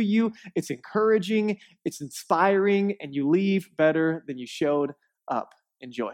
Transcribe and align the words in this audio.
you, 0.00 0.32
it's 0.54 0.70
encouraging, 0.70 1.58
it's 1.84 2.00
inspiring, 2.00 2.96
and 3.00 3.14
you 3.14 3.28
leave 3.28 3.68
better 3.76 4.24
than 4.26 4.38
you 4.38 4.46
showed 4.46 4.92
up. 5.28 5.54
Enjoy. 5.80 6.12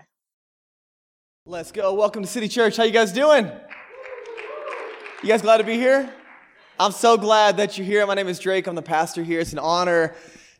Let's 1.46 1.72
go. 1.72 1.94
Welcome 1.94 2.22
to 2.22 2.28
City 2.28 2.48
Church. 2.48 2.76
How 2.76 2.84
you 2.84 2.90
guys 2.90 3.12
doing? 3.12 3.50
You 5.22 5.28
guys 5.28 5.42
glad 5.42 5.58
to 5.58 5.64
be 5.64 5.74
here? 5.74 6.12
I'm 6.78 6.92
so 6.92 7.16
glad 7.16 7.56
that 7.58 7.78
you're 7.78 7.86
here. 7.86 8.06
My 8.06 8.14
name 8.14 8.28
is 8.28 8.38
Drake. 8.38 8.66
I'm 8.66 8.74
the 8.74 8.82
pastor 8.82 9.22
here. 9.22 9.40
It's 9.40 9.52
an 9.52 9.58
honor 9.58 10.14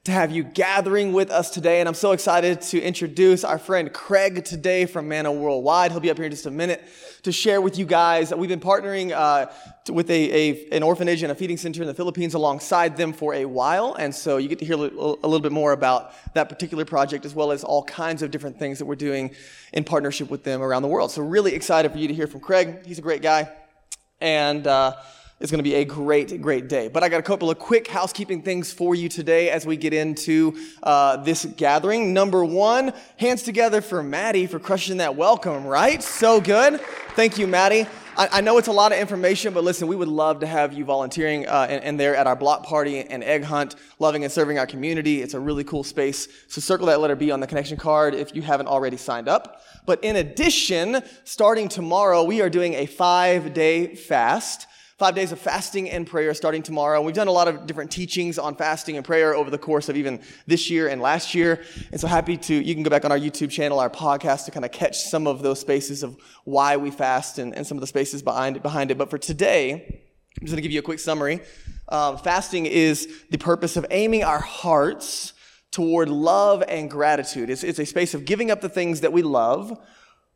to 0.05 0.13
have 0.13 0.31
you 0.31 0.45
gathering 0.45 1.15
with 1.15 1.31
us 1.31 1.49
today. 1.49 1.81
And 1.81 1.89
I'm 1.89 1.95
so 1.95 2.13
excited 2.13 2.61
to 2.61 2.79
introduce 2.79 3.43
our 3.43 3.59
friend 3.59 3.91
Craig 3.91 4.45
today 4.45 4.85
from 4.85 5.09
Manna 5.09 5.33
Worldwide. 5.33 5.93
He'll 5.93 6.01
be 6.01 6.11
up 6.11 6.19
here 6.19 6.27
in 6.27 6.31
just 6.31 6.45
a 6.45 6.51
minute 6.51 6.85
to 7.23 7.33
share 7.33 7.63
with 7.63 7.79
you 7.79 7.87
guys. 7.87 8.31
We've 8.35 8.51
been 8.51 8.61
partnering 8.61 9.13
uh, 9.13 9.47
with 9.91 10.11
a, 10.11 10.31
a, 10.31 10.69
an 10.73 10.83
orphanage 10.83 11.23
and 11.23 11.33
a 11.33 11.35
feeding 11.35 11.57
center 11.57 11.81
in 11.81 11.89
the 11.89 11.95
Philippines 11.95 12.35
alongside 12.35 12.99
them 12.99 13.15
for 13.15 13.33
a 13.33 13.47
while. 13.47 13.95
And 13.95 14.15
so 14.15 14.37
you 14.37 14.47
get 14.47 14.59
to 14.59 14.67
hear 14.67 14.75
a 14.75 14.79
little, 14.79 15.19
a 15.23 15.27
little 15.27 15.41
bit 15.41 15.53
more 15.53 15.73
about 15.73 16.13
that 16.35 16.51
particular 16.51 16.85
project 16.85 17.25
as 17.25 17.35
well 17.35 17.51
as 17.51 17.65
all 17.65 17.83
kinds 17.85 18.21
of 18.21 18.31
different 18.31 18.59
things 18.59 18.79
that 18.81 18.85
we're 18.85 18.97
doing 18.97 19.35
in 19.73 19.85
partnership 19.85 20.29
with 20.29 20.45
them 20.45 20.61
around 20.61 20.83
the 20.83 20.89
world. 20.89 21.13
So 21.13 21.23
really 21.23 21.55
excited 21.55 21.91
for 21.93 21.97
you 21.97 22.09
to 22.09 22.15
hear 22.15 22.27
from 22.27 22.41
Craig. 22.41 22.85
He's 22.85 22.99
a 22.99 23.03
great 23.03 23.23
guy. 23.23 23.51
And, 24.21 24.67
uh, 24.67 24.97
it's 25.41 25.51
going 25.51 25.59
to 25.59 25.69
be 25.69 25.75
a 25.75 25.85
great, 25.85 26.41
great 26.41 26.69
day. 26.69 26.89
But 26.89 27.03
I 27.03 27.09
got 27.09 27.19
a 27.19 27.25
couple 27.25 27.51
of 27.51 27.59
quick 27.59 27.89
housekeeping 27.89 28.43
things 28.43 28.73
for 28.73 28.95
you 28.95 29.09
today 29.09 29.51
as 29.51 29.67
we 29.67 29.77
get 29.77 29.93
into 29.93 30.57
uh, 30.83 31.17
this 31.19 31.45
gathering. 31.45 32.13
Number 32.13 32.45
one, 32.45 32.93
hands 33.17 33.43
together 33.43 33.81
for 33.81 34.03
Maddie 34.03 34.47
for 34.47 34.61
crushing 34.61 34.99
that 34.99 35.17
welcome, 35.17 35.67
right? 35.67 36.03
So 36.03 36.41
good. 36.41 36.81
Thank 37.17 37.37
you, 37.37 37.47
Maddie. 37.47 37.87
I, 38.17 38.43
know 38.43 38.59
it's 38.59 38.69
a 38.69 38.73
lot 38.73 38.93
of 38.93 38.99
information, 38.99 39.53
but 39.55 39.65
listen, 39.65 39.89
we 39.89 39.97
would 39.97 40.07
love 40.07 40.39
to 40.39 40.47
have 40.47 40.73
you 40.73 40.85
volunteering 40.85 41.49
uh, 41.49 41.67
and, 41.69 41.83
and 41.83 41.99
there 41.99 42.15
at 42.15 42.29
our 42.29 42.37
block 42.37 42.65
party 42.65 43.01
and 43.01 43.25
egg 43.25 43.43
hunt, 43.43 43.75
loving 43.99 44.23
and 44.23 44.33
serving 44.33 44.57
our 44.57 44.69
community. 44.69 45.21
It's 45.21 45.35
a 45.35 45.41
really 45.41 45.65
cool 45.65 45.83
space. 45.83 46.29
So 46.47 46.61
circle 46.61 46.87
that 46.87 47.01
letter 47.01 47.17
B 47.17 47.33
on 47.33 47.41
the 47.41 47.49
connection 47.49 47.77
card 47.77 48.15
if 48.15 48.33
you 48.33 48.41
haven't 48.43 48.69
already 48.69 48.97
signed 48.97 49.29
up. 49.29 49.63
But 49.85 50.05
in 50.05 50.15
addition, 50.15 51.03
starting 51.25 51.69
tomorrow, 51.69 52.23
we 52.23 52.41
are 52.41 52.49
doing 52.49 52.75
a 52.75 52.87
five 52.87 53.53
day 53.53 53.97
fast 53.97 54.69
five 54.99 55.15
days 55.15 55.33
of 55.33 55.41
fasting 55.41 55.91
and 55.91 56.07
prayer 56.07 56.33
starting 56.35 56.63
tomorrow. 56.63 57.03
We've 57.03 57.15
done 57.15 57.27
a 57.27 57.33
lot 57.33 57.49
of 57.49 57.67
different 57.67 57.91
teachings 57.91 58.39
on 58.39 58.55
fasting 58.55 58.97
and 58.97 59.05
prayer 59.05 59.35
over 59.35 59.51
the 59.51 59.59
course 59.59 59.89
of 59.89 59.97
even 59.97 60.21
this 60.47 60.71
year 60.71 60.89
and 60.89 61.03
last 61.03 61.35
year. 61.35 61.63
And 61.91 62.01
so 62.01 62.07
happy 62.07 62.37
to, 62.37 62.55
you 62.55 62.75
can 62.75 62.85
go 62.85 62.91
back 62.91 63.05
on 63.05 63.11
our 63.11 63.19
YouTube 63.19 63.51
channel, 63.51 63.81
our 63.81 63.91
podcast 63.91 64.45
to 64.45 64.53
kind 64.53 64.65
of 64.65 64.71
catch 64.71 64.99
some 64.99 65.27
of 65.27 65.43
those 65.43 65.59
spaces 65.59 66.03
of 66.03 66.17
why 66.45 66.77
we 66.77 66.91
fast 66.91 67.39
and, 67.39 67.55
and 67.55 67.67
some 67.67 67.77
of 67.77 67.81
the 67.81 67.89
spaces 67.89 68.23
behind 68.23 68.57
it, 68.57 68.63
behind 68.63 68.91
it. 68.93 68.99
But 68.99 69.11
for 69.11 69.19
today, 69.19 69.73
I'm 69.73 70.47
just 70.47 70.53
going 70.53 70.57
to 70.57 70.63
give 70.63 70.73
you 70.73 70.79
a 70.79 70.83
quick 70.83 71.01
summary. 71.01 71.41
Um, 71.89 72.17
fasting 72.19 72.67
is 72.67 73.09
the 73.31 73.39
purpose 73.39 73.77
of 73.77 73.87
aiming 73.91 74.23
our 74.23 74.41
hearts 74.41 75.33
toward 75.73 76.09
love 76.09 76.63
and 76.69 76.89
gratitude. 76.89 77.51
It's, 77.51 77.65
it's 77.65 77.81
a 77.81 77.85
space 77.87 78.15
of 78.15 78.25
giving 78.25 78.53
up 78.53 78.61
the 78.61 78.69
things 78.69 79.01
that 79.01 79.13
we 79.13 79.23
love 79.23 79.77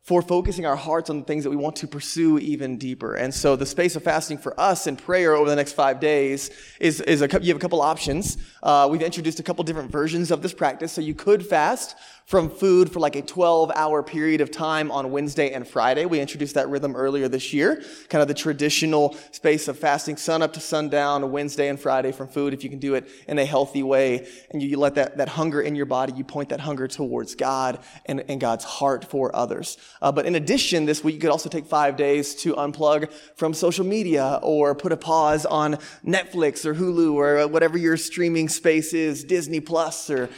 for 0.01 0.21
focusing 0.21 0.65
our 0.65 0.75
hearts 0.75 1.09
on 1.09 1.19
the 1.19 1.25
things 1.25 1.43
that 1.43 1.49
we 1.49 1.55
want 1.55 1.75
to 1.75 1.87
pursue 1.87 2.39
even 2.39 2.77
deeper. 2.77 3.15
And 3.15 3.33
so 3.33 3.55
the 3.55 3.65
space 3.65 3.95
of 3.95 4.03
fasting 4.03 4.37
for 4.37 4.59
us 4.59 4.87
in 4.87 4.95
prayer 4.95 5.35
over 5.35 5.49
the 5.49 5.55
next 5.55 5.73
five 5.73 5.99
days 5.99 6.49
is, 6.79 7.01
is 7.01 7.21
a, 7.21 7.27
you 7.41 7.49
have 7.49 7.57
a 7.57 7.59
couple 7.59 7.81
options. 7.81 8.37
Uh, 8.63 8.87
we've 8.89 9.01
introduced 9.01 9.39
a 9.39 9.43
couple 9.43 9.63
different 9.63 9.91
versions 9.91 10.31
of 10.31 10.41
this 10.41 10.53
practice. 10.53 10.91
So 10.91 11.01
you 11.01 11.13
could 11.13 11.45
fast 11.45 11.95
from 12.29 12.47
food 12.47 12.93
for 12.93 12.99
like 12.99 13.15
a 13.15 13.23
12 13.23 13.71
hour 13.73 14.03
period 14.03 14.39
of 14.39 14.51
time 14.51 14.91
on 14.91 15.09
Wednesday 15.09 15.51
and 15.51 15.67
Friday. 15.67 16.05
We 16.05 16.19
introduced 16.19 16.53
that 16.53 16.69
rhythm 16.69 16.95
earlier 16.95 17.27
this 17.27 17.53
year, 17.53 17.81
kind 18.07 18.21
of 18.21 18.27
the 18.27 18.35
traditional 18.35 19.17
space 19.31 19.67
of 19.67 19.79
fasting 19.79 20.15
sun 20.15 20.43
up 20.43 20.53
to 20.53 20.59
sundown, 20.59 21.31
Wednesday 21.31 21.69
and 21.69 21.79
Friday 21.79 22.11
from 22.11 22.27
food, 22.27 22.53
if 22.53 22.63
you 22.63 22.69
can 22.69 22.77
do 22.77 22.93
it 22.93 23.09
in 23.27 23.39
a 23.39 23.45
healthy 23.45 23.81
way. 23.81 24.27
And 24.51 24.61
you, 24.61 24.69
you 24.69 24.77
let 24.77 24.93
that, 24.93 25.17
that 25.17 25.27
hunger 25.27 25.59
in 25.59 25.75
your 25.75 25.87
body, 25.87 26.13
you 26.13 26.23
point 26.23 26.49
that 26.49 26.59
hunger 26.59 26.87
towards 26.87 27.33
God 27.33 27.79
and, 28.05 28.23
and 28.29 28.39
God's 28.39 28.63
heart 28.63 29.03
for 29.03 29.35
others. 29.35 29.79
Uh, 29.99 30.11
but 30.11 30.27
in 30.27 30.35
addition, 30.35 30.85
this 30.85 31.03
week 31.03 31.15
you 31.15 31.21
could 31.21 31.31
also 31.31 31.49
take 31.49 31.65
five 31.65 31.97
days 31.97 32.35
to 32.35 32.53
unplug 32.53 33.11
from 33.37 33.55
social 33.55 33.85
media 33.87 34.39
or 34.43 34.75
put 34.75 34.91
a 34.91 34.97
pause 34.97 35.47
on 35.47 35.77
Netflix 36.05 36.63
or 36.63 36.75
Hulu 36.75 37.15
or 37.15 37.47
whatever 37.47 37.75
your 37.75 37.97
streaming 37.97 38.49
space 38.49 38.93
is, 38.93 39.23
Disney 39.23 39.61
Plus 39.61 40.11
or 40.11 40.29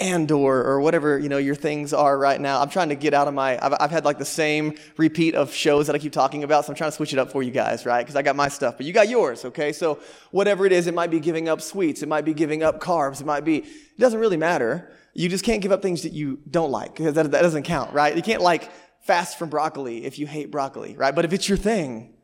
Andor 0.00 0.64
or 0.64 0.80
whatever 0.80 1.18
you 1.18 1.28
know 1.28 1.38
your 1.38 1.54
things 1.54 1.92
are 1.92 2.16
right 2.16 2.40
now. 2.40 2.60
I'm 2.60 2.70
trying 2.70 2.90
to 2.90 2.94
get 2.94 3.14
out 3.14 3.28
of 3.28 3.34
my. 3.34 3.58
I've, 3.64 3.74
I've, 3.80 3.90
had 3.90 4.04
like 4.04 4.18
the 4.18 4.24
same 4.24 4.76
repeat 4.96 5.34
of 5.34 5.52
shows 5.52 5.86
that 5.86 5.96
I 5.96 5.98
keep 5.98 6.12
talking 6.12 6.44
about, 6.44 6.64
so 6.64 6.72
I'm 6.72 6.76
trying 6.76 6.90
to 6.90 6.96
switch 6.96 7.12
it 7.12 7.18
up 7.18 7.32
for 7.32 7.42
you 7.42 7.50
guys, 7.50 7.84
right? 7.84 8.02
Because 8.02 8.16
I 8.16 8.22
got 8.22 8.36
my 8.36 8.48
stuff, 8.48 8.76
but 8.76 8.86
you 8.86 8.92
got 8.92 9.08
yours, 9.08 9.44
okay? 9.44 9.72
So 9.72 9.98
whatever 10.30 10.66
it 10.66 10.72
is, 10.72 10.86
it 10.86 10.94
might 10.94 11.10
be 11.10 11.20
giving 11.20 11.48
up 11.48 11.60
sweets, 11.60 12.02
it 12.02 12.08
might 12.08 12.24
be 12.24 12.34
giving 12.34 12.62
up 12.62 12.80
carbs, 12.80 13.20
it 13.20 13.26
might 13.26 13.44
be. 13.44 13.58
It 13.58 14.00
doesn't 14.00 14.20
really 14.20 14.36
matter. 14.36 14.92
You 15.14 15.28
just 15.28 15.44
can't 15.44 15.60
give 15.60 15.72
up 15.72 15.82
things 15.82 16.02
that 16.02 16.12
you 16.12 16.38
don't 16.48 16.70
like 16.70 16.94
because 16.94 17.14
that, 17.14 17.30
that 17.32 17.42
doesn't 17.42 17.64
count, 17.64 17.92
right? 17.92 18.14
You 18.14 18.22
can't 18.22 18.42
like 18.42 18.70
fast 19.00 19.38
from 19.38 19.48
broccoli 19.48 20.04
if 20.04 20.18
you 20.18 20.26
hate 20.26 20.50
broccoli, 20.50 20.96
right? 20.96 21.14
But 21.14 21.24
if 21.24 21.32
it's 21.32 21.48
your 21.48 21.58
thing, 21.58 22.14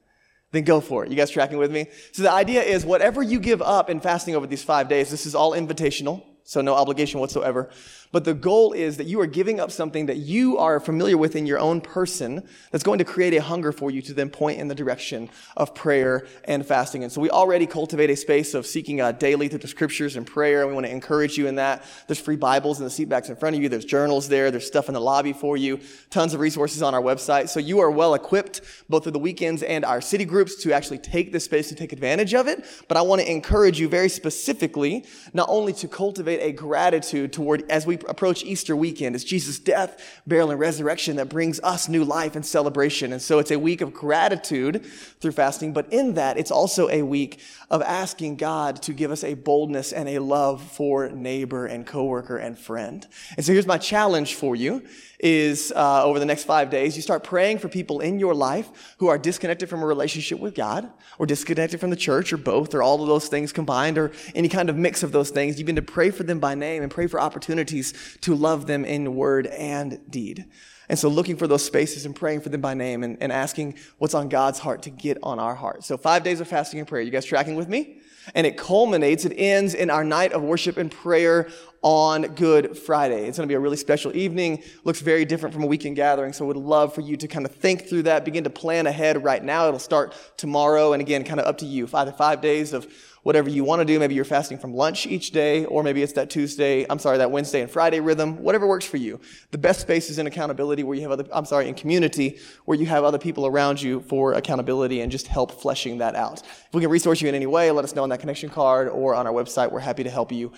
then 0.52 0.62
go 0.62 0.80
for 0.80 1.04
it. 1.04 1.10
You 1.10 1.16
guys 1.16 1.30
tracking 1.30 1.58
with 1.58 1.72
me? 1.72 1.88
So 2.12 2.22
the 2.22 2.30
idea 2.30 2.62
is 2.62 2.84
whatever 2.84 3.22
you 3.22 3.40
give 3.40 3.60
up 3.60 3.90
in 3.90 4.00
fasting 4.00 4.36
over 4.36 4.46
these 4.46 4.62
five 4.62 4.88
days, 4.88 5.10
this 5.10 5.26
is 5.26 5.34
all 5.34 5.52
invitational 5.52 6.22
so 6.44 6.60
no 6.60 6.74
obligation 6.74 7.20
whatsoever. 7.20 7.70
But 8.14 8.22
the 8.22 8.32
goal 8.32 8.72
is 8.74 8.98
that 8.98 9.08
you 9.08 9.20
are 9.22 9.26
giving 9.26 9.58
up 9.58 9.72
something 9.72 10.06
that 10.06 10.18
you 10.18 10.56
are 10.56 10.78
familiar 10.78 11.18
with 11.18 11.34
in 11.34 11.46
your 11.46 11.58
own 11.58 11.80
person 11.80 12.46
that's 12.70 12.84
going 12.84 13.00
to 13.00 13.04
create 13.04 13.34
a 13.34 13.42
hunger 13.42 13.72
for 13.72 13.90
you 13.90 14.00
to 14.02 14.14
then 14.14 14.30
point 14.30 14.60
in 14.60 14.68
the 14.68 14.74
direction 14.76 15.28
of 15.56 15.74
prayer 15.74 16.24
and 16.44 16.64
fasting. 16.64 17.02
And 17.02 17.10
so 17.10 17.20
we 17.20 17.28
already 17.28 17.66
cultivate 17.66 18.10
a 18.10 18.14
space 18.16 18.54
of 18.54 18.66
seeking 18.66 19.00
uh, 19.00 19.10
daily 19.10 19.48
through 19.48 19.58
the 19.58 19.66
scriptures 19.66 20.14
and 20.14 20.24
prayer. 20.24 20.60
And 20.60 20.68
we 20.68 20.74
want 20.74 20.86
to 20.86 20.92
encourage 20.92 21.36
you 21.36 21.48
in 21.48 21.56
that. 21.56 21.82
There's 22.06 22.20
free 22.20 22.36
Bibles 22.36 22.78
in 22.78 22.84
the 22.84 22.90
seatbacks 22.90 23.30
in 23.30 23.34
front 23.34 23.56
of 23.56 23.62
you. 23.62 23.68
There's 23.68 23.84
journals 23.84 24.28
there. 24.28 24.52
There's 24.52 24.64
stuff 24.64 24.86
in 24.86 24.94
the 24.94 25.00
lobby 25.00 25.32
for 25.32 25.56
you. 25.56 25.80
Tons 26.10 26.34
of 26.34 26.40
resources 26.40 26.82
on 26.82 26.94
our 26.94 27.02
website. 27.02 27.48
So 27.48 27.58
you 27.58 27.80
are 27.80 27.90
well 27.90 28.14
equipped 28.14 28.60
both 28.88 29.02
through 29.02 29.12
the 29.12 29.18
weekends 29.18 29.64
and 29.64 29.84
our 29.84 30.00
city 30.00 30.24
groups 30.24 30.54
to 30.62 30.72
actually 30.72 30.98
take 30.98 31.32
this 31.32 31.46
space 31.46 31.70
and 31.70 31.76
take 31.76 31.92
advantage 31.92 32.32
of 32.32 32.46
it. 32.46 32.64
But 32.86 32.96
I 32.96 33.02
want 33.02 33.22
to 33.22 33.28
encourage 33.28 33.80
you 33.80 33.88
very 33.88 34.08
specifically 34.08 35.04
not 35.32 35.48
only 35.50 35.72
to 35.72 35.88
cultivate 35.88 36.38
a 36.38 36.52
gratitude 36.52 37.32
toward 37.32 37.68
as 37.68 37.88
we 37.88 37.98
approach 38.08 38.44
Easter 38.44 38.76
weekend. 38.76 39.14
It's 39.14 39.24
Jesus' 39.24 39.58
death, 39.58 40.20
burial, 40.26 40.50
and 40.50 40.60
resurrection 40.60 41.16
that 41.16 41.28
brings 41.28 41.60
us 41.60 41.88
new 41.88 42.04
life 42.04 42.36
and 42.36 42.44
celebration. 42.44 43.12
And 43.12 43.20
so 43.20 43.38
it's 43.38 43.50
a 43.50 43.58
week 43.58 43.80
of 43.80 43.92
gratitude 43.92 44.84
through 45.20 45.32
fasting, 45.32 45.72
but 45.72 45.92
in 45.92 46.14
that, 46.14 46.38
it's 46.38 46.50
also 46.50 46.88
a 46.88 47.02
week 47.02 47.40
of 47.70 47.82
asking 47.82 48.36
God 48.36 48.82
to 48.82 48.92
give 48.92 49.10
us 49.10 49.24
a 49.24 49.34
boldness 49.34 49.92
and 49.92 50.08
a 50.08 50.18
love 50.18 50.62
for 50.62 51.08
neighbor 51.08 51.66
and 51.66 51.86
coworker 51.86 52.36
and 52.36 52.58
friend. 52.58 53.06
And 53.36 53.44
so 53.44 53.52
here's 53.52 53.66
my 53.66 53.78
challenge 53.78 54.34
for 54.34 54.54
you 54.54 54.82
is 55.24 55.72
uh, 55.74 56.04
over 56.04 56.18
the 56.18 56.26
next 56.26 56.44
five 56.44 56.68
days, 56.68 56.96
you 56.96 57.00
start 57.00 57.24
praying 57.24 57.58
for 57.58 57.68
people 57.68 58.00
in 58.00 58.18
your 58.18 58.34
life 58.34 58.94
who 58.98 59.08
are 59.08 59.16
disconnected 59.16 59.70
from 59.70 59.82
a 59.82 59.86
relationship 59.86 60.38
with 60.38 60.54
God 60.54 60.90
or 61.18 61.24
disconnected 61.24 61.80
from 61.80 61.88
the 61.88 61.96
church 61.96 62.30
or 62.30 62.36
both 62.36 62.74
or 62.74 62.82
all 62.82 63.00
of 63.00 63.08
those 63.08 63.28
things 63.28 63.50
combined 63.50 63.96
or 63.96 64.12
any 64.34 64.50
kind 64.50 64.68
of 64.68 64.76
mix 64.76 65.02
of 65.02 65.12
those 65.12 65.30
things. 65.30 65.58
You 65.58 65.64
begin 65.64 65.76
to 65.76 65.82
pray 65.82 66.10
for 66.10 66.24
them 66.24 66.40
by 66.40 66.54
name 66.54 66.82
and 66.82 66.90
pray 66.90 67.06
for 67.06 67.18
opportunities 67.18 67.93
to 68.22 68.34
love 68.34 68.66
them 68.66 68.84
in 68.84 69.14
word 69.14 69.46
and 69.46 70.00
deed. 70.10 70.46
And 70.88 70.98
so 70.98 71.08
looking 71.08 71.36
for 71.36 71.46
those 71.46 71.64
spaces 71.64 72.04
and 72.04 72.14
praying 72.14 72.42
for 72.42 72.50
them 72.50 72.60
by 72.60 72.74
name 72.74 73.02
and, 73.02 73.16
and 73.20 73.32
asking 73.32 73.78
what's 73.98 74.14
on 74.14 74.28
God's 74.28 74.58
heart 74.58 74.82
to 74.82 74.90
get 74.90 75.16
on 75.22 75.38
our 75.38 75.54
heart. 75.54 75.84
So 75.84 75.96
five 75.96 76.22
days 76.22 76.40
of 76.40 76.48
fasting 76.48 76.78
and 76.78 76.88
prayer. 76.88 77.02
You 77.02 77.10
guys 77.10 77.24
tracking 77.24 77.54
with 77.54 77.68
me? 77.68 78.00
And 78.34 78.46
it 78.46 78.56
culminates, 78.56 79.26
it 79.26 79.34
ends 79.36 79.74
in 79.74 79.90
our 79.90 80.02
night 80.02 80.32
of 80.32 80.42
worship 80.42 80.78
and 80.78 80.90
prayer 80.90 81.48
on 81.82 82.22
Good 82.22 82.78
Friday. 82.78 83.26
It's 83.26 83.36
going 83.36 83.46
to 83.46 83.52
be 83.52 83.56
a 83.56 83.60
really 83.60 83.76
special 83.76 84.16
evening. 84.16 84.62
Looks 84.84 85.00
very 85.00 85.26
different 85.26 85.52
from 85.52 85.62
a 85.62 85.66
weekend 85.66 85.96
gathering. 85.96 86.32
So 86.32 86.46
would 86.46 86.56
love 86.56 86.94
for 86.94 87.02
you 87.02 87.18
to 87.18 87.28
kind 87.28 87.44
of 87.44 87.54
think 87.54 87.86
through 87.86 88.04
that, 88.04 88.24
begin 88.24 88.44
to 88.44 88.50
plan 88.50 88.86
ahead 88.86 89.22
right 89.22 89.44
now. 89.44 89.68
It'll 89.68 89.78
start 89.78 90.14
tomorrow. 90.38 90.94
And 90.94 91.02
again, 91.02 91.24
kind 91.24 91.38
of 91.38 91.46
up 91.46 91.58
to 91.58 91.66
you. 91.66 91.86
Five, 91.86 92.16
five 92.16 92.40
days 92.40 92.72
of 92.72 92.90
whatever 93.24 93.50
you 93.50 93.64
want 93.64 93.80
to 93.80 93.84
do. 93.84 93.98
Maybe 93.98 94.14
you're 94.14 94.24
fasting 94.24 94.58
from 94.58 94.72
lunch 94.72 95.06
each 95.06 95.32
day, 95.32 95.64
or 95.64 95.82
maybe 95.82 96.02
it's 96.02 96.12
that 96.12 96.30
Tuesday, 96.30 96.86
I'm 96.88 97.00
sorry, 97.00 97.18
that 97.18 97.30
Wednesday 97.30 97.62
and 97.62 97.70
Friday 97.70 97.98
rhythm, 97.98 98.40
whatever 98.42 98.66
works 98.66 98.84
for 98.84 98.98
you. 98.98 99.20
The 99.50 99.58
best 99.58 99.80
space 99.80 100.10
is 100.10 100.18
in 100.18 100.26
accountability 100.26 100.84
where 100.84 100.94
you 100.94 101.02
have 101.02 101.10
other, 101.10 101.24
I'm 101.32 101.46
sorry, 101.46 101.68
in 101.68 101.74
community 101.74 102.38
where 102.66 102.78
you 102.78 102.86
have 102.86 103.02
other 103.02 103.18
people 103.18 103.46
around 103.46 103.82
you 103.82 104.00
for 104.02 104.34
accountability 104.34 105.00
and 105.00 105.10
just 105.10 105.26
help 105.26 105.60
fleshing 105.60 105.98
that 105.98 106.14
out. 106.14 106.42
If 106.42 106.74
we 106.74 106.80
can 106.80 106.90
resource 106.90 107.20
you 107.20 107.28
in 107.28 107.34
any 107.34 107.46
way, 107.46 107.70
let 107.70 107.84
us 107.84 107.94
know 107.94 108.02
on 108.02 108.10
that 108.10 108.20
connection 108.20 108.50
card 108.50 108.88
or 108.88 109.14
on 109.14 109.26
our 109.26 109.32
website. 109.32 109.72
We're 109.72 109.80
happy 109.80 110.04
to 110.04 110.10
help 110.10 110.30
you 110.30 110.52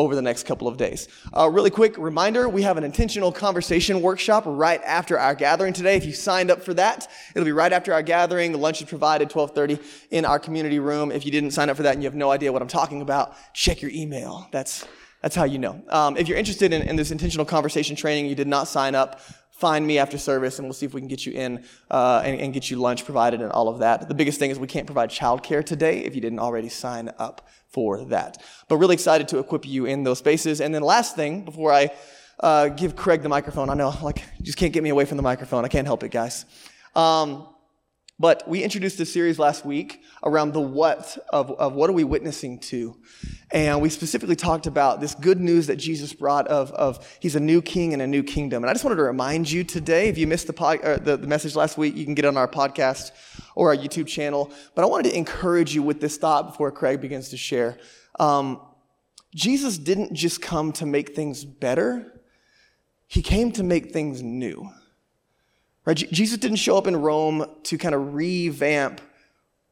over 0.00 0.14
the 0.14 0.22
next 0.22 0.46
couple 0.46 0.66
of 0.66 0.78
days. 0.78 1.08
Uh, 1.36 1.48
really 1.48 1.68
quick 1.68 1.98
reminder, 1.98 2.48
we 2.48 2.62
have 2.62 2.78
an 2.78 2.84
intentional 2.84 3.30
conversation 3.30 4.00
workshop 4.00 4.44
right 4.46 4.80
after 4.82 5.18
our 5.18 5.34
gathering 5.34 5.74
today. 5.74 5.96
If 5.96 6.06
you 6.06 6.12
signed 6.12 6.50
up 6.50 6.62
for 6.62 6.72
that, 6.74 7.06
it'll 7.34 7.44
be 7.44 7.52
right 7.52 7.72
after 7.72 7.92
our 7.92 8.02
gathering. 8.02 8.58
Lunch 8.58 8.80
is 8.80 8.88
provided 8.88 9.30
1230 9.30 9.78
in 10.10 10.24
our 10.24 10.38
community 10.38 10.78
room. 10.78 11.12
If 11.12 11.26
you 11.26 11.30
didn't 11.30 11.50
sign 11.50 11.68
up 11.68 11.76
for 11.76 11.82
that 11.82 11.92
and 11.92 12.02
you 12.02 12.06
have 12.06 12.14
no 12.14 12.30
idea 12.30 12.50
what 12.50 12.62
I'm 12.62 12.68
talking 12.68 13.02
about, 13.02 13.36
check 13.52 13.82
your 13.82 13.90
email. 13.90 14.48
That's, 14.52 14.86
that's 15.20 15.36
how 15.36 15.44
you 15.44 15.58
know. 15.58 15.82
Um, 15.88 16.16
if 16.16 16.28
you're 16.28 16.38
interested 16.38 16.72
in, 16.72 16.80
in 16.82 16.96
this 16.96 17.10
intentional 17.10 17.44
conversation 17.44 17.94
training, 17.94 18.24
you 18.24 18.34
did 18.34 18.48
not 18.48 18.68
sign 18.68 18.94
up, 18.94 19.20
find 19.60 19.86
me 19.86 19.98
after 19.98 20.16
service 20.16 20.58
and 20.58 20.66
we'll 20.66 20.72
see 20.72 20.86
if 20.86 20.94
we 20.94 21.00
can 21.00 21.08
get 21.08 21.26
you 21.26 21.32
in 21.32 21.62
uh, 21.90 22.22
and, 22.24 22.40
and, 22.40 22.54
get 22.54 22.70
you 22.70 22.76
lunch 22.76 23.04
provided 23.04 23.42
and 23.42 23.52
all 23.52 23.68
of 23.68 23.78
that. 23.80 24.08
The 24.08 24.14
biggest 24.14 24.38
thing 24.38 24.50
is 24.50 24.58
we 24.58 24.66
can't 24.66 24.86
provide 24.86 25.10
childcare 25.10 25.64
today 25.64 26.00
if 26.00 26.14
you 26.14 26.22
didn't 26.22 26.38
already 26.38 26.70
sign 26.70 27.10
up 27.18 27.46
for 27.68 28.04
that. 28.06 28.42
But 28.68 28.78
really 28.78 28.94
excited 28.94 29.28
to 29.28 29.38
equip 29.38 29.66
you 29.66 29.84
in 29.84 30.02
those 30.02 30.18
spaces. 30.18 30.60
And 30.62 30.74
then 30.74 30.82
last 30.82 31.14
thing, 31.14 31.44
before 31.44 31.72
I 31.72 31.90
uh, 32.40 32.68
give 32.68 32.96
Craig 32.96 33.22
the 33.22 33.28
microphone, 33.28 33.68
I 33.68 33.74
know, 33.74 33.94
like, 34.02 34.24
you 34.38 34.44
just 34.46 34.56
can't 34.56 34.72
get 34.72 34.82
me 34.82 34.90
away 34.90 35.04
from 35.04 35.18
the 35.18 35.22
microphone. 35.22 35.64
I 35.64 35.68
can't 35.68 35.86
help 35.86 36.02
it, 36.02 36.10
guys. 36.10 36.46
Um, 36.96 37.46
but 38.20 38.46
we 38.46 38.62
introduced 38.62 38.98
this 38.98 39.10
series 39.10 39.38
last 39.38 39.64
week 39.64 40.02
around 40.22 40.52
the 40.52 40.60
what 40.60 41.16
of, 41.30 41.50
of 41.52 41.72
what 41.72 41.88
are 41.88 41.94
we 41.94 42.04
witnessing 42.04 42.58
to. 42.58 42.94
And 43.50 43.80
we 43.80 43.88
specifically 43.88 44.36
talked 44.36 44.66
about 44.66 45.00
this 45.00 45.14
good 45.14 45.40
news 45.40 45.68
that 45.68 45.76
Jesus 45.76 46.12
brought 46.12 46.46
of, 46.48 46.70
of 46.72 47.16
he's 47.20 47.34
a 47.34 47.40
new 47.40 47.62
king 47.62 47.94
and 47.94 48.02
a 48.02 48.06
new 48.06 48.22
kingdom. 48.22 48.62
And 48.62 48.68
I 48.68 48.74
just 48.74 48.84
wanted 48.84 48.96
to 48.96 49.04
remind 49.04 49.50
you 49.50 49.64
today, 49.64 50.10
if 50.10 50.18
you 50.18 50.26
missed 50.26 50.48
the, 50.48 50.52
pod, 50.52 50.82
the, 51.02 51.16
the 51.16 51.26
message 51.26 51.56
last 51.56 51.78
week, 51.78 51.96
you 51.96 52.04
can 52.04 52.14
get 52.14 52.26
it 52.26 52.28
on 52.28 52.36
our 52.36 52.46
podcast 52.46 53.12
or 53.54 53.70
our 53.70 53.76
YouTube 53.76 54.06
channel. 54.06 54.52
But 54.74 54.82
I 54.82 54.86
wanted 54.86 55.08
to 55.08 55.16
encourage 55.16 55.74
you 55.74 55.82
with 55.82 56.02
this 56.02 56.18
thought 56.18 56.46
before 56.46 56.70
Craig 56.70 57.00
begins 57.00 57.30
to 57.30 57.38
share. 57.38 57.78
Um, 58.18 58.60
Jesus 59.34 59.78
didn't 59.78 60.12
just 60.12 60.42
come 60.42 60.72
to 60.72 60.84
make 60.84 61.16
things 61.16 61.46
better, 61.46 62.20
he 63.06 63.22
came 63.22 63.50
to 63.52 63.62
make 63.62 63.92
things 63.92 64.22
new. 64.22 64.70
Right? 65.84 65.96
Jesus 65.96 66.38
didn't 66.38 66.58
show 66.58 66.76
up 66.76 66.86
in 66.86 66.96
Rome 66.96 67.46
to 67.64 67.78
kind 67.78 67.94
of 67.94 68.14
revamp 68.14 69.00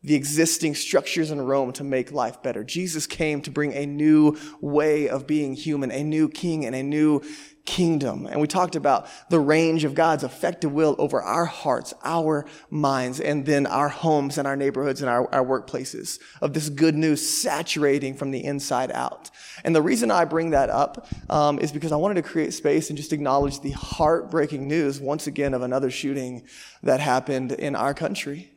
the 0.02 0.14
existing 0.14 0.74
structures 0.76 1.30
in 1.30 1.40
Rome 1.40 1.72
to 1.72 1.84
make 1.84 2.12
life 2.12 2.40
better. 2.42 2.62
Jesus 2.62 3.06
came 3.06 3.42
to 3.42 3.50
bring 3.50 3.72
a 3.72 3.84
new 3.84 4.36
way 4.60 5.08
of 5.08 5.26
being 5.26 5.54
human, 5.54 5.90
a 5.90 6.04
new 6.04 6.28
king 6.28 6.64
and 6.64 6.74
a 6.74 6.82
new 6.84 7.20
kingdom. 7.68 8.24
And 8.24 8.40
we 8.40 8.46
talked 8.46 8.76
about 8.76 9.08
the 9.28 9.40
range 9.40 9.84
of 9.84 9.94
God's 9.94 10.24
effective 10.24 10.72
will 10.72 10.96
over 10.98 11.20
our 11.20 11.44
hearts, 11.44 11.92
our 12.02 12.46
minds, 12.70 13.20
and 13.20 13.44
then 13.44 13.66
our 13.66 13.90
homes 13.90 14.38
and 14.38 14.48
our 14.48 14.56
neighborhoods 14.56 15.02
and 15.02 15.10
our, 15.10 15.28
our 15.34 15.44
workplaces 15.44 16.18
of 16.40 16.54
this 16.54 16.70
good 16.70 16.94
news 16.94 17.28
saturating 17.28 18.14
from 18.14 18.30
the 18.30 18.42
inside 18.42 18.90
out. 18.92 19.30
And 19.64 19.76
the 19.76 19.82
reason 19.82 20.10
I 20.10 20.24
bring 20.24 20.50
that 20.50 20.70
up 20.70 21.08
um, 21.28 21.58
is 21.58 21.70
because 21.70 21.92
I 21.92 21.96
wanted 21.96 22.14
to 22.14 22.22
create 22.22 22.54
space 22.54 22.88
and 22.88 22.96
just 22.96 23.12
acknowledge 23.12 23.60
the 23.60 23.72
heartbreaking 23.72 24.66
news 24.66 24.98
once 25.00 25.26
again 25.26 25.52
of 25.52 25.60
another 25.60 25.90
shooting 25.90 26.44
that 26.84 27.00
happened 27.00 27.52
in 27.52 27.76
our 27.76 27.92
country. 27.92 28.52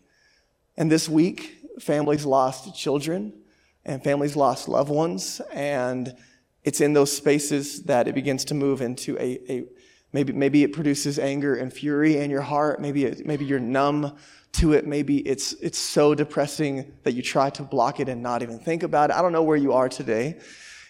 And 0.81 0.91
this 0.91 1.07
week, 1.07 1.59
families 1.79 2.25
lost 2.25 2.75
children 2.75 3.33
and 3.85 4.03
families 4.03 4.35
lost 4.35 4.67
loved 4.67 4.89
ones 4.89 5.39
and 5.53 6.15
it's 6.63 6.81
in 6.81 6.93
those 6.93 7.15
spaces 7.15 7.83
that 7.83 8.07
it 8.07 8.15
begins 8.15 8.45
to 8.45 8.55
move 8.55 8.81
into 8.81 9.15
a, 9.19 9.39
a 9.47 9.65
maybe, 10.11 10.33
maybe 10.33 10.63
it 10.63 10.73
produces 10.73 11.19
anger 11.19 11.53
and 11.53 11.71
fury 11.71 12.17
in 12.17 12.31
your 12.31 12.41
heart. 12.41 12.81
Maybe, 12.81 13.05
it, 13.05 13.27
maybe 13.27 13.45
you're 13.45 13.59
numb 13.59 14.17
to 14.53 14.73
it. 14.73 14.87
Maybe 14.87 15.19
it's, 15.19 15.53
it's 15.61 15.77
so 15.77 16.15
depressing 16.15 16.91
that 17.03 17.11
you 17.11 17.21
try 17.21 17.51
to 17.51 17.61
block 17.61 17.99
it 17.99 18.09
and 18.09 18.23
not 18.23 18.41
even 18.41 18.57
think 18.57 18.81
about 18.81 19.11
it. 19.11 19.15
I 19.15 19.21
don't 19.21 19.33
know 19.33 19.43
where 19.43 19.57
you 19.57 19.73
are 19.73 19.87
today 19.87 20.39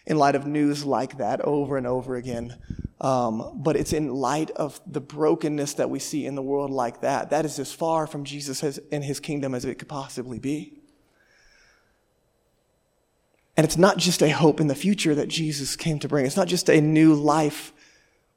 in 0.05 0.17
light 0.17 0.35
of 0.35 0.47
news 0.47 0.85
like 0.85 1.17
that 1.17 1.41
over 1.41 1.77
and 1.77 1.85
over 1.85 2.15
again. 2.15 2.55
Um, 2.99 3.53
but 3.55 3.75
it's 3.75 3.93
in 3.93 4.09
light 4.13 4.51
of 4.51 4.79
the 4.85 5.01
brokenness 5.01 5.75
that 5.75 5.89
we 5.89 5.99
see 5.99 6.25
in 6.25 6.35
the 6.35 6.41
world 6.41 6.69
like 6.69 7.01
that. 7.01 7.31
That 7.31 7.45
is 7.45 7.57
as 7.57 7.71
far 7.71 8.05
from 8.05 8.23
Jesus 8.23 8.63
as, 8.63 8.77
in 8.91 9.01
his 9.01 9.19
kingdom 9.19 9.55
as 9.55 9.65
it 9.65 9.79
could 9.79 9.89
possibly 9.89 10.39
be. 10.39 10.81
And 13.57 13.65
it's 13.65 13.77
not 13.77 13.97
just 13.97 14.21
a 14.21 14.29
hope 14.29 14.59
in 14.59 14.67
the 14.67 14.75
future 14.75 15.13
that 15.15 15.27
Jesus 15.27 15.75
came 15.75 15.99
to 15.99 16.07
bring. 16.07 16.25
It's 16.25 16.37
not 16.37 16.47
just 16.47 16.69
a 16.69 16.79
new 16.79 17.13
life 17.13 17.73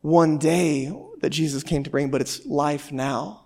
one 0.00 0.38
day 0.38 0.93
that 1.20 1.31
Jesus 1.31 1.62
came 1.62 1.82
to 1.84 1.90
bring, 1.90 2.11
but 2.11 2.20
it's 2.20 2.44
life 2.44 2.93
now. 2.93 3.44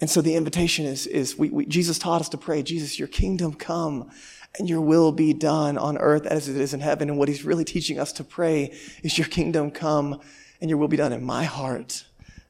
And 0.00 0.10
so 0.10 0.20
the 0.20 0.34
invitation 0.34 0.84
is, 0.84 1.06
is 1.06 1.38
we, 1.38 1.48
we, 1.50 1.66
Jesus 1.66 1.98
taught 1.98 2.20
us 2.20 2.28
to 2.30 2.38
pray, 2.38 2.62
Jesus, 2.62 2.98
your 2.98 3.08
kingdom 3.08 3.54
come 3.54 4.10
and 4.58 4.68
your 4.68 4.80
will 4.80 5.12
be 5.12 5.32
done 5.32 5.76
on 5.76 5.98
earth 5.98 6.26
as 6.26 6.48
it 6.48 6.56
is 6.56 6.72
in 6.74 6.80
heaven. 6.80 7.08
And 7.08 7.18
what 7.18 7.28
he's 7.28 7.44
really 7.44 7.64
teaching 7.64 7.98
us 7.98 8.12
to 8.14 8.24
pray 8.24 8.72
is 9.02 9.18
your 9.18 9.26
kingdom 9.26 9.70
come 9.70 10.20
and 10.60 10.70
your 10.70 10.78
will 10.78 10.88
be 10.88 10.96
done 10.96 11.12
in 11.12 11.24
my 11.24 11.44
heart 11.44 12.04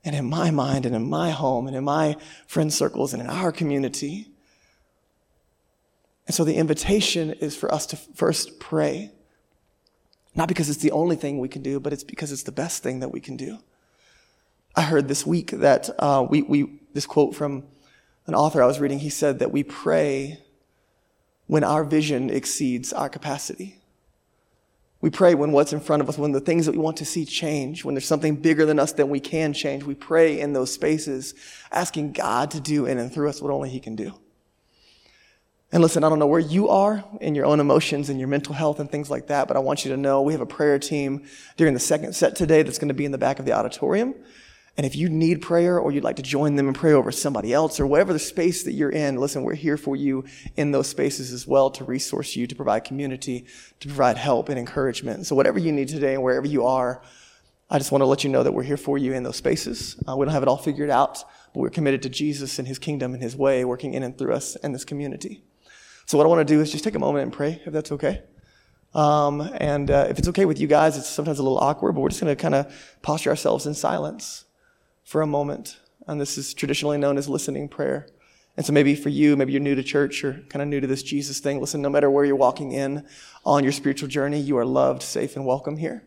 and 0.04 0.14
in 0.14 0.26
my 0.26 0.50
mind 0.50 0.84
and 0.84 0.94
in 0.94 1.08
my 1.08 1.30
home 1.30 1.66
and 1.66 1.74
in 1.74 1.84
my 1.84 2.16
friend 2.46 2.72
circles 2.72 3.14
and 3.14 3.22
in 3.22 3.30
our 3.30 3.50
community. 3.50 4.28
And 6.26 6.34
so 6.34 6.44
the 6.44 6.56
invitation 6.56 7.32
is 7.32 7.56
for 7.56 7.72
us 7.72 7.86
to 7.86 7.96
first 7.96 8.60
pray. 8.60 9.10
Not 10.34 10.48
because 10.48 10.68
it's 10.68 10.78
the 10.78 10.90
only 10.90 11.16
thing 11.16 11.38
we 11.38 11.48
can 11.48 11.62
do, 11.62 11.80
but 11.80 11.92
it's 11.92 12.04
because 12.04 12.32
it's 12.32 12.42
the 12.42 12.52
best 12.52 12.82
thing 12.82 13.00
that 13.00 13.10
we 13.10 13.20
can 13.20 13.36
do. 13.36 13.58
I 14.76 14.82
heard 14.82 15.08
this 15.08 15.24
week 15.24 15.52
that 15.52 15.88
uh, 15.98 16.26
we, 16.28 16.42
we, 16.42 16.80
this 16.92 17.06
quote 17.06 17.34
from 17.34 17.64
an 18.26 18.34
author 18.34 18.62
I 18.62 18.66
was 18.66 18.80
reading, 18.80 18.98
he 18.98 19.10
said 19.10 19.38
that 19.38 19.52
we 19.52 19.62
pray 19.62 20.43
when 21.46 21.64
our 21.64 21.84
vision 21.84 22.30
exceeds 22.30 22.92
our 22.92 23.08
capacity. 23.08 23.78
We 25.00 25.10
pray 25.10 25.34
when 25.34 25.52
what's 25.52 25.74
in 25.74 25.80
front 25.80 26.00
of 26.00 26.08
us, 26.08 26.16
when 26.16 26.32
the 26.32 26.40
things 26.40 26.64
that 26.64 26.72
we 26.72 26.78
want 26.78 26.96
to 26.96 27.04
see 27.04 27.26
change, 27.26 27.84
when 27.84 27.94
there's 27.94 28.06
something 28.06 28.36
bigger 28.36 28.64
than 28.64 28.78
us 28.78 28.92
that 28.92 29.06
we 29.06 29.20
can 29.20 29.52
change, 29.52 29.84
we 29.84 29.94
pray 29.94 30.40
in 30.40 30.54
those 30.54 30.72
spaces, 30.72 31.34
asking 31.70 32.12
God 32.12 32.50
to 32.52 32.60
do 32.60 32.86
in 32.86 32.96
and 32.96 33.12
through 33.12 33.28
us 33.28 33.42
what 33.42 33.52
only 33.52 33.68
He 33.68 33.80
can 33.80 33.96
do. 33.96 34.14
And 35.72 35.82
listen, 35.82 36.04
I 36.04 36.08
don't 36.08 36.20
know 36.20 36.26
where 36.26 36.40
you 36.40 36.68
are 36.68 37.04
in 37.20 37.34
your 37.34 37.44
own 37.46 37.60
emotions 37.60 38.08
and 38.08 38.18
your 38.18 38.28
mental 38.28 38.54
health 38.54 38.80
and 38.80 38.90
things 38.90 39.10
like 39.10 39.26
that, 39.26 39.48
but 39.48 39.56
I 39.56 39.60
want 39.60 39.84
you 39.84 39.90
to 39.90 39.96
know 39.96 40.22
we 40.22 40.32
have 40.32 40.40
a 40.40 40.46
prayer 40.46 40.78
team 40.78 41.24
during 41.56 41.74
the 41.74 41.80
second 41.80 42.14
set 42.14 42.36
today 42.36 42.62
that's 42.62 42.78
going 42.78 42.88
to 42.88 42.94
be 42.94 43.04
in 43.04 43.12
the 43.12 43.18
back 43.18 43.38
of 43.38 43.44
the 43.44 43.52
auditorium. 43.52 44.14
And 44.76 44.84
if 44.84 44.96
you 44.96 45.08
need 45.08 45.40
prayer 45.40 45.78
or 45.78 45.92
you'd 45.92 46.02
like 46.02 46.16
to 46.16 46.22
join 46.22 46.56
them 46.56 46.66
and 46.66 46.74
pray 46.74 46.92
over 46.92 47.12
somebody 47.12 47.52
else 47.52 47.78
or 47.78 47.86
whatever 47.86 48.12
the 48.12 48.18
space 48.18 48.64
that 48.64 48.72
you're 48.72 48.90
in, 48.90 49.16
listen, 49.16 49.44
we're 49.44 49.54
here 49.54 49.76
for 49.76 49.94
you 49.94 50.24
in 50.56 50.72
those 50.72 50.88
spaces 50.88 51.32
as 51.32 51.46
well 51.46 51.70
to 51.70 51.84
resource 51.84 52.34
you, 52.34 52.48
to 52.48 52.56
provide 52.56 52.82
community, 52.82 53.46
to 53.78 53.86
provide 53.86 54.16
help 54.16 54.48
and 54.48 54.58
encouragement. 54.58 55.26
So 55.26 55.36
whatever 55.36 55.60
you 55.60 55.70
need 55.70 55.88
today 55.88 56.14
and 56.14 56.24
wherever 56.24 56.46
you 56.46 56.66
are, 56.66 57.02
I 57.70 57.78
just 57.78 57.92
want 57.92 58.02
to 58.02 58.06
let 58.06 58.24
you 58.24 58.30
know 58.30 58.42
that 58.42 58.52
we're 58.52 58.64
here 58.64 58.76
for 58.76 58.98
you 58.98 59.12
in 59.12 59.22
those 59.22 59.36
spaces. 59.36 59.96
Uh, 60.08 60.16
we 60.16 60.26
don't 60.26 60.34
have 60.34 60.42
it 60.42 60.48
all 60.48 60.56
figured 60.56 60.90
out, 60.90 61.22
but 61.52 61.60
we're 61.60 61.70
committed 61.70 62.02
to 62.02 62.08
Jesus 62.08 62.58
and 62.58 62.66
his 62.66 62.80
kingdom 62.80 63.14
and 63.14 63.22
his 63.22 63.36
way 63.36 63.64
working 63.64 63.94
in 63.94 64.02
and 64.02 64.18
through 64.18 64.34
us 64.34 64.56
and 64.56 64.74
this 64.74 64.84
community. 64.84 65.44
So 66.06 66.18
what 66.18 66.24
I 66.24 66.28
want 66.28 66.46
to 66.46 66.52
do 66.52 66.60
is 66.60 66.72
just 66.72 66.82
take 66.82 66.96
a 66.96 66.98
moment 66.98 67.22
and 67.22 67.32
pray, 67.32 67.62
if 67.64 67.72
that's 67.72 67.92
okay. 67.92 68.22
Um, 68.92 69.40
and 69.40 69.90
uh, 69.90 70.08
if 70.10 70.18
it's 70.18 70.28
okay 70.28 70.44
with 70.44 70.60
you 70.60 70.66
guys, 70.66 70.98
it's 70.98 71.08
sometimes 71.08 71.38
a 71.38 71.42
little 71.42 71.58
awkward, 71.58 71.92
but 71.92 72.00
we're 72.00 72.08
just 72.08 72.20
going 72.20 72.34
to 72.34 72.40
kind 72.40 72.54
of 72.54 72.96
posture 73.02 73.30
ourselves 73.30 73.66
in 73.66 73.74
silence 73.74 74.43
for 75.04 75.22
a 75.22 75.26
moment. 75.26 75.78
And 76.06 76.20
this 76.20 76.36
is 76.36 76.52
traditionally 76.54 76.98
known 76.98 77.16
as 77.16 77.28
listening 77.28 77.68
prayer. 77.68 78.08
And 78.56 78.64
so 78.64 78.72
maybe 78.72 78.94
for 78.94 79.08
you, 79.08 79.36
maybe 79.36 79.52
you're 79.52 79.60
new 79.60 79.74
to 79.74 79.82
church 79.82 80.24
or 80.24 80.44
kind 80.48 80.62
of 80.62 80.68
new 80.68 80.80
to 80.80 80.86
this 80.86 81.02
Jesus 81.02 81.40
thing. 81.40 81.60
Listen, 81.60 81.82
no 81.82 81.88
matter 81.90 82.10
where 82.10 82.24
you're 82.24 82.36
walking 82.36 82.72
in 82.72 83.06
on 83.44 83.62
your 83.62 83.72
spiritual 83.72 84.08
journey, 84.08 84.40
you 84.40 84.56
are 84.58 84.64
loved, 84.64 85.02
safe, 85.02 85.36
and 85.36 85.44
welcome 85.44 85.76
here. 85.76 86.04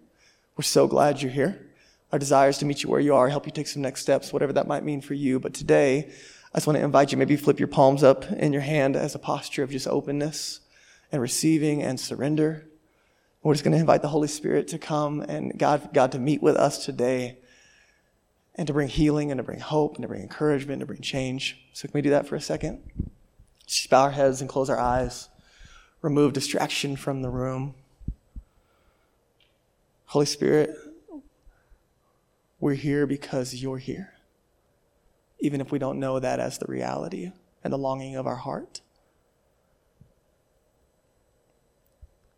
We're 0.56 0.63
so 0.63 0.88
glad 0.88 1.22
you're 1.22 1.32
here. 1.32 1.68
Our 2.12 2.20
desire 2.20 2.50
is 2.50 2.58
to 2.60 2.66
meet 2.66 2.84
you 2.84 2.89
where 2.89 3.01
you 3.01 3.13
are, 3.13 3.27
help 3.27 3.46
you 3.46 3.51
take 3.51 3.68
some 3.68 3.82
next 3.82 4.01
steps, 4.01 4.32
whatever 4.32 4.54
that 4.54 4.68
might 4.68 4.86
mean 4.86 5.01
for 5.01 5.13
you. 5.13 5.39
But 5.39 5.54
today, 5.54 6.10
I 6.54 6.58
just 6.58 6.68
want 6.68 6.77
to 6.77 6.86
invite 6.86 7.12
you, 7.12 7.18
maybe 7.18 7.36
flip 7.36 7.60
your 7.60 7.68
palms 7.68 8.01
up 8.01 8.32
in 8.32 8.54
your 8.54 8.62
hand 8.62 8.96
as 8.96 9.13
a 9.13 9.20
posture 9.20 9.63
of 9.63 9.72
just 9.72 9.88
openness 9.88 10.62
and 11.12 11.22
receiving 11.22 11.84
and 11.84 12.00
surrender. 12.00 12.66
We're 13.44 13.54
just 13.54 13.66
going 13.66 13.74
to 13.74 13.80
invite 13.80 14.01
the 14.01 14.08
Holy 14.08 14.30
Spirit 14.30 14.70
to 14.70 14.80
come 14.80 15.20
and 15.22 15.58
God, 15.58 15.89
God 15.94 16.13
to 16.13 16.20
meet 16.20 16.42
with 16.42 16.56
us 16.56 16.86
today 16.86 17.38
and 18.58 18.68
to 18.68 18.74
bring 18.74 18.88
healing 18.88 19.32
and 19.32 19.38
to 19.38 19.44
bring 19.44 19.60
hope 19.60 19.96
and 19.96 20.02
to 20.02 20.08
bring 20.08 20.22
encouragement 20.22 20.74
and 20.74 20.82
to 20.82 20.86
bring 20.86 21.02
change. 21.02 21.58
So 21.74 21.88
can 21.88 21.94
we 21.94 22.02
do 22.02 22.10
that 22.10 22.28
for 22.28 22.36
a 22.36 22.42
second? 22.42 22.82
Just 23.66 23.90
bow 23.90 24.04
our 24.04 24.12
heads 24.12 24.42
and 24.42 24.50
close 24.50 24.70
our 24.70 24.80
eyes. 24.80 25.30
Remove 26.02 26.34
distraction 26.34 26.96
from 26.96 27.22
the 27.22 27.30
room. 27.30 27.76
Holy 30.06 30.26
Spirit, 30.26 30.76
we're 32.60 32.74
here 32.74 33.06
because 33.06 33.54
you're 33.54 33.78
here 33.78 34.14
even 35.40 35.62
if 35.62 35.72
we 35.72 35.78
don't 35.78 36.00
know 36.00 36.20
that 36.20 36.40
as 36.40 36.58
the 36.58 36.66
reality 36.68 37.32
and 37.64 37.72
the 37.72 37.78
longing 37.78 38.16
of 38.16 38.26
our 38.26 38.38
heart. 38.38 38.82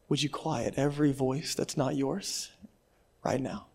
would 0.10 0.24
you 0.24 0.30
quiet 0.30 0.74
every 0.76 1.12
voice 1.12 1.54
that's 1.54 1.78
not 1.78 1.96
yours 1.96 2.50
right 3.24 3.40
now? 3.40 3.68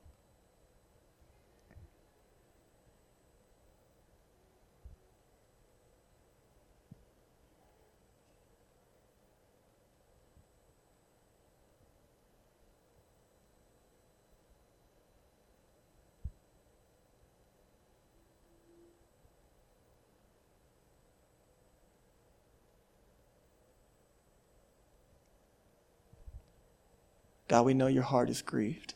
God, 27.54 27.66
we 27.66 27.74
know 27.74 27.86
your 27.86 28.02
heart 28.02 28.30
is 28.30 28.42
grieved 28.42 28.94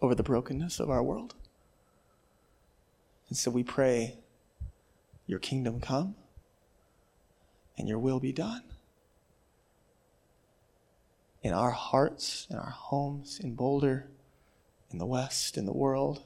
over 0.00 0.12
the 0.12 0.24
brokenness 0.24 0.80
of 0.80 0.90
our 0.90 1.04
world. 1.04 1.36
And 3.28 3.38
so 3.38 3.48
we 3.48 3.62
pray, 3.62 4.18
your 5.28 5.38
kingdom 5.38 5.78
come 5.78 6.16
and 7.78 7.88
your 7.88 8.00
will 8.00 8.18
be 8.18 8.32
done 8.32 8.64
in 11.44 11.52
our 11.52 11.70
hearts, 11.70 12.48
in 12.50 12.56
our 12.56 12.70
homes, 12.70 13.38
in 13.38 13.54
Boulder, 13.54 14.08
in 14.90 14.98
the 14.98 15.06
West, 15.06 15.56
in 15.56 15.64
the 15.64 15.72
world, 15.72 16.24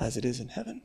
as 0.00 0.16
it 0.16 0.24
is 0.24 0.40
in 0.40 0.48
heaven. 0.48 0.80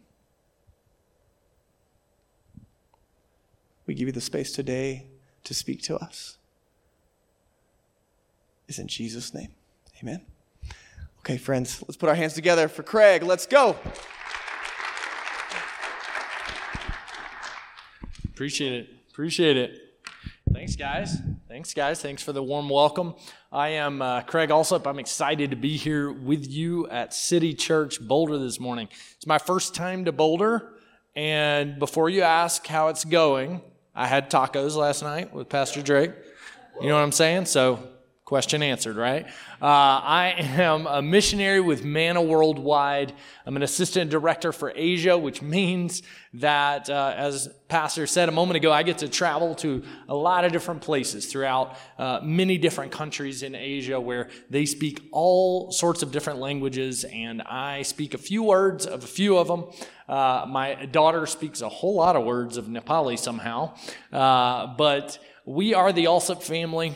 We 3.86 3.94
give 3.94 4.10
you 4.10 4.12
the 4.12 4.20
space 4.20 4.52
today 4.52 5.08
to 5.46 5.54
speak 5.54 5.82
to 5.84 5.96
us 5.96 6.37
is 8.68 8.80
in 8.80 8.88
Jesus' 8.88 9.34
name. 9.34 9.50
Amen. 10.02 10.26
Okay, 11.20 11.38
friends, 11.38 11.84
let's 11.88 11.98
put 11.98 12.10
our 12.10 12.16
hands 12.16 12.34
together 12.34 12.68
for 12.68 12.84
Craig. 12.84 13.24
Let's 13.24 13.46
go. 13.46 13.76
Appreciate 18.26 18.74
it. 18.74 18.90
Appreciate 19.10 19.58
it. 19.58 19.82
Thanks, 20.54 20.76
guys. 20.76 21.18
Thanks, 21.48 21.74
guys. 21.74 22.02
Thanks 22.02 22.22
for 22.22 22.34
the 22.34 22.44
warm 22.44 22.70
welcome. 22.70 23.16
I 23.52 23.70
am 23.70 24.02
uh, 24.02 24.22
Craig 24.22 24.50
Alsup. 24.50 24.86
I'm 24.86 25.00
excited 25.00 25.50
to 25.50 25.56
be 25.56 25.76
here 25.76 26.12
with 26.12 26.48
you 26.48 26.88
at 26.90 27.14
City 27.14 27.54
Church 27.54 28.00
Boulder 28.00 28.38
this 28.38 28.60
morning. 28.60 28.88
It's 29.16 29.26
my 29.26 29.38
first 29.38 29.74
time 29.74 30.06
to 30.06 30.12
Boulder. 30.12 30.74
And 31.16 31.80
before 31.80 32.10
you 32.10 32.22
ask 32.22 32.66
how 32.68 32.90
it's 32.90 33.04
going, 33.06 33.62
I 33.96 34.06
had 34.06 34.30
tacos 34.30 34.76
last 34.76 35.02
night 35.02 35.34
with 35.34 35.50
Pastor 35.50 35.82
Drake. 35.82 36.12
You 36.80 36.90
know 36.90 36.96
what 36.96 37.02
I'm 37.02 37.12
saying? 37.12 37.46
So 37.46 37.88
Question 38.28 38.62
answered, 38.62 38.98
right? 38.98 39.26
Uh, 39.62 39.64
I 39.64 40.36
am 40.38 40.86
a 40.86 41.02
missionary 41.02 41.62
with 41.62 41.86
Manna 41.86 42.22
Worldwide. 42.22 43.14
I'm 43.46 43.56
an 43.56 43.64
assistant 43.64 44.12
director 44.12 44.52
for 44.52 44.74
Asia, 44.76 45.18
which 45.18 45.42
means 45.42 46.04
that, 46.34 46.90
uh, 46.90 47.14
as 47.16 47.48
Pastor 47.70 48.06
said 48.06 48.28
a 48.28 48.34
moment 48.34 48.58
ago, 48.58 48.70
I 48.70 48.84
get 48.84 48.98
to 48.98 49.08
travel 49.08 49.56
to 49.56 49.82
a 50.10 50.14
lot 50.14 50.44
of 50.44 50.52
different 50.52 50.82
places 50.82 51.28
throughout 51.28 51.78
uh, 51.98 52.20
many 52.22 52.58
different 52.58 52.92
countries 52.92 53.44
in 53.44 53.56
Asia 53.56 53.98
where 53.98 54.28
they 54.50 54.66
speak 54.66 55.08
all 55.14 55.72
sorts 55.72 56.04
of 56.04 56.12
different 56.12 56.40
languages, 56.40 57.06
and 57.06 57.42
I 57.44 57.84
speak 57.84 58.14
a 58.14 58.18
few 58.18 58.44
words 58.44 58.86
of 58.86 59.06
a 59.06 59.08
few 59.08 59.38
of 59.38 59.48
them. 59.48 59.68
Uh, 60.10 60.46
my 60.50 60.84
daughter 60.88 61.28
speaks 61.28 61.62
a 61.62 61.70
whole 61.70 61.96
lot 61.96 62.18
of 62.18 62.26
words 62.26 62.58
of 62.58 62.66
Nepali 62.66 63.18
somehow, 63.18 63.74
uh, 64.12 64.76
but 64.76 65.18
we 65.46 65.74
are 65.74 65.94
the 65.94 66.04
Alsup 66.04 66.44
family. 66.44 66.94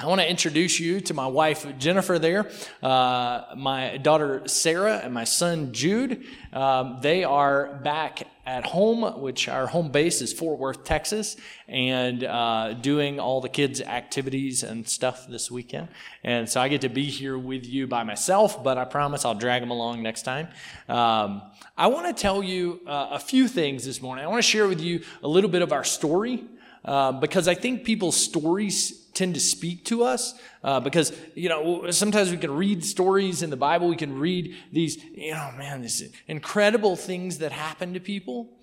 I 0.00 0.06
want 0.06 0.20
to 0.20 0.30
introduce 0.30 0.78
you 0.78 1.00
to 1.00 1.14
my 1.14 1.26
wife, 1.26 1.66
Jennifer, 1.76 2.20
there, 2.20 2.48
uh, 2.84 3.46
my 3.56 3.96
daughter, 3.96 4.42
Sarah, 4.46 5.00
and 5.02 5.12
my 5.12 5.24
son, 5.24 5.72
Jude. 5.72 6.24
Um, 6.52 6.98
they 7.02 7.24
are 7.24 7.80
back 7.82 8.22
at 8.46 8.64
home, 8.64 9.20
which 9.20 9.48
our 9.48 9.66
home 9.66 9.90
base 9.90 10.22
is 10.22 10.32
Fort 10.32 10.60
Worth, 10.60 10.84
Texas, 10.84 11.36
and 11.66 12.22
uh, 12.22 12.74
doing 12.74 13.18
all 13.18 13.40
the 13.40 13.48
kids' 13.48 13.80
activities 13.80 14.62
and 14.62 14.88
stuff 14.88 15.26
this 15.26 15.50
weekend. 15.50 15.88
And 16.22 16.48
so 16.48 16.60
I 16.60 16.68
get 16.68 16.82
to 16.82 16.88
be 16.88 17.06
here 17.06 17.36
with 17.36 17.66
you 17.66 17.88
by 17.88 18.04
myself, 18.04 18.62
but 18.62 18.78
I 18.78 18.84
promise 18.84 19.24
I'll 19.24 19.34
drag 19.34 19.62
them 19.62 19.72
along 19.72 20.04
next 20.04 20.22
time. 20.22 20.46
Um, 20.88 21.42
I 21.76 21.88
want 21.88 22.06
to 22.06 22.22
tell 22.22 22.40
you 22.40 22.82
uh, 22.86 23.08
a 23.10 23.18
few 23.18 23.48
things 23.48 23.84
this 23.84 24.00
morning. 24.00 24.24
I 24.24 24.28
want 24.28 24.38
to 24.38 24.48
share 24.48 24.68
with 24.68 24.80
you 24.80 25.02
a 25.24 25.28
little 25.28 25.50
bit 25.50 25.62
of 25.62 25.72
our 25.72 25.82
story. 25.82 26.44
Uh, 26.84 27.10
because 27.10 27.48
I 27.48 27.54
think 27.54 27.82
people's 27.82 28.16
stories 28.16 29.07
tend 29.18 29.34
to 29.34 29.40
speak 29.40 29.84
to 29.84 30.04
us 30.04 30.34
uh, 30.62 30.78
because 30.78 31.12
you 31.34 31.48
know 31.48 31.90
sometimes 31.90 32.30
we 32.30 32.36
can 32.36 32.52
read 32.52 32.84
stories 32.84 33.42
in 33.42 33.50
the 33.50 33.56
bible 33.56 33.88
we 33.88 33.96
can 33.96 34.16
read 34.16 34.54
these 34.72 34.96
you 35.12 35.32
know 35.32 35.50
man 35.58 35.82
these 35.82 36.08
incredible 36.28 36.94
things 36.94 37.38
that 37.38 37.50
happen 37.50 37.94
to 37.94 38.00
people 38.00 38.56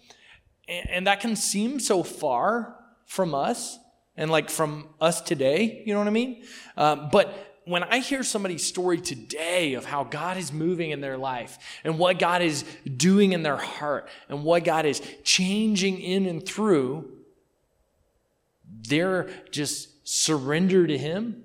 and, 0.70 0.90
and 0.90 1.08
that 1.08 1.20
can 1.20 1.36
seem 1.36 1.80
so 1.80 2.04
far 2.04 2.76
from 3.06 3.36
us 3.36 3.78
and 4.16 4.32
like 4.32 4.50
from 4.50 4.88
us 5.02 5.20
today 5.20 5.84
you 5.86 5.94
know 5.94 6.00
what 6.00 6.08
i 6.08 6.12
mean? 6.12 6.44
Uh, 6.78 6.96
but 6.96 7.56
when 7.66 7.84
I 7.84 7.98
hear 7.98 8.24
somebody's 8.24 8.64
story 8.64 9.02
today 9.02 9.74
of 9.74 9.86
how 9.86 10.04
God 10.04 10.38
is 10.38 10.54
moving 10.54 10.92
in 10.92 11.02
their 11.02 11.18
life 11.18 11.58
and 11.84 11.98
what 11.98 12.20
God 12.20 12.44
is 12.44 12.64
doing 12.96 13.34
in 13.34 13.42
their 13.42 13.58
heart 13.58 14.08
and 14.30 14.44
what 14.44 14.64
God 14.64 14.86
is 14.86 15.02
changing 15.24 16.00
in 16.00 16.28
and 16.28 16.46
through, 16.46 17.12
they're 18.88 19.30
just 19.50 19.90
surrender 20.06 20.88
to 20.88 20.98
Him, 20.98 21.44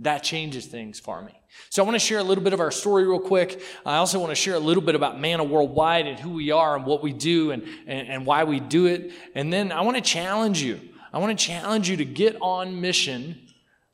that 0.00 0.24
changes 0.24 0.66
things 0.66 0.98
for 0.98 1.22
me. 1.22 1.32
So 1.68 1.82
I 1.82 1.86
want 1.86 1.94
to 1.94 2.04
share 2.04 2.18
a 2.18 2.24
little 2.24 2.42
bit 2.42 2.52
of 2.52 2.60
our 2.60 2.70
story 2.70 3.06
real 3.06 3.20
quick. 3.20 3.62
I 3.86 3.96
also 3.96 4.18
want 4.18 4.30
to 4.30 4.34
share 4.34 4.54
a 4.54 4.58
little 4.58 4.82
bit 4.82 4.94
about 4.94 5.20
Manna 5.20 5.44
Worldwide 5.44 6.06
and 6.06 6.18
who 6.18 6.30
we 6.30 6.50
are 6.50 6.74
and 6.74 6.84
what 6.84 7.02
we 7.02 7.12
do 7.12 7.50
and, 7.50 7.62
and, 7.86 8.08
and 8.08 8.26
why 8.26 8.44
we 8.44 8.58
do 8.58 8.86
it. 8.86 9.12
And 9.34 9.52
then 9.52 9.70
I 9.70 9.82
want 9.82 9.96
to 9.96 10.02
challenge 10.02 10.60
you. 10.60 10.80
I 11.12 11.18
want 11.18 11.38
to 11.38 11.46
challenge 11.46 11.88
you 11.88 11.98
to 11.98 12.04
get 12.04 12.36
on 12.40 12.80
mission, 12.80 13.38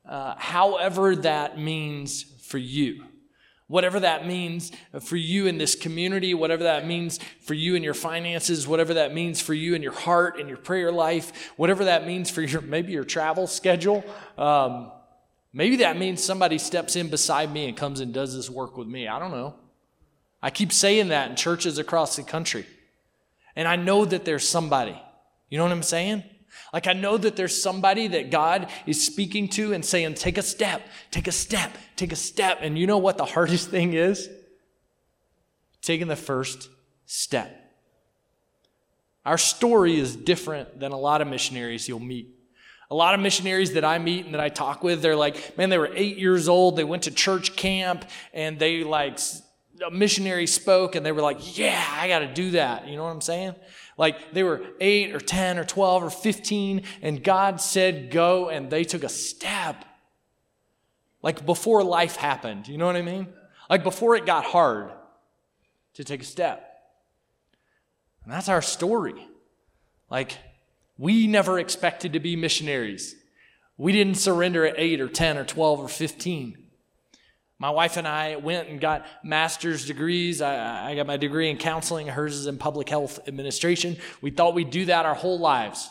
uh, 0.09 0.35
however 0.39 1.17
that 1.17 1.59
means 1.59 2.23
for 2.23 2.59
you. 2.59 3.05
Whatever 3.69 4.01
that 4.01 4.27
means 4.27 4.73
for 5.01 5.17
you 5.17 5.47
in 5.47 5.59
this 5.59 5.75
community, 5.75 6.33
whatever 6.33 6.65
that 6.65 6.87
means 6.87 7.19
for 7.43 7.53
you 7.53 7.75
in 7.75 7.83
your 7.83 7.95
finances, 7.95 8.67
whatever 8.67 8.95
that 8.95 9.13
means 9.13 9.43
for 9.43 9.53
you 9.53 9.75
in 9.75 9.83
your 9.83 9.93
heart 9.93 10.41
and 10.41 10.49
your 10.49 10.57
prayer 10.57 10.91
life, 10.91 11.53
whatever 11.57 11.85
that 11.85 12.07
means 12.07 12.31
for 12.31 12.41
your 12.41 12.63
maybe 12.63 12.93
your 12.93 13.05
travel 13.05 13.47
schedule. 13.47 14.03
Um, 14.39 14.91
maybe 15.53 15.77
that 15.77 15.99
means 15.99 16.25
somebody 16.25 16.57
steps 16.57 16.97
in 16.97 17.09
beside 17.09 17.53
me 17.53 17.69
and 17.69 17.77
comes 17.77 18.01
and 18.01 18.13
does 18.13 18.35
this 18.35 18.49
work 18.49 18.79
with 18.79 18.89
me. 18.89 19.07
I 19.07 19.19
don't 19.19 19.33
know. 19.33 19.55
I 20.43 20.49
keep 20.49 20.73
saying 20.73 21.09
that 21.09 21.29
in 21.29 21.37
churches 21.37 21.77
across 21.77 22.17
the 22.17 22.23
country. 22.23 22.65
And 23.55 23.69
I 23.69 23.77
know 23.77 24.07
that 24.07 24.25
there's 24.25 24.49
somebody. 24.49 24.99
You 25.51 25.59
know 25.59 25.65
what 25.65 25.73
I'm 25.73 25.83
saying? 25.83 26.25
Like, 26.73 26.87
I 26.87 26.93
know 26.93 27.17
that 27.17 27.37
there's 27.37 27.61
somebody 27.61 28.09
that 28.09 28.31
God 28.31 28.69
is 28.87 29.05
speaking 29.05 29.49
to 29.51 29.73
and 29.73 29.85
saying, 29.85 30.15
take 30.15 30.39
a 30.39 30.43
step, 30.43 30.83
take 31.11 31.27
a 31.27 31.33
step, 31.33 31.77
take 31.97 32.13
a 32.13 32.17
step. 32.17 32.59
And 32.61 32.79
you 32.79 32.87
know 32.87 32.99
what 32.99 33.19
the 33.19 33.25
hardest 33.25 33.71
thing 33.71 33.95
is? 33.95 34.29
Taking 35.83 36.09
the 36.09 36.17
first 36.17 36.69
step. 37.07 37.55
Our 39.25 39.39
story 39.39 39.99
is 39.99 40.17
different 40.17 40.81
than 40.81 40.93
a 40.93 40.99
lot 40.99 41.21
of 41.21 41.29
missionaries 41.29 41.89
you'll 41.89 42.01
meet. 42.01 42.35
A 42.91 42.95
lot 42.95 43.15
of 43.15 43.21
missionaries 43.21 43.75
that 43.75 43.85
I 43.85 43.99
meet 43.99 44.25
and 44.25 44.33
that 44.33 44.41
I 44.41 44.49
talk 44.49 44.83
with, 44.83 45.03
they're 45.03 45.17
like, 45.17 45.59
man, 45.59 45.69
they 45.69 45.77
were 45.77 45.91
eight 45.95 46.17
years 46.17 46.49
old. 46.49 46.77
They 46.77 46.85
went 46.85 47.03
to 47.03 47.11
church 47.11 47.55
camp 47.55 48.07
and 48.33 48.59
they 48.59 48.83
like, 48.85 49.19
a 49.87 49.91
missionary 49.91 50.47
spoke 50.47 50.95
and 50.95 51.05
they 51.05 51.13
were 51.13 51.21
like, 51.21 51.59
yeah, 51.59 51.85
I 51.93 52.09
got 52.09 52.21
to 52.21 52.33
do 52.33 52.53
that. 52.53 52.89
You 52.89 52.97
know 52.97 53.05
what 53.05 53.11
I'm 53.11 53.21
saying? 53.21 53.55
Like 53.99 54.33
they 54.33 54.45
were 54.45 54.63
eight 54.81 55.15
or 55.15 55.21
10 55.21 55.59
or 55.59 55.65
12 55.65 56.05
or 56.05 56.11
15, 56.11 56.83
and 57.03 57.23
God 57.23 57.61
said, 57.61 58.11
go, 58.11 58.49
and 58.49 58.71
they 58.71 58.85
took 58.85 59.03
a 59.03 59.09
step. 59.09 59.85
Like 61.21 61.45
before 61.45 61.83
life 61.85 62.17
happened. 62.17 62.69
You 62.69 62.79
know 62.79 62.87
what 62.87 62.97
I 62.97 63.03
mean? 63.03 63.27
Like 63.69 63.83
before 63.83 64.15
it 64.17 64.25
got 64.25 64.45
hard 64.45 64.93
to 65.95 66.05
take 66.05 66.23
a 66.23 66.25
step. 66.25 66.65
And 68.23 68.33
that's 68.33 68.49
our 68.49 68.63
story. 68.63 69.27
Like, 70.11 70.39
we 70.97 71.27
never 71.27 71.59
expected 71.59 72.13
to 72.13 72.21
be 72.21 72.37
missionaries. 72.37 73.17
We 73.77 73.93
didn't 73.93 74.17
surrender 74.17 74.65
at 74.65 74.75
8 74.79 75.01
or 75.01 75.09
10 75.09 75.39
or 75.39 75.45
12 75.45 75.81
or 75.81 75.89
15. 75.89 76.68
My 77.61 77.71
wife 77.71 77.97
and 77.97 78.07
I 78.07 78.37
went 78.37 78.69
and 78.69 78.81
got 78.81 79.05
master's 79.25 79.85
degrees. 79.85 80.41
I, 80.41 80.91
I, 80.91 80.95
got 80.95 81.09
my 81.09 81.17
degree 81.17 81.51
in 81.51 81.57
counseling, 81.57 82.07
hers 82.07 82.37
is 82.37 82.47
in 82.47 82.57
public 82.57 82.89
health 82.89 83.19
administration. 83.27 83.97
We 84.21 84.31
thought 84.31 84.55
we'd 84.55 84.71
do 84.71 84.85
that 84.85 85.07
our 85.07 85.15
whole 85.15 85.41
lives. 85.41 85.91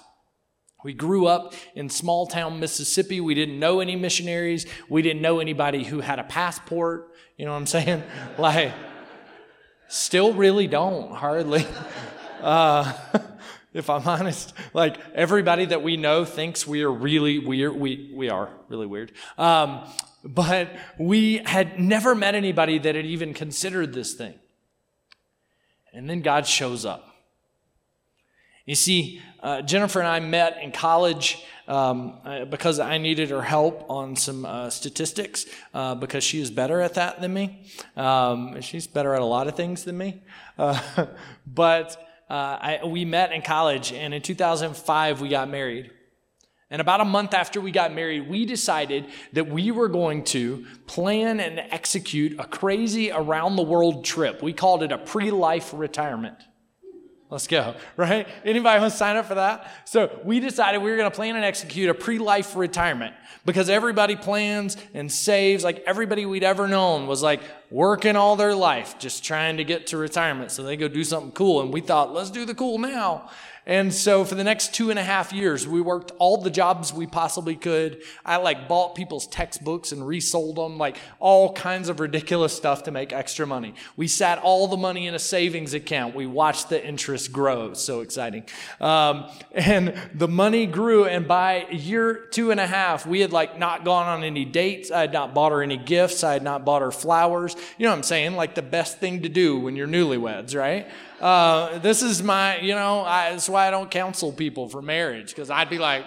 We 0.86 0.94
grew 0.94 1.28
up 1.28 1.54
in 1.76 1.90
small 1.90 2.26
town 2.26 2.62
Mississippi. 2.62 3.20
We 3.20 3.34
didn't 3.34 3.60
know 3.60 3.82
any 3.82 3.98
missionaries. 3.98 4.66
We 4.88 5.02
didn't 5.02 5.22
know 5.22 5.40
anybody 5.40 5.84
who 5.84 6.00
had 6.00 6.20
a 6.20 6.24
passport. 6.24 7.12
You 7.36 7.46
know 7.46 7.52
what 7.52 7.58
I'm 7.58 7.66
saying? 7.66 8.04
like, 8.38 8.72
still 9.90 10.34
really 10.34 10.68
don't, 10.68 11.12
hardly. 11.12 11.66
Uh, 12.40 12.94
if 13.74 13.90
I'm 13.90 14.08
honest. 14.08 14.54
Like 14.72 14.98
everybody 15.16 15.66
that 15.66 15.82
we 15.82 15.98
know 15.98 16.24
thinks 16.24 16.68
we 16.68 16.84
are 16.84 16.92
really 16.92 17.40
weird. 17.40 17.76
We, 17.76 18.12
we 18.14 18.30
are 18.30 18.50
really 18.70 18.86
weird. 18.86 19.12
Um, 19.40 19.88
but 20.28 20.70
we 20.98 21.38
had 21.38 21.80
never 21.80 22.14
met 22.16 22.36
anybody 22.36 22.78
that 22.80 22.96
had 22.96 23.06
even 23.06 23.34
considered 23.34 23.94
this 23.94 24.14
thing. 24.14 24.36
And 25.94 26.10
then 26.10 26.22
God 26.22 26.46
shows 26.46 26.86
up. 26.86 27.16
You 28.66 28.76
see, 28.76 29.22
uh, 29.42 29.62
Jennifer 29.62 30.00
and 30.00 30.08
I 30.08 30.20
met 30.20 30.62
in 30.62 30.72
college 30.72 31.44
um, 31.68 32.20
uh, 32.26 32.46
because 32.46 32.80
I 32.80 32.98
needed 32.98 33.30
her 33.30 33.42
help 33.42 33.90
on 33.90 34.16
some 34.16 34.46
uh, 34.46 34.70
statistics 34.70 35.46
uh, 35.74 35.96
because 35.96 36.24
she 36.24 36.42
is 36.42 36.52
better 36.52 36.82
at 36.82 36.96
that 36.96 37.22
than 37.22 37.34
me. 37.34 37.66
Um, 37.96 38.60
she's 38.62 38.86
better 38.86 39.14
at 39.14 39.22
a 39.22 39.26
lot 39.26 39.48
of 39.48 39.56
things 39.56 39.86
than 39.86 39.98
me. 39.98 40.22
Uh, 40.58 41.06
but 41.48 41.96
uh, 42.30 42.34
I, 42.34 42.80
we 42.86 43.06
met 43.06 43.32
in 43.32 43.42
college, 43.42 43.94
and 43.94 44.14
in 44.14 44.22
2005, 44.22 45.22
we 45.22 45.30
got 45.30 45.50
married. 45.50 45.92
And 46.70 46.82
about 46.82 47.00
a 47.00 47.06
month 47.06 47.34
after 47.34 47.62
we 47.62 47.72
got 47.72 47.94
married, 47.94 48.30
we 48.30 48.46
decided 48.46 49.06
that 49.34 49.48
we 49.48 49.72
were 49.72 49.88
going 49.88 50.24
to 50.26 50.66
plan 50.86 51.40
and 51.40 51.60
execute 51.60 52.38
a 52.40 52.44
crazy 52.44 53.10
around 53.10 53.56
the 53.56 53.64
world 53.64 54.04
trip. 54.04 54.44
We 54.44 54.52
called 54.52 54.84
it 54.84 54.92
a 54.92 54.98
pre 54.98 55.32
life 55.32 55.72
retirement. 55.74 56.38
Let's 57.30 57.48
go, 57.48 57.76
right? 57.98 58.28
Anybody 58.46 58.80
want 58.80 58.92
to 58.92 58.98
sign 58.98 59.18
up 59.18 59.26
for 59.26 59.36
that? 59.36 59.70
So 59.86 60.20
we 60.24 60.40
decided 60.40 60.82
we 60.82 60.90
were 60.90 60.98
going 60.98 61.10
to 61.10 61.16
plan 61.16 61.36
and 61.36 61.44
execute 61.44 61.90
a 61.90 61.94
pre-life 61.94 62.56
retirement 62.56 63.16
because 63.46 63.70
everybody 63.70 64.16
plans 64.16 64.78
and 64.94 65.12
saves. 65.12 65.64
Like 65.64 65.84
everybody 65.86 66.26
we'd 66.26 66.44
ever 66.44 66.68
known 66.68 67.08
was 67.08 67.22
like 67.22 67.42
working 67.70 68.16
all 68.16 68.36
their 68.36 68.56
life, 68.56 68.98
just 69.00 69.24
trying 69.24 69.58
to 69.58 69.64
get 69.64 69.88
to 69.88 69.98
retirement 69.98 70.52
so 70.52 70.64
they 70.64 70.78
go 70.78 70.88
do 70.88 71.04
something 71.04 71.32
cool. 71.32 71.62
And 71.62 71.74
we 71.74 71.82
thought, 71.82 72.14
let's 72.14 72.30
do 72.30 72.46
the 72.46 72.56
cool 72.56 72.78
now. 72.78 73.30
And 73.68 73.94
so 73.94 74.24
for 74.24 74.36
the 74.36 74.46
next 74.46 74.74
two 74.74 74.92
and 74.92 74.98
a 74.98 75.04
half 75.04 75.34
years, 75.34 75.68
we 75.68 75.82
worked 75.82 76.14
all 76.20 76.38
the 76.38 76.50
jobs 76.50 76.94
we 76.94 77.06
possibly 77.06 77.58
could. 77.58 78.02
I 78.26 78.38
like 78.38 78.70
bought 78.70 78.96
people's 78.96 79.28
textbooks 79.28 79.92
and 79.92 80.08
resold 80.08 80.56
them, 80.56 80.78
like 80.78 80.96
all 81.20 81.52
kinds 81.52 81.90
of 81.90 82.00
ridiculous 82.00 82.56
stuff 82.56 82.84
to 82.84 82.92
make 82.92 83.12
extra 83.12 83.46
money. 83.46 83.76
We 83.98 84.08
sat 84.08 84.40
all 84.40 84.68
the 84.70 84.78
money 84.78 85.06
in 85.06 85.16
a 85.16 85.20
savings 85.20 85.74
account. 85.74 86.16
We 86.16 86.26
watched 86.26 86.70
the 86.70 86.84
interest 86.84 87.34
grow. 87.34 87.74
So 87.74 88.00
exciting. 88.00 88.46
Um, 88.80 89.30
and 89.52 90.00
the 90.14 90.30
money 90.30 90.66
grew. 90.66 91.04
And 91.04 91.28
by 91.28 91.68
year 91.70 92.28
two 92.32 92.52
and 92.52 92.62
a 92.62 92.68
half, 92.68 93.06
we 93.06 93.20
had 93.20 93.34
like 93.34 93.60
not 93.60 93.84
gone 93.84 94.08
on 94.08 94.24
any 94.24 94.46
dates. 94.46 94.92
I 94.92 95.02
had 95.02 95.12
not 95.12 95.34
bought 95.34 95.52
her 95.52 95.62
any 95.62 95.78
gifts. 95.78 96.24
I 96.24 96.32
had 96.32 96.44
not 96.44 96.64
bought 96.64 96.82
her 96.82 96.92
flowers. 96.92 97.57
You 97.78 97.86
know 97.86 97.92
what 97.92 97.98
I'm 97.98 98.04
saying? 98.04 98.36
Like 98.36 98.56
the 98.56 98.62
best 98.62 99.00
thing 99.00 99.24
to 99.24 99.30
do 99.30 99.60
when 99.60 99.76
you're 99.76 99.88
newlyweds, 99.88 100.56
right? 100.56 100.88
Uh, 101.20 101.80
this 101.80 102.02
is 102.02 102.22
my, 102.22 102.60
you 102.60 102.76
know, 102.76 103.04
that's 103.04 103.50
why 103.50 103.68
I 103.68 103.72
don't 103.72 103.90
counsel 103.90 104.32
people 104.32 104.70
for 104.70 104.82
marriage 104.82 105.30
because 105.30 105.50
I'd 105.50 105.70
be 105.70 105.78
like, 105.78 106.06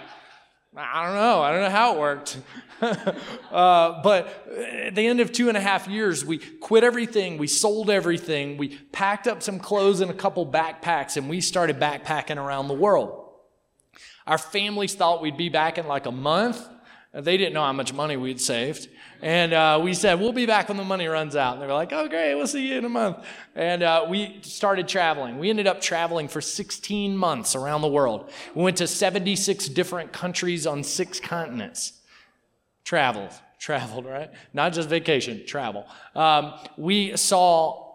I 0.75 1.05
don't 1.05 1.15
know, 1.15 1.41
I 1.41 1.51
don't 1.51 1.61
know 1.63 1.69
how 1.69 1.95
it 1.95 1.99
worked. 1.99 2.39
uh, 2.81 4.01
but 4.01 4.47
at 4.87 4.95
the 4.95 5.05
end 5.05 5.19
of 5.19 5.33
two 5.33 5.49
and 5.49 5.57
a 5.57 5.61
half 5.61 5.87
years, 5.87 6.23
we 6.23 6.37
quit 6.37 6.85
everything, 6.85 7.37
we 7.37 7.47
sold 7.47 7.89
everything, 7.89 8.55
we 8.55 8.77
packed 8.93 9.27
up 9.27 9.43
some 9.43 9.59
clothes 9.59 9.99
and 9.99 10.09
a 10.09 10.13
couple 10.13 10.45
backpacks, 10.45 11.17
and 11.17 11.29
we 11.29 11.41
started 11.41 11.77
backpacking 11.77 12.37
around 12.37 12.69
the 12.69 12.73
world. 12.73 13.21
Our 14.25 14.37
families 14.37 14.95
thought 14.95 15.21
we'd 15.21 15.35
be 15.35 15.49
back 15.49 15.77
in 15.77 15.87
like 15.87 16.05
a 16.05 16.11
month. 16.11 16.65
They 17.13 17.35
didn't 17.35 17.53
know 17.53 17.63
how 17.63 17.73
much 17.73 17.93
money 17.93 18.15
we'd 18.15 18.39
saved. 18.39 18.87
And 19.21 19.53
uh, 19.53 19.79
we 19.83 19.93
said, 19.93 20.19
we'll 20.19 20.33
be 20.33 20.47
back 20.47 20.67
when 20.67 20.77
the 20.77 20.83
money 20.83 21.07
runs 21.07 21.35
out. 21.35 21.53
And 21.53 21.61
they 21.61 21.67
were 21.67 21.73
like, 21.73 21.93
oh, 21.93 22.07
great, 22.07 22.33
we'll 22.33 22.47
see 22.47 22.69
you 22.69 22.79
in 22.79 22.85
a 22.85 22.89
month. 22.89 23.23
And 23.55 23.83
uh, 23.83 24.05
we 24.09 24.39
started 24.41 24.87
traveling. 24.87 25.37
We 25.37 25.49
ended 25.49 25.67
up 25.67 25.79
traveling 25.79 26.27
for 26.27 26.41
16 26.41 27.15
months 27.15 27.55
around 27.55 27.81
the 27.81 27.87
world. 27.87 28.31
We 28.55 28.63
went 28.63 28.77
to 28.77 28.87
76 28.87 29.69
different 29.69 30.11
countries 30.11 30.65
on 30.65 30.83
six 30.83 31.19
continents. 31.19 31.93
Traveled, 32.83 33.31
traveled, 33.59 34.05
right? 34.05 34.31
Not 34.53 34.73
just 34.73 34.89
vacation, 34.89 35.45
travel. 35.45 35.85
Um, 36.15 36.53
we 36.75 37.15
saw 37.15 37.91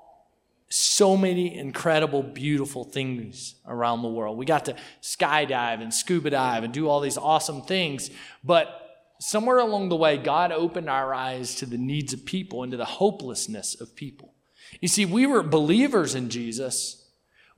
so 0.68 1.16
many 1.16 1.56
incredible, 1.56 2.23
beautiful 2.23 2.85
things 2.85 3.56
around 3.66 4.02
the 4.02 4.09
world. 4.09 4.38
We 4.38 4.45
got 4.45 4.64
to 4.66 4.76
skydive 5.02 5.80
and 5.80 5.92
scuba 5.92 6.30
dive 6.30 6.64
and 6.64 6.73
do 6.73 6.88
all 6.88 7.00
these 7.00 7.16
awesome 7.16 7.62
things. 7.62 8.11
But 8.45 8.85
somewhere 9.18 9.58
along 9.58 9.88
the 9.88 9.96
way, 9.96 10.16
God 10.16 10.52
opened 10.52 10.90
our 10.90 11.14
eyes 11.14 11.54
to 11.56 11.66
the 11.66 11.78
needs 11.78 12.12
of 12.12 12.25
people 12.25 12.62
and 12.62 12.73
to 12.73 12.76
the 12.76 12.85
hopelessness 12.85 13.80
of 13.80 13.96
people. 13.96 14.35
You 14.80 14.88
see, 14.88 15.04
we 15.04 15.26
were 15.26 15.43
believers 15.43 16.14
in 16.14 16.28
Jesus, 16.28 17.08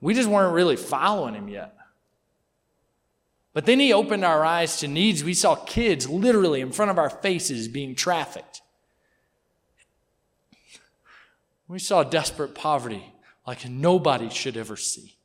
we 0.01 0.15
just 0.15 0.29
weren't 0.29 0.55
really 0.55 0.77
following 0.77 1.35
him 1.35 1.49
yet. 1.49 1.75
But 3.53 3.67
then 3.67 3.81
he 3.81 3.93
opened 3.93 4.25
our 4.25 4.45
eyes 4.45 4.77
to 4.79 4.89
needs. 4.89 5.25
We 5.25 5.35
saw 5.35 5.57
kids 5.57 6.09
literally 6.09 6.61
in 6.61 6.71
front 6.71 6.93
of 6.93 6.99
our 6.99 7.11
faces 7.11 7.67
being 7.67 7.97
trafficked. 7.97 8.63
We 11.67 11.79
saw 11.81 12.05
desperate 12.05 12.55
poverty 12.55 13.13
like 13.47 13.69
nobody 13.69 14.31
should 14.31 14.57
ever 14.57 14.77
see. 14.77 15.17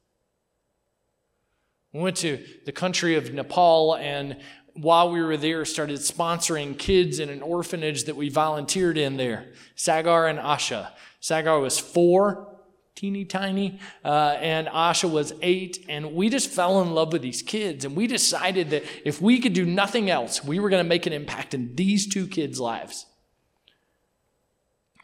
We 1.93 2.01
went 2.01 2.17
to 2.17 2.43
the 2.65 2.71
country 2.71 3.15
of 3.15 3.31
Nepal 3.31 3.95
and 3.95 4.37
while 4.73 5.11
we 5.11 5.21
were 5.21 5.37
there, 5.37 5.65
started 5.65 5.99
sponsoring 5.99 6.77
kids 6.77 7.19
in 7.19 7.29
an 7.29 7.41
orphanage 7.41 8.05
that 8.05 8.15
we 8.15 8.29
volunteered 8.29 8.97
in 8.97 9.17
there, 9.17 9.51
Sagar 9.75 10.27
and 10.27 10.39
Asha. 10.39 10.91
Sagar 11.19 11.59
was 11.59 11.79
four, 11.79 12.53
teeny 12.95 13.25
tiny, 13.25 13.79
uh, 14.03 14.35
and 14.39 14.67
Asha 14.67 15.09
was 15.09 15.33
eight. 15.41 15.85
And 15.89 16.13
we 16.13 16.29
just 16.29 16.49
fell 16.49 16.81
in 16.81 16.93
love 16.93 17.13
with 17.13 17.21
these 17.21 17.41
kids. 17.41 17.85
And 17.85 17.95
we 17.95 18.07
decided 18.07 18.71
that 18.71 18.83
if 19.05 19.21
we 19.21 19.39
could 19.39 19.53
do 19.53 19.65
nothing 19.65 20.09
else, 20.09 20.43
we 20.43 20.59
were 20.59 20.69
going 20.69 20.83
to 20.83 20.89
make 20.89 21.05
an 21.05 21.13
impact 21.13 21.53
in 21.53 21.75
these 21.75 22.07
two 22.07 22.27
kids' 22.27 22.59
lives. 22.59 23.05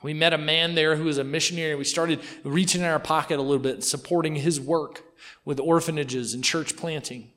We 0.01 0.13
met 0.13 0.33
a 0.33 0.37
man 0.37 0.75
there 0.75 0.95
who 0.95 1.05
was 1.05 1.17
a 1.17 1.23
missionary. 1.23 1.71
And 1.71 1.79
we 1.79 1.85
started 1.85 2.21
reaching 2.43 2.81
in 2.81 2.87
our 2.87 2.99
pocket 2.99 3.37
a 3.37 3.41
little 3.41 3.59
bit, 3.59 3.83
supporting 3.83 4.35
his 4.35 4.59
work 4.59 5.03
with 5.45 5.59
orphanages 5.59 6.33
and 6.33 6.43
church 6.43 6.75
planting. 6.75 7.31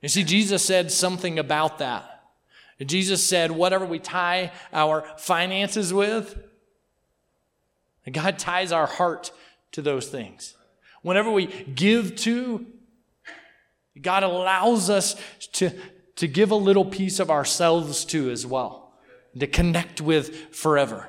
You 0.00 0.08
see, 0.08 0.24
Jesus 0.24 0.64
said 0.64 0.92
something 0.92 1.38
about 1.38 1.78
that. 1.78 2.22
Jesus 2.84 3.24
said, 3.24 3.50
whatever 3.50 3.84
we 3.84 3.98
tie 3.98 4.52
our 4.72 5.04
finances 5.16 5.92
with, 5.92 6.38
God 8.10 8.38
ties 8.38 8.70
our 8.70 8.86
heart 8.86 9.32
to 9.72 9.82
those 9.82 10.08
things. 10.08 10.54
Whenever 11.02 11.30
we 11.30 11.46
give 11.46 12.16
to, 12.16 12.64
God 14.00 14.22
allows 14.22 14.88
us 14.88 15.16
to, 15.54 15.70
to 16.16 16.28
give 16.28 16.52
a 16.52 16.56
little 16.56 16.84
piece 16.84 17.18
of 17.18 17.30
ourselves 17.30 18.04
to 18.06 18.30
as 18.30 18.46
well, 18.46 18.92
to 19.38 19.46
connect 19.46 20.00
with 20.00 20.54
forever. 20.54 21.08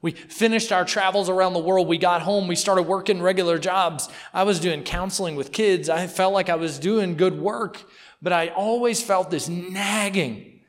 We 0.00 0.12
finished 0.12 0.70
our 0.70 0.84
travels 0.84 1.28
around 1.28 1.54
the 1.54 1.58
world. 1.58 1.88
We 1.88 1.98
got 1.98 2.22
home. 2.22 2.46
We 2.46 2.54
started 2.54 2.82
working 2.82 3.20
regular 3.20 3.58
jobs. 3.58 4.08
I 4.32 4.44
was 4.44 4.60
doing 4.60 4.84
counseling 4.84 5.34
with 5.34 5.50
kids. 5.50 5.88
I 5.88 6.06
felt 6.06 6.32
like 6.32 6.48
I 6.48 6.54
was 6.54 6.78
doing 6.78 7.16
good 7.16 7.40
work. 7.40 7.82
But 8.20 8.32
I 8.32 8.48
always 8.48 9.02
felt 9.02 9.30
this 9.30 9.48
nagging. 9.48 10.60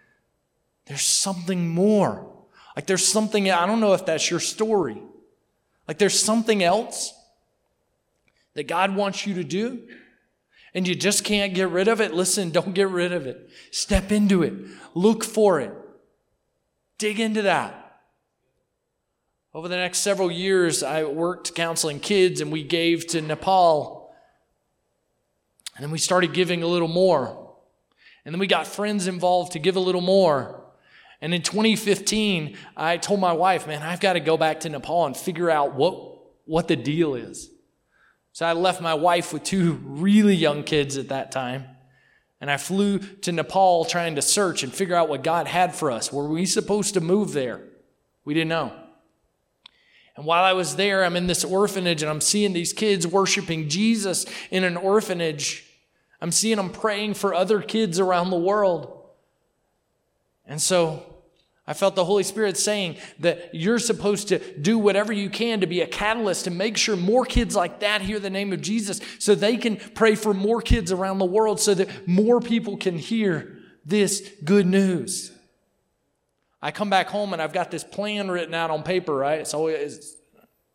There's 0.86 1.02
something 1.02 1.68
more. 1.68 2.32
Like 2.76 2.86
there's 2.86 3.08
something, 3.08 3.50
I 3.50 3.66
don't 3.66 3.80
know 3.80 3.94
if 3.94 4.06
that's 4.06 4.30
your 4.30 4.40
story. 4.40 5.02
Like 5.88 5.98
there's 5.98 6.20
something 6.20 6.64
else 6.64 7.14
that 8.54 8.68
God 8.68 8.96
wants 8.96 9.26
you 9.26 9.36
to 9.36 9.44
do, 9.44 9.88
and 10.74 10.88
you 10.88 10.94
just 10.94 11.24
can't 11.24 11.54
get 11.54 11.70
rid 11.70 11.88
of 11.88 12.00
it. 12.02 12.14
Listen, 12.14 12.52
don't 12.52 12.74
get 12.74 12.90
rid 12.90 13.12
of 13.12 13.26
it. 13.26 13.50
Step 13.72 14.12
into 14.12 14.44
it, 14.44 14.54
look 14.94 15.24
for 15.24 15.60
it, 15.60 15.74
dig 16.98 17.20
into 17.20 17.42
that. 17.44 17.76
Over 19.52 19.68
the 19.68 19.78
next 19.78 20.00
several 20.00 20.32
years, 20.32 20.84
I 20.84 21.06
worked 21.06 21.56
counseling 21.56 22.00
kids, 22.00 22.40
and 22.40 22.52
we 22.52 22.64
gave 22.64 23.08
to 23.08 23.22
Nepal 23.22 24.00
and 25.80 25.86
then 25.86 25.92
we 25.92 25.98
started 25.98 26.34
giving 26.34 26.62
a 26.62 26.68
little 26.68 26.90
more. 26.90 27.39
And 28.30 28.36
then 28.36 28.42
we 28.42 28.46
got 28.46 28.68
friends 28.68 29.08
involved 29.08 29.54
to 29.54 29.60
give 29.60 29.76
a 29.76 29.80
little 29.80 30.02
more. 30.02 30.64
And 31.20 31.34
in 31.34 31.42
2015, 31.42 32.56
I 32.78 32.98
told 32.98 33.20
my 33.20 33.34
wife, 33.34 33.66
man, 33.66 33.82
I've 33.82 34.00
got 34.00 34.14
to 34.14 34.20
go 34.20 34.38
back 34.38 34.60
to 34.60 34.70
Nepal 34.70 35.08
and 35.08 35.18
figure 35.18 35.50
out 35.50 35.74
what, 35.74 36.20
what 36.46 36.68
the 36.68 36.76
deal 36.76 37.16
is. 37.16 37.50
So 38.34 38.46
I 38.46 38.54
left 38.54 38.82
my 38.82 38.94
wife 38.94 39.34
with 39.34 39.42
two 39.42 39.80
really 39.84 40.36
young 40.36 40.62
kids 40.62 40.96
at 40.96 41.08
that 41.08 41.32
time. 41.32 41.66
And 42.40 42.52
I 42.52 42.58
flew 42.58 43.00
to 43.00 43.32
Nepal 43.32 43.86
trying 43.86 44.14
to 44.14 44.22
search 44.22 44.62
and 44.62 44.72
figure 44.72 44.96
out 44.96 45.10
what 45.10 45.24
God 45.24 45.48
had 45.48 45.74
for 45.74 45.90
us. 45.90 46.14
Were 46.14 46.30
we 46.30 46.46
supposed 46.46 46.94
to 46.94 47.02
move 47.02 47.34
there? 47.34 47.64
We 48.26 48.36
didn't 48.36 48.50
know. 48.50 48.74
And 50.16 50.24
while 50.24 50.44
I 50.44 50.54
was 50.54 50.76
there, 50.76 51.04
I'm 51.04 51.16
in 51.16 51.26
this 51.26 51.44
orphanage 51.44 52.04
and 52.04 52.12
I'm 52.12 52.22
seeing 52.22 52.54
these 52.54 52.74
kids 52.74 53.08
worshiping 53.08 53.70
Jesus 53.70 54.28
in 54.52 54.64
an 54.64 54.78
orphanage. 54.78 55.66
I'm 56.22 56.32
seeing 56.32 56.58
them 56.58 56.70
praying 56.70 57.14
for 57.14 57.34
other 57.34 57.62
kids 57.62 58.00
around 58.00 58.30
the 58.30 58.38
world. 58.38 58.96
And 60.46 60.62
so 60.62 61.04
I 61.66 61.74
felt 61.74 61.96
the 61.96 62.04
Holy 62.04 62.24
Spirit 62.24 62.58
saying 62.58 62.98
that 63.20 63.54
you're 63.54 63.78
supposed 63.78 64.30
to 64.30 64.40
do 64.58 64.80
whatever 64.80 65.14
you 65.14 65.30
can 65.30 65.62
to 65.62 65.68
be 65.68 65.82
a 65.82 65.88
catalyst 65.88 66.46
to 66.46 66.52
make 66.52 66.78
sure 66.78 66.96
more 66.96 67.26
kids 67.26 67.56
like 67.56 67.82
that 67.82 68.02
hear 68.02 68.20
the 68.20 68.32
name 68.32 68.52
of 68.52 68.62
Jesus 68.62 69.00
so 69.20 69.36
they 69.36 69.56
can 69.56 69.78
pray 69.78 70.16
for 70.16 70.34
more 70.34 70.62
kids 70.62 70.92
around 70.92 71.20
the 71.20 71.26
world 71.26 71.60
so 71.60 71.76
that 71.76 72.08
more 72.08 72.42
people 72.42 72.76
can 72.76 72.98
hear 72.98 73.60
this 73.86 74.32
good 74.44 74.66
news. 74.66 75.32
I 76.62 76.72
come 76.72 76.90
back 76.90 77.08
home 77.08 77.34
and 77.34 77.42
I've 77.42 77.54
got 77.54 77.72
this 77.72 77.84
plan 77.84 78.30
written 78.30 78.54
out 78.54 78.72
on 78.72 78.84
paper, 78.84 79.16
right? 79.16 79.40
It's 79.40 79.54
always, 79.54 80.18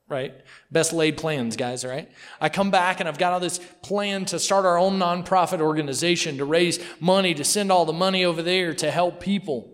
right? 0.08 0.34
Best 0.70 0.92
laid 0.92 1.16
plans, 1.16 1.56
guys, 1.56 1.84
right? 1.84 2.10
I 2.40 2.48
come 2.48 2.70
back 2.70 3.00
and 3.00 3.08
I've 3.08 3.18
got 3.18 3.32
all 3.32 3.40
this 3.40 3.58
plan 3.82 4.24
to 4.26 4.38
start 4.38 4.66
our 4.66 4.78
own 4.78 4.98
nonprofit 4.98 5.60
organization 5.60 6.38
to 6.38 6.44
raise 6.44 6.78
money, 7.00 7.34
to 7.34 7.44
send 7.44 7.72
all 7.72 7.84
the 7.84 7.92
money 7.92 8.24
over 8.24 8.42
there 8.42 8.74
to 8.74 8.90
help 8.90 9.20
people. 9.20 9.70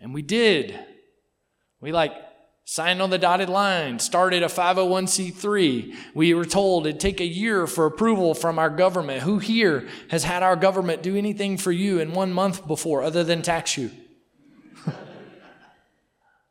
And 0.00 0.14
we 0.14 0.22
did. 0.22 0.78
We 1.80 1.92
like 1.92 2.12
signed 2.64 3.00
on 3.00 3.10
the 3.10 3.18
dotted 3.18 3.48
line, 3.48 3.98
started 3.98 4.42
a 4.42 4.46
501c3. 4.46 5.94
We 6.14 6.34
were 6.34 6.44
told 6.44 6.86
it'd 6.86 7.00
take 7.00 7.20
a 7.20 7.26
year 7.26 7.66
for 7.66 7.86
approval 7.86 8.34
from 8.34 8.58
our 8.58 8.70
government. 8.70 9.22
Who 9.22 9.38
here 9.38 9.88
has 10.10 10.24
had 10.24 10.42
our 10.42 10.56
government 10.56 11.02
do 11.02 11.16
anything 11.16 11.56
for 11.56 11.72
you 11.72 11.98
in 11.98 12.12
one 12.12 12.32
month 12.32 12.66
before 12.66 13.02
other 13.02 13.24
than 13.24 13.42
tax 13.42 13.76
you? 13.76 13.90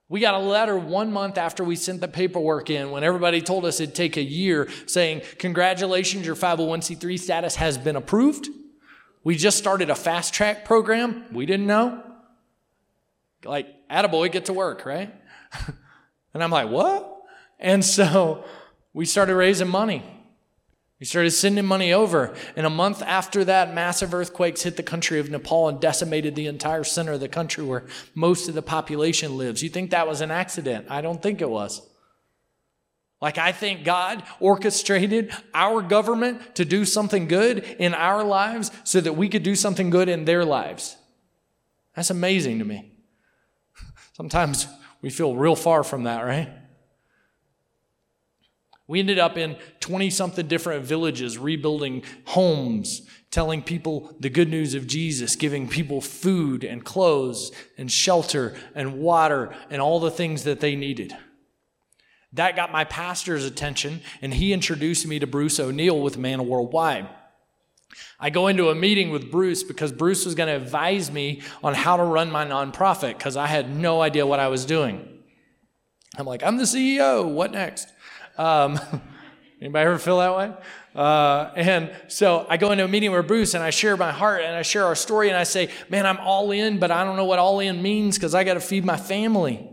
We 0.09 0.19
got 0.19 0.35
a 0.35 0.39
letter 0.39 0.77
one 0.77 1.11
month 1.11 1.37
after 1.37 1.63
we 1.63 1.75
sent 1.75 2.01
the 2.01 2.07
paperwork 2.07 2.69
in 2.69 2.91
when 2.91 3.03
everybody 3.03 3.41
told 3.41 3.65
us 3.65 3.79
it'd 3.79 3.93
take 3.93 4.17
a 4.17 4.23
year 4.23 4.69
saying, 4.85 5.21
Congratulations, 5.39 6.25
your 6.25 6.35
501c3 6.35 7.19
status 7.19 7.55
has 7.55 7.77
been 7.77 7.95
approved. 7.95 8.47
We 9.23 9.35
just 9.35 9.57
started 9.57 9.89
a 9.89 9.95
fast 9.95 10.33
track 10.33 10.63
program. 10.63 11.25
We 11.33 11.45
didn't 11.45 11.67
know 11.67 12.03
like, 13.45 13.67
attaboy, 13.89 14.31
get 14.31 14.45
to 14.45 14.53
work, 14.53 14.85
right? 14.85 15.13
and 16.33 16.43
I'm 16.43 16.51
like, 16.51 16.69
what? 16.69 17.21
And 17.59 17.83
so 17.83 18.45
we 18.93 19.05
started 19.05 19.35
raising 19.35 19.67
money. 19.67 20.03
We 20.99 21.05
started 21.05 21.31
sending 21.31 21.65
money 21.65 21.93
over. 21.93 22.35
And 22.55 22.65
a 22.65 22.71
month 22.71 23.03
after 23.03 23.45
that, 23.45 23.73
massive 23.73 24.13
earthquakes 24.13 24.63
hit 24.63 24.77
the 24.77 24.83
country 24.83 25.19
of 25.19 25.29
Nepal 25.29 25.69
and 25.69 25.79
decimated 25.79 26.35
the 26.35 26.47
entire 26.47 26.83
center 26.83 27.13
of 27.13 27.19
the 27.19 27.29
country 27.29 27.63
where 27.63 27.85
most 28.15 28.49
of 28.49 28.55
the 28.55 28.63
population 28.63 29.37
lives. 29.37 29.61
You 29.61 29.69
think 29.69 29.91
that 29.91 30.07
was 30.07 30.21
an 30.21 30.31
accident? 30.31 30.87
I 30.89 31.01
don't 31.01 31.21
think 31.21 31.41
it 31.41 31.49
was. 31.49 31.87
Like, 33.21 33.37
I 33.37 33.51
think 33.51 33.83
God 33.83 34.23
orchestrated 34.39 35.31
our 35.53 35.81
government 35.81 36.55
to 36.55 36.65
do 36.65 36.85
something 36.85 37.27
good 37.27 37.63
in 37.79 37.95
our 37.95 38.23
lives 38.23 38.71
so 38.83 39.01
that 39.01 39.13
we 39.13 39.27
could 39.27 39.43
do 39.43 39.55
something 39.55 39.89
good 39.89 40.07
in 40.07 40.25
their 40.25 40.45
lives. 40.45 40.95
That's 41.95 42.11
amazing 42.11 42.59
to 42.59 42.65
me. 42.65 42.91
Sometimes 44.13 44.67
we 45.01 45.09
feel 45.09 45.35
real 45.35 45.55
far 45.55 45.83
from 45.83 46.03
that, 46.03 46.21
right? 46.21 46.49
We 48.87 48.99
ended 48.99 49.19
up 49.19 49.37
in 49.37 49.57
20 49.81 50.09
something 50.09 50.47
different 50.47 50.85
villages, 50.85 51.37
rebuilding 51.37 52.03
homes, 52.25 53.01
telling 53.31 53.61
people 53.61 54.15
the 54.19 54.29
good 54.29 54.49
news 54.49 54.73
of 54.73 54.87
Jesus, 54.87 55.35
giving 55.35 55.67
people 55.67 55.99
food 55.99 56.63
and 56.63 56.85
clothes 56.85 57.51
and 57.77 57.91
shelter 57.91 58.55
and 58.73 58.99
water 58.99 59.53
and 59.69 59.81
all 59.81 59.99
the 59.99 60.11
things 60.11 60.45
that 60.45 60.61
they 60.61 60.75
needed. 60.75 61.15
That 62.33 62.55
got 62.55 62.71
my 62.71 62.85
pastor's 62.85 63.45
attention, 63.45 64.01
and 64.21 64.33
he 64.33 64.53
introduced 64.53 65.05
me 65.05 65.19
to 65.19 65.27
Bruce 65.27 65.59
O'Neill 65.59 65.99
with 66.01 66.17
Manna 66.17 66.43
Worldwide. 66.43 67.09
I 68.19 68.29
go 68.29 68.47
into 68.47 68.69
a 68.69 68.75
meeting 68.75 69.11
with 69.11 69.31
Bruce 69.31 69.63
because 69.63 69.91
Bruce 69.91 70.25
was 70.25 70.35
going 70.35 70.47
to 70.47 70.55
advise 70.55 71.11
me 71.11 71.41
on 71.63 71.73
how 71.73 71.97
to 71.97 72.03
run 72.03 72.31
my 72.31 72.45
nonprofit 72.45 73.17
because 73.17 73.37
I 73.37 73.47
had 73.47 73.75
no 73.75 74.01
idea 74.01 74.25
what 74.25 74.39
I 74.39 74.47
was 74.47 74.65
doing. 74.65 75.07
I'm 76.17 76.25
like, 76.25 76.43
I'm 76.43 76.57
the 76.57 76.63
CEO. 76.63 77.27
What 77.27 77.51
next? 77.51 77.93
Um, 78.37 78.79
anybody 79.61 79.85
ever 79.85 79.97
feel 79.97 80.19
that 80.19 80.35
way? 80.35 80.53
Uh, 80.95 81.51
and 81.55 81.91
so 82.07 82.45
I 82.49 82.57
go 82.57 82.71
into 82.71 82.83
a 82.83 82.87
meeting 82.87 83.11
with 83.11 83.27
Bruce 83.27 83.53
and 83.53 83.63
I 83.63 83.69
share 83.69 83.95
my 83.95 84.11
heart 84.11 84.41
and 84.41 84.55
I 84.55 84.63
share 84.63 84.85
our 84.85 84.95
story 84.95 85.27
and 85.29 85.37
I 85.37 85.43
say, 85.43 85.69
Man, 85.89 86.05
I'm 86.05 86.17
all 86.17 86.51
in, 86.51 86.79
but 86.79 86.89
I 86.89 87.03
don't 87.03 87.17
know 87.17 87.25
what 87.25 87.39
all 87.39 87.59
in 87.59 87.81
means 87.81 88.17
because 88.17 88.33
I 88.33 88.43
got 88.43 88.55
to 88.55 88.59
feed 88.59 88.83
my 88.83 88.97
family. 88.97 89.69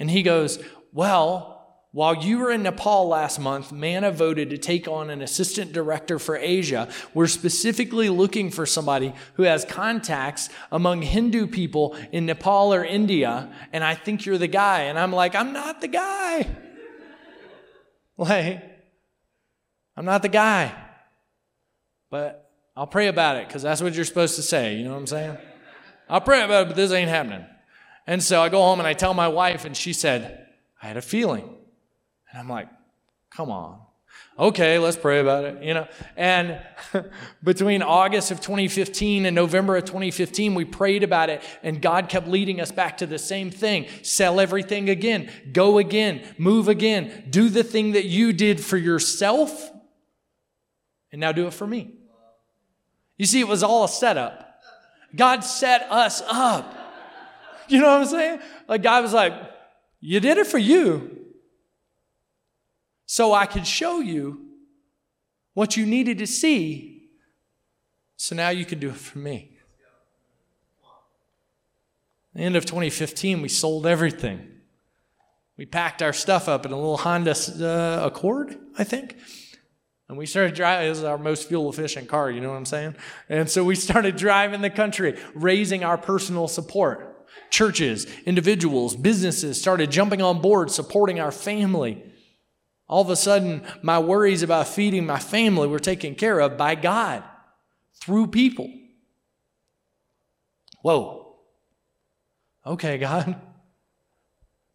And 0.00 0.10
he 0.10 0.22
goes, 0.22 0.58
Well, 0.92 1.58
while 1.92 2.14
you 2.14 2.38
were 2.38 2.50
in 2.50 2.64
Nepal 2.64 3.08
last 3.08 3.38
month, 3.38 3.72
Manna 3.72 4.10
voted 4.10 4.50
to 4.50 4.58
take 4.58 4.86
on 4.86 5.10
an 5.10 5.22
assistant 5.22 5.72
director 5.72 6.18
for 6.18 6.36
Asia. 6.36 6.88
We're 7.14 7.28
specifically 7.28 8.10
looking 8.10 8.50
for 8.50 8.66
somebody 8.66 9.14
who 9.34 9.44
has 9.44 9.64
contacts 9.64 10.50
among 10.70 11.02
Hindu 11.02 11.46
people 11.46 11.96
in 12.12 12.26
Nepal 12.26 12.74
or 12.74 12.84
India, 12.84 13.50
and 13.72 13.82
I 13.82 13.94
think 13.94 14.26
you're 14.26 14.38
the 14.38 14.48
guy. 14.48 14.82
And 14.82 14.98
I'm 14.98 15.12
like, 15.12 15.34
I'm 15.34 15.52
not 15.52 15.80
the 15.80 15.88
guy. 15.88 16.46
Like, 18.18 18.62
I'm 19.96 20.04
not 20.04 20.22
the 20.22 20.28
guy. 20.28 20.74
But 22.10 22.50
I'll 22.76 22.86
pray 22.86 23.08
about 23.08 23.36
it 23.36 23.48
because 23.48 23.62
that's 23.62 23.80
what 23.80 23.94
you're 23.94 24.04
supposed 24.04 24.36
to 24.36 24.42
say. 24.42 24.76
You 24.76 24.84
know 24.84 24.90
what 24.90 24.98
I'm 24.98 25.06
saying? 25.06 25.38
I'll 26.08 26.20
pray 26.20 26.42
about 26.42 26.62
it, 26.62 26.66
but 26.68 26.76
this 26.76 26.92
ain't 26.92 27.08
happening. 27.08 27.44
And 28.06 28.22
so 28.22 28.40
I 28.40 28.48
go 28.48 28.62
home 28.62 28.78
and 28.78 28.86
I 28.86 28.94
tell 28.94 29.12
my 29.14 29.28
wife, 29.28 29.64
and 29.64 29.76
she 29.76 29.92
said, 29.92 30.46
I 30.82 30.86
had 30.86 30.96
a 30.96 31.02
feeling. 31.02 31.44
And 32.30 32.40
I'm 32.40 32.48
like, 32.48 32.68
come 33.30 33.50
on. 33.50 33.80
Okay, 34.38 34.78
let's 34.78 34.96
pray 34.96 35.18
about 35.18 35.44
it, 35.44 35.64
you 35.64 35.74
know. 35.74 35.88
And 36.16 36.60
between 37.42 37.82
August 37.82 38.30
of 38.30 38.40
2015 38.40 39.26
and 39.26 39.34
November 39.34 39.76
of 39.76 39.84
2015, 39.84 40.54
we 40.54 40.64
prayed 40.64 41.02
about 41.02 41.28
it, 41.28 41.42
and 41.64 41.82
God 41.82 42.08
kept 42.08 42.28
leading 42.28 42.60
us 42.60 42.70
back 42.70 42.98
to 42.98 43.06
the 43.06 43.18
same 43.18 43.50
thing 43.50 43.86
sell 44.02 44.38
everything 44.38 44.90
again, 44.90 45.30
go 45.52 45.78
again, 45.78 46.22
move 46.38 46.68
again, 46.68 47.26
do 47.30 47.48
the 47.48 47.64
thing 47.64 47.92
that 47.92 48.04
you 48.04 48.32
did 48.32 48.60
for 48.60 48.76
yourself, 48.76 49.70
and 51.10 51.20
now 51.20 51.32
do 51.32 51.48
it 51.48 51.54
for 51.54 51.66
me. 51.66 51.94
You 53.16 53.26
see, 53.26 53.40
it 53.40 53.48
was 53.48 53.64
all 53.64 53.84
a 53.84 53.88
setup. 53.88 54.62
God 55.16 55.40
set 55.40 55.90
us 55.90 56.22
up. 56.26 56.74
You 57.70 57.80
know 57.80 57.98
what 57.98 58.00
I'm 58.00 58.06
saying? 58.06 58.40
Like, 58.66 58.82
God 58.82 59.02
was 59.02 59.12
like, 59.12 59.34
You 60.00 60.20
did 60.20 60.38
it 60.38 60.46
for 60.46 60.56
you 60.56 61.27
so 63.10 63.32
I 63.32 63.46
could 63.46 63.66
show 63.66 64.00
you 64.00 64.38
what 65.54 65.78
you 65.78 65.86
needed 65.86 66.18
to 66.18 66.26
see. 66.26 67.08
So 68.18 68.36
now 68.36 68.50
you 68.50 68.66
can 68.66 68.78
do 68.78 68.90
it 68.90 68.96
for 68.96 69.18
me. 69.18 69.56
the 72.34 72.42
end 72.42 72.54
of 72.54 72.66
2015, 72.66 73.40
we 73.40 73.48
sold 73.48 73.86
everything. 73.86 74.46
We 75.56 75.64
packed 75.64 76.02
our 76.02 76.12
stuff 76.12 76.50
up 76.50 76.66
in 76.66 76.72
a 76.72 76.76
little 76.76 76.98
Honda 76.98 77.34
uh, 77.58 78.06
Accord, 78.06 78.58
I 78.76 78.84
think. 78.84 79.16
And 80.10 80.18
we 80.18 80.26
started 80.26 80.54
driving. 80.54 80.90
This 80.90 80.98
is 80.98 81.04
our 81.04 81.18
most 81.18 81.48
fuel 81.48 81.70
efficient 81.70 82.08
car, 82.08 82.30
you 82.30 82.42
know 82.42 82.50
what 82.50 82.56
I'm 82.56 82.66
saying? 82.66 82.94
And 83.30 83.48
so 83.48 83.64
we 83.64 83.74
started 83.74 84.16
driving 84.16 84.60
the 84.60 84.70
country, 84.70 85.18
raising 85.34 85.82
our 85.82 85.96
personal 85.96 86.46
support. 86.46 87.26
Churches, 87.50 88.06
individuals, 88.26 88.94
businesses 88.94 89.58
started 89.58 89.90
jumping 89.90 90.20
on 90.20 90.42
board, 90.42 90.70
supporting 90.70 91.20
our 91.20 91.32
family. 91.32 92.04
All 92.88 93.02
of 93.02 93.10
a 93.10 93.16
sudden, 93.16 93.62
my 93.82 93.98
worries 93.98 94.42
about 94.42 94.66
feeding 94.66 95.04
my 95.04 95.18
family 95.18 95.68
were 95.68 95.78
taken 95.78 96.14
care 96.14 96.40
of 96.40 96.56
by 96.56 96.74
God 96.74 97.22
through 98.00 98.28
people. 98.28 98.72
Whoa. 100.82 101.36
Okay, 102.66 102.98
God. 102.98 103.40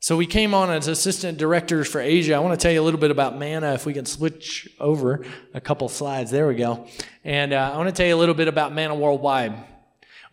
So 0.04 0.18
we 0.18 0.26
came 0.26 0.54
on 0.54 0.70
as 0.70 0.90
assistant 0.90 1.38
directors 1.38 1.88
for 1.88 2.02
Asia. 2.02 2.34
I 2.34 2.40
want 2.40 2.60
to 2.60 2.62
tell 2.62 2.74
you 2.74 2.82
a 2.82 2.84
little 2.84 3.00
bit 3.00 3.10
about 3.10 3.38
Manna. 3.38 3.74
If 3.74 3.86
we 3.86 3.94
can 3.94 4.06
switch 4.06 4.68
over 4.78 5.26
a 5.54 5.62
couple 5.62 5.88
slides, 5.88 6.30
there 6.30 6.46
we 6.46 6.56
go. 6.56 6.86
And 7.24 7.54
uh, 7.54 7.72
I 7.74 7.78
want 7.78 7.88
to 7.88 7.96
tell 7.96 8.06
you 8.06 8.14
a 8.14 8.18
little 8.18 8.36
bit 8.36 8.50
about 8.50 8.74
Manna 8.74 8.96
Worldwide. 8.96 9.54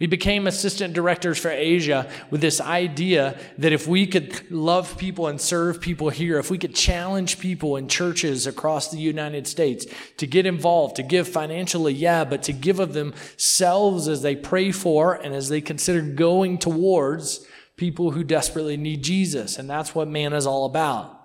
We 0.01 0.07
became 0.07 0.47
assistant 0.47 0.95
directors 0.95 1.39
for 1.39 1.51
Asia 1.51 2.11
with 2.31 2.41
this 2.41 2.59
idea 2.59 3.39
that 3.59 3.75
if 3.75 3.87
we 3.87 4.07
could 4.07 4.51
love 4.51 4.97
people 4.97 5.27
and 5.27 5.39
serve 5.39 5.79
people 5.79 6.09
here, 6.09 6.39
if 6.39 6.51
we 6.51 6.57
could 6.57 6.75
challenge 6.75 7.39
people 7.39 7.77
in 7.77 7.87
churches 7.87 8.47
across 8.47 8.91
the 8.91 8.97
United 8.99 9.47
States 9.47 9.85
to 10.17 10.27
get 10.27 10.47
involved, 10.47 10.97
to 10.97 11.03
give 11.03 11.29
financially, 11.29 11.93
yeah, 11.93 12.25
but 12.25 12.43
to 12.45 12.55
give 12.55 12.81
of 12.81 12.95
themselves 12.95 14.09
as 14.09 14.23
they 14.23 14.35
pray 14.35 14.73
for 14.73 15.13
and 15.13 15.35
as 15.35 15.51
they 15.51 15.61
consider 15.61 16.01
going 16.01 16.57
towards 16.57 17.47
people 17.77 18.13
who 18.13 18.25
desperately 18.25 18.79
need 18.79 19.05
Jesus. 19.05 19.59
And 19.59 19.69
that's 19.69 19.95
what 19.95 20.09
Manna 20.09 20.37
is 20.37 20.47
all 20.47 20.65
about. 20.65 21.19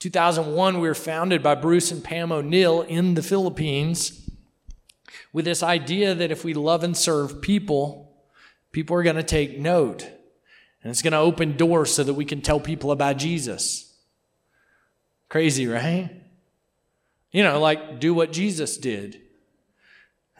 2001, 0.00 0.80
we 0.80 0.88
were 0.88 0.94
founded 0.94 1.42
by 1.42 1.54
Bruce 1.54 1.92
and 1.92 2.02
Pam 2.02 2.32
O'Neill 2.32 2.82
in 2.82 3.14
the 3.14 3.22
Philippines 3.22 4.27
with 5.32 5.44
this 5.44 5.62
idea 5.62 6.14
that 6.14 6.30
if 6.30 6.44
we 6.44 6.54
love 6.54 6.84
and 6.84 6.96
serve 6.96 7.40
people, 7.40 8.12
people 8.72 8.96
are 8.96 9.02
going 9.02 9.16
to 9.16 9.22
take 9.22 9.58
note. 9.58 10.02
And 10.82 10.90
it's 10.90 11.02
going 11.02 11.12
to 11.12 11.18
open 11.18 11.56
doors 11.56 11.92
so 11.92 12.04
that 12.04 12.14
we 12.14 12.24
can 12.24 12.40
tell 12.40 12.60
people 12.60 12.92
about 12.92 13.16
Jesus. 13.16 13.94
Crazy, 15.28 15.66
right? 15.66 16.10
You 17.30 17.42
know, 17.42 17.60
like 17.60 18.00
do 18.00 18.14
what 18.14 18.32
Jesus 18.32 18.76
did. 18.76 19.20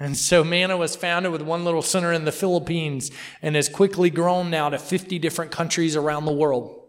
And 0.00 0.16
so 0.16 0.44
Manna 0.44 0.76
was 0.76 0.94
founded 0.94 1.32
with 1.32 1.42
one 1.42 1.64
little 1.64 1.82
center 1.82 2.12
in 2.12 2.24
the 2.24 2.32
Philippines 2.32 3.10
and 3.42 3.56
has 3.56 3.68
quickly 3.68 4.10
grown 4.10 4.48
now 4.48 4.68
to 4.68 4.78
50 4.78 5.18
different 5.18 5.50
countries 5.50 5.96
around 5.96 6.24
the 6.24 6.32
world. 6.32 6.87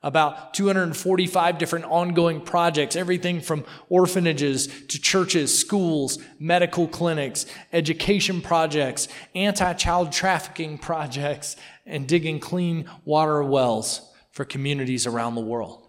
About 0.00 0.54
245 0.54 1.58
different 1.58 1.84
ongoing 1.86 2.40
projects, 2.40 2.94
everything 2.94 3.40
from 3.40 3.64
orphanages 3.88 4.68
to 4.86 5.00
churches, 5.00 5.58
schools, 5.58 6.20
medical 6.38 6.86
clinics, 6.86 7.46
education 7.72 8.40
projects, 8.40 9.08
anti 9.34 9.72
child 9.72 10.12
trafficking 10.12 10.78
projects, 10.78 11.56
and 11.84 12.06
digging 12.06 12.38
clean 12.38 12.88
water 13.04 13.42
wells 13.42 14.02
for 14.30 14.44
communities 14.44 15.04
around 15.04 15.34
the 15.34 15.40
world. 15.40 15.84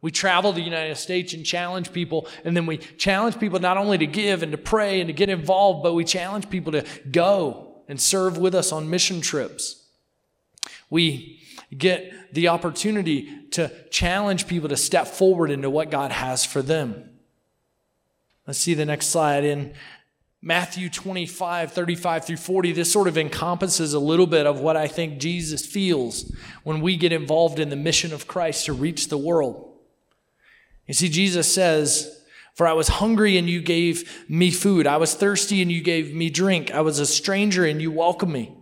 We 0.00 0.12
travel 0.12 0.52
the 0.52 0.60
United 0.60 0.96
States 0.96 1.34
and 1.34 1.44
challenge 1.44 1.92
people, 1.92 2.28
and 2.44 2.56
then 2.56 2.66
we 2.66 2.78
challenge 2.78 3.40
people 3.40 3.58
not 3.58 3.76
only 3.76 3.98
to 3.98 4.06
give 4.06 4.44
and 4.44 4.52
to 4.52 4.58
pray 4.58 5.00
and 5.00 5.08
to 5.08 5.12
get 5.12 5.28
involved, 5.28 5.82
but 5.82 5.94
we 5.94 6.04
challenge 6.04 6.48
people 6.48 6.70
to 6.70 6.84
go 7.10 7.82
and 7.88 8.00
serve 8.00 8.38
with 8.38 8.54
us 8.54 8.70
on 8.70 8.88
mission 8.88 9.20
trips. 9.20 9.82
We 10.88 11.40
get 11.76 12.32
the 12.32 12.48
opportunity 12.48 13.46
to 13.50 13.70
challenge 13.90 14.46
people 14.46 14.68
to 14.68 14.76
step 14.76 15.06
forward 15.06 15.50
into 15.50 15.70
what 15.70 15.90
God 15.90 16.12
has 16.12 16.44
for 16.44 16.62
them. 16.62 17.10
Let's 18.46 18.58
see 18.58 18.74
the 18.74 18.84
next 18.84 19.08
slide. 19.08 19.44
In 19.44 19.74
Matthew 20.40 20.88
25, 20.88 21.72
35 21.72 22.24
through 22.24 22.36
40, 22.36 22.72
this 22.72 22.92
sort 22.92 23.08
of 23.08 23.18
encompasses 23.18 23.94
a 23.94 23.98
little 23.98 24.26
bit 24.26 24.46
of 24.46 24.60
what 24.60 24.76
I 24.76 24.86
think 24.86 25.18
Jesus 25.18 25.66
feels 25.66 26.32
when 26.62 26.80
we 26.80 26.96
get 26.96 27.12
involved 27.12 27.58
in 27.58 27.68
the 27.68 27.76
mission 27.76 28.12
of 28.12 28.28
Christ 28.28 28.66
to 28.66 28.72
reach 28.72 29.08
the 29.08 29.18
world. 29.18 29.72
You 30.86 30.94
see, 30.94 31.08
Jesus 31.08 31.52
says, 31.52 32.22
For 32.54 32.66
I 32.66 32.74
was 32.74 32.86
hungry 32.86 33.36
and 33.38 33.50
you 33.50 33.60
gave 33.60 34.28
me 34.28 34.52
food. 34.52 34.86
I 34.86 34.98
was 34.98 35.14
thirsty 35.14 35.62
and 35.62 35.72
you 35.72 35.82
gave 35.82 36.14
me 36.14 36.30
drink. 36.30 36.70
I 36.70 36.82
was 36.82 37.00
a 37.00 37.06
stranger 37.06 37.64
and 37.64 37.82
you 37.82 37.90
welcomed 37.90 38.32
me. 38.32 38.55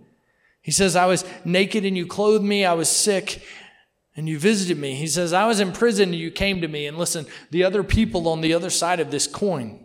He 0.65 0.73
says, 0.73 0.97
I 0.97 1.05
was 1.05 1.27
naked 1.45 1.85
and 1.85 1.95
you 1.95 2.07
clothed 2.07 2.43
me. 2.43 2.65
I 2.65 2.73
was 2.73 2.89
sick 2.89 3.43
and 4.17 4.27
you 4.27 4.39
visited 4.39 4.79
me. 4.79 4.95
He 4.95 5.07
says, 5.07 5.35
I 5.35 5.47
was 5.47 5.61
in 5.61 5.73
prison 5.73 6.09
and 6.09 6.19
you 6.19 6.31
came 6.31 6.63
to 6.63 6.69
me. 6.69 6.87
And 6.87 6.97
listen, 6.97 7.27
the 7.51 7.65
other 7.65 7.85
people 7.85 8.27
on 8.29 8.41
the 8.41 8.55
other 8.55 8.71
side 8.71 8.99
of 8.99 9.11
this 9.11 9.27
coin 9.27 9.85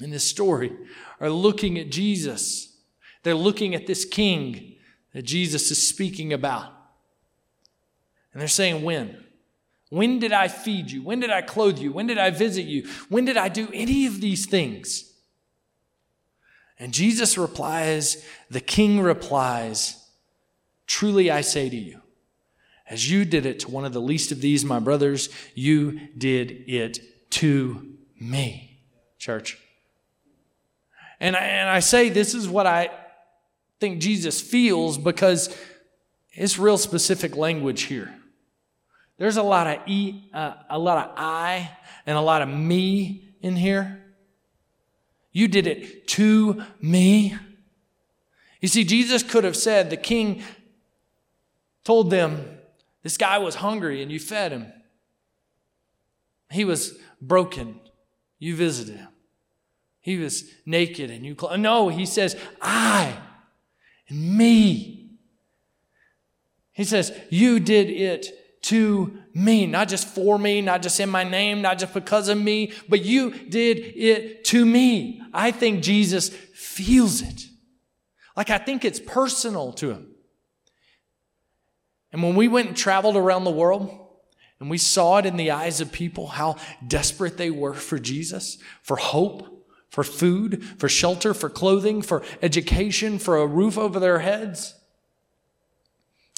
in 0.00 0.10
this 0.10 0.24
story 0.24 0.72
are 1.20 1.28
looking 1.28 1.78
at 1.78 1.90
Jesus. 1.90 2.74
They're 3.24 3.34
looking 3.34 3.74
at 3.74 3.86
this 3.86 4.06
king 4.06 4.76
that 5.12 5.26
Jesus 5.26 5.70
is 5.70 5.86
speaking 5.86 6.32
about. 6.32 6.72
And 8.32 8.40
they're 8.40 8.48
saying, 8.48 8.82
When? 8.82 9.22
When 9.90 10.18
did 10.18 10.32
I 10.32 10.48
feed 10.48 10.90
you? 10.90 11.02
When 11.02 11.20
did 11.20 11.28
I 11.28 11.42
clothe 11.42 11.78
you? 11.78 11.92
When 11.92 12.06
did 12.06 12.16
I 12.16 12.30
visit 12.30 12.62
you? 12.62 12.88
When 13.10 13.26
did 13.26 13.36
I 13.36 13.50
do 13.50 13.68
any 13.74 14.06
of 14.06 14.22
these 14.22 14.46
things? 14.46 15.11
And 16.82 16.92
Jesus 16.92 17.38
replies, 17.38 18.26
the 18.50 18.60
king 18.60 18.98
replies, 18.98 20.04
Truly 20.88 21.30
I 21.30 21.40
say 21.40 21.68
to 21.68 21.76
you, 21.76 22.00
as 22.90 23.08
you 23.08 23.24
did 23.24 23.46
it 23.46 23.60
to 23.60 23.70
one 23.70 23.84
of 23.84 23.92
the 23.92 24.00
least 24.00 24.32
of 24.32 24.40
these, 24.40 24.64
my 24.64 24.80
brothers, 24.80 25.28
you 25.54 26.08
did 26.18 26.64
it 26.66 27.30
to 27.34 27.86
me. 28.18 28.80
Church. 29.16 29.58
And 31.20 31.36
I, 31.36 31.44
and 31.44 31.70
I 31.70 31.78
say 31.78 32.08
this 32.08 32.34
is 32.34 32.48
what 32.48 32.66
I 32.66 32.90
think 33.78 34.00
Jesus 34.00 34.40
feels 34.40 34.98
because 34.98 35.56
it's 36.32 36.58
real 36.58 36.78
specific 36.78 37.36
language 37.36 37.82
here. 37.82 38.12
There's 39.18 39.36
a 39.36 39.44
lot 39.44 39.68
of 39.68 39.88
e, 39.88 40.28
uh, 40.34 40.54
a 40.68 40.80
lot 40.80 40.98
of 40.98 41.14
I, 41.16 41.70
and 42.06 42.18
a 42.18 42.20
lot 42.20 42.42
of 42.42 42.48
me 42.48 43.36
in 43.40 43.54
here. 43.54 44.01
You 45.32 45.48
did 45.48 45.66
it 45.66 46.06
to 46.08 46.62
me. 46.80 47.36
You 48.60 48.68
see, 48.68 48.84
Jesus 48.84 49.22
could 49.22 49.44
have 49.44 49.56
said, 49.56 49.90
the 49.90 49.96
king 49.96 50.42
told 51.84 52.10
them, 52.10 52.58
this 53.02 53.16
guy 53.16 53.38
was 53.38 53.56
hungry 53.56 54.02
and 54.02 54.12
you 54.12 54.20
fed 54.20 54.52
him. 54.52 54.72
He 56.50 56.64
was 56.64 56.96
broken. 57.20 57.80
You 58.38 58.54
visited 58.54 58.96
him. 58.96 59.08
He 60.00 60.18
was 60.18 60.44
naked 60.66 61.10
and 61.10 61.24
you. 61.24 61.36
Cl- 61.38 61.56
no, 61.58 61.88
he 61.88 62.06
says, 62.06 62.36
I 62.60 63.16
and 64.08 64.36
me. 64.36 65.10
He 66.72 66.84
says, 66.84 67.12
You 67.30 67.60
did 67.60 67.88
it 67.88 68.41
to 68.62 69.18
me, 69.34 69.66
not 69.66 69.88
just 69.88 70.06
for 70.06 70.38
me, 70.38 70.60
not 70.60 70.82
just 70.82 71.00
in 71.00 71.10
my 71.10 71.24
name, 71.24 71.62
not 71.62 71.78
just 71.78 71.92
because 71.92 72.28
of 72.28 72.38
me, 72.38 72.72
but 72.88 73.04
you 73.04 73.30
did 73.30 73.78
it 73.78 74.44
to 74.46 74.64
me. 74.64 75.20
I 75.32 75.50
think 75.50 75.82
Jesus 75.82 76.28
feels 76.28 77.22
it. 77.22 77.46
Like 78.36 78.50
I 78.50 78.58
think 78.58 78.84
it's 78.84 79.00
personal 79.00 79.72
to 79.74 79.90
him. 79.90 80.08
And 82.12 82.22
when 82.22 82.36
we 82.36 82.46
went 82.48 82.68
and 82.68 82.76
traveled 82.76 83.16
around 83.16 83.44
the 83.44 83.50
world, 83.50 83.98
and 84.60 84.70
we 84.70 84.78
saw 84.78 85.18
it 85.18 85.26
in 85.26 85.36
the 85.36 85.50
eyes 85.50 85.80
of 85.80 85.90
people 85.90 86.28
how 86.28 86.54
desperate 86.86 87.36
they 87.36 87.50
were 87.50 87.74
for 87.74 87.98
Jesus, 87.98 88.58
for 88.82 88.96
hope, 88.96 89.66
for 89.88 90.04
food, 90.04 90.64
for 90.78 90.88
shelter, 90.88 91.34
for 91.34 91.50
clothing, 91.50 92.00
for 92.00 92.22
education, 92.40 93.18
for 93.18 93.38
a 93.38 93.46
roof 93.46 93.76
over 93.76 93.98
their 93.98 94.20
heads, 94.20 94.74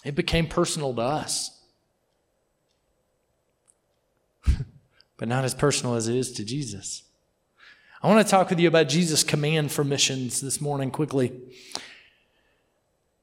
it 0.05 0.15
became 0.15 0.47
personal 0.47 0.95
to 0.95 1.03
us. 1.03 1.54
but 5.17 5.29
not 5.29 5.45
as 5.45 5.55
personal 5.55 5.95
as 5.95 6.09
it 6.09 6.17
is 6.17 6.33
to 6.33 6.45
Jesus. 6.45 7.03
I 8.03 8.09
want 8.09 8.27
to 8.27 8.31
talk 8.31 8.51
with 8.51 8.61
you 8.61 8.69
about 8.69 8.89
Jesus' 8.89 9.25
command 9.25 9.73
for 9.73 9.83
missions 9.83 10.41
this 10.41 10.61
morning 10.61 10.91
quickly. 10.91 11.33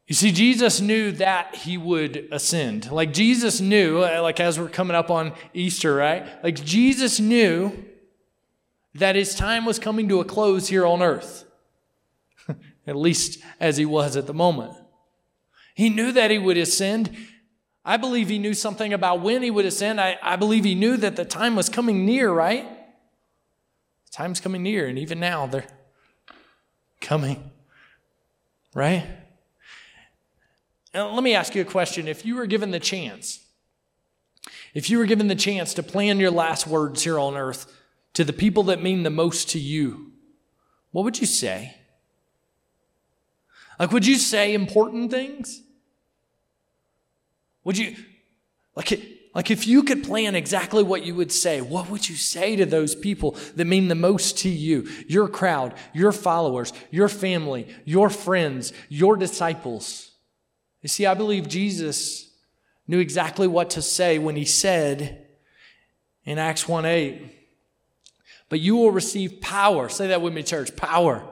You 0.07 0.15
see, 0.15 0.31
Jesus 0.31 0.81
knew 0.81 1.11
that 1.13 1.55
he 1.55 1.77
would 1.77 2.27
ascend. 2.31 2.91
Like 2.91 3.13
Jesus 3.13 3.61
knew, 3.61 3.99
like 3.99 4.39
as 4.39 4.59
we're 4.59 4.67
coming 4.67 4.95
up 4.95 5.09
on 5.09 5.33
Easter, 5.53 5.95
right? 5.95 6.27
Like 6.43 6.65
Jesus 6.65 7.19
knew 7.19 7.85
that 8.95 9.15
his 9.15 9.35
time 9.35 9.65
was 9.65 9.79
coming 9.79 10.09
to 10.09 10.19
a 10.19 10.25
close 10.25 10.67
here 10.67 10.85
on 10.85 11.01
earth, 11.01 11.45
at 12.87 12.95
least 12.95 13.39
as 13.59 13.77
he 13.77 13.85
was 13.85 14.17
at 14.17 14.27
the 14.27 14.33
moment. 14.33 14.73
He 15.75 15.89
knew 15.89 16.11
that 16.11 16.31
he 16.31 16.37
would 16.37 16.57
ascend. 16.57 17.15
I 17.83 17.97
believe 17.97 18.29
he 18.29 18.37
knew 18.37 18.53
something 18.53 18.93
about 18.93 19.21
when 19.21 19.41
he 19.41 19.49
would 19.49 19.65
ascend. 19.65 19.99
I, 19.99 20.17
I 20.21 20.35
believe 20.35 20.63
he 20.63 20.75
knew 20.75 20.97
that 20.97 21.15
the 21.15 21.25
time 21.25 21.55
was 21.55 21.67
coming 21.67 22.05
near, 22.05 22.31
right? 22.31 22.63
The 22.63 24.11
time's 24.11 24.39
coming 24.39 24.61
near, 24.61 24.87
and 24.87 24.99
even 24.99 25.19
now 25.19 25.47
they're 25.47 25.65
coming, 26.99 27.51
right? 28.75 29.07
Now, 30.93 31.13
let 31.13 31.23
me 31.23 31.33
ask 31.33 31.55
you 31.55 31.61
a 31.61 31.65
question. 31.65 32.07
If 32.07 32.25
you 32.25 32.35
were 32.35 32.45
given 32.45 32.71
the 32.71 32.79
chance, 32.79 33.39
if 34.73 34.89
you 34.89 34.99
were 34.99 35.05
given 35.05 35.27
the 35.27 35.35
chance 35.35 35.73
to 35.73 35.83
plan 35.83 36.19
your 36.19 36.31
last 36.31 36.67
words 36.67 37.03
here 37.03 37.17
on 37.17 37.35
earth 37.35 37.73
to 38.13 38.23
the 38.23 38.33
people 38.33 38.63
that 38.63 38.81
mean 38.81 39.03
the 39.03 39.09
most 39.09 39.49
to 39.51 39.59
you, 39.59 40.11
what 40.91 41.03
would 41.03 41.19
you 41.19 41.25
say? 41.25 41.77
Like, 43.79 43.91
would 43.91 44.05
you 44.05 44.17
say 44.17 44.53
important 44.53 45.09
things? 45.09 45.63
Would 47.63 47.77
you, 47.77 47.95
like, 48.75 48.91
like 49.33 49.51
if 49.51 49.67
you 49.67 49.83
could 49.83 50.03
plan 50.03 50.35
exactly 50.35 50.83
what 50.83 51.05
you 51.05 51.15
would 51.15 51.31
say, 51.31 51.61
what 51.61 51.89
would 51.89 52.07
you 52.09 52.15
say 52.15 52.55
to 52.55 52.65
those 52.65 52.95
people 52.95 53.37
that 53.55 53.65
mean 53.65 53.87
the 53.87 53.95
most 53.95 54.39
to 54.39 54.49
you? 54.49 54.89
Your 55.07 55.27
crowd, 55.27 55.73
your 55.93 56.11
followers, 56.11 56.73
your 56.89 57.07
family, 57.07 57.67
your 57.85 58.09
friends, 58.09 58.73
your 58.89 59.15
disciples. 59.15 60.11
You 60.81 60.89
see, 60.89 61.05
I 61.05 61.13
believe 61.13 61.47
Jesus 61.47 62.29
knew 62.87 62.99
exactly 62.99 63.47
what 63.47 63.71
to 63.71 63.81
say 63.81 64.19
when 64.19 64.35
he 64.35 64.45
said 64.45 65.27
in 66.25 66.37
Acts 66.37 66.67
1 66.67 66.85
8, 66.85 67.37
but 68.49 68.59
you 68.59 68.75
will 68.75 68.91
receive 68.91 69.39
power. 69.39 69.87
Say 69.87 70.07
that 70.07 70.21
with 70.21 70.33
me, 70.33 70.43
church. 70.43 70.75
Power. 70.75 71.23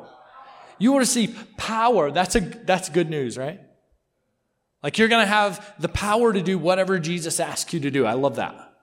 You 0.78 0.94
will 0.94 1.00
receive 1.00 1.48
power. 1.58 2.12
That's 2.12 2.36
a, 2.36 2.40
that's 2.40 2.88
good 2.88 3.10
news, 3.10 3.38
right? 3.38 3.60
Like 4.82 4.98
you're 4.98 5.08
going 5.08 5.24
to 5.24 5.32
have 5.32 5.74
the 5.80 5.90
power 5.90 6.32
to 6.32 6.42
do 6.42 6.58
whatever 6.58 7.00
Jesus 7.00 7.40
asks 7.40 7.74
you 7.74 7.80
to 7.82 7.92
do. 7.92 8.06
I 8.06 8.14
love 8.14 8.38
that. 8.38 8.74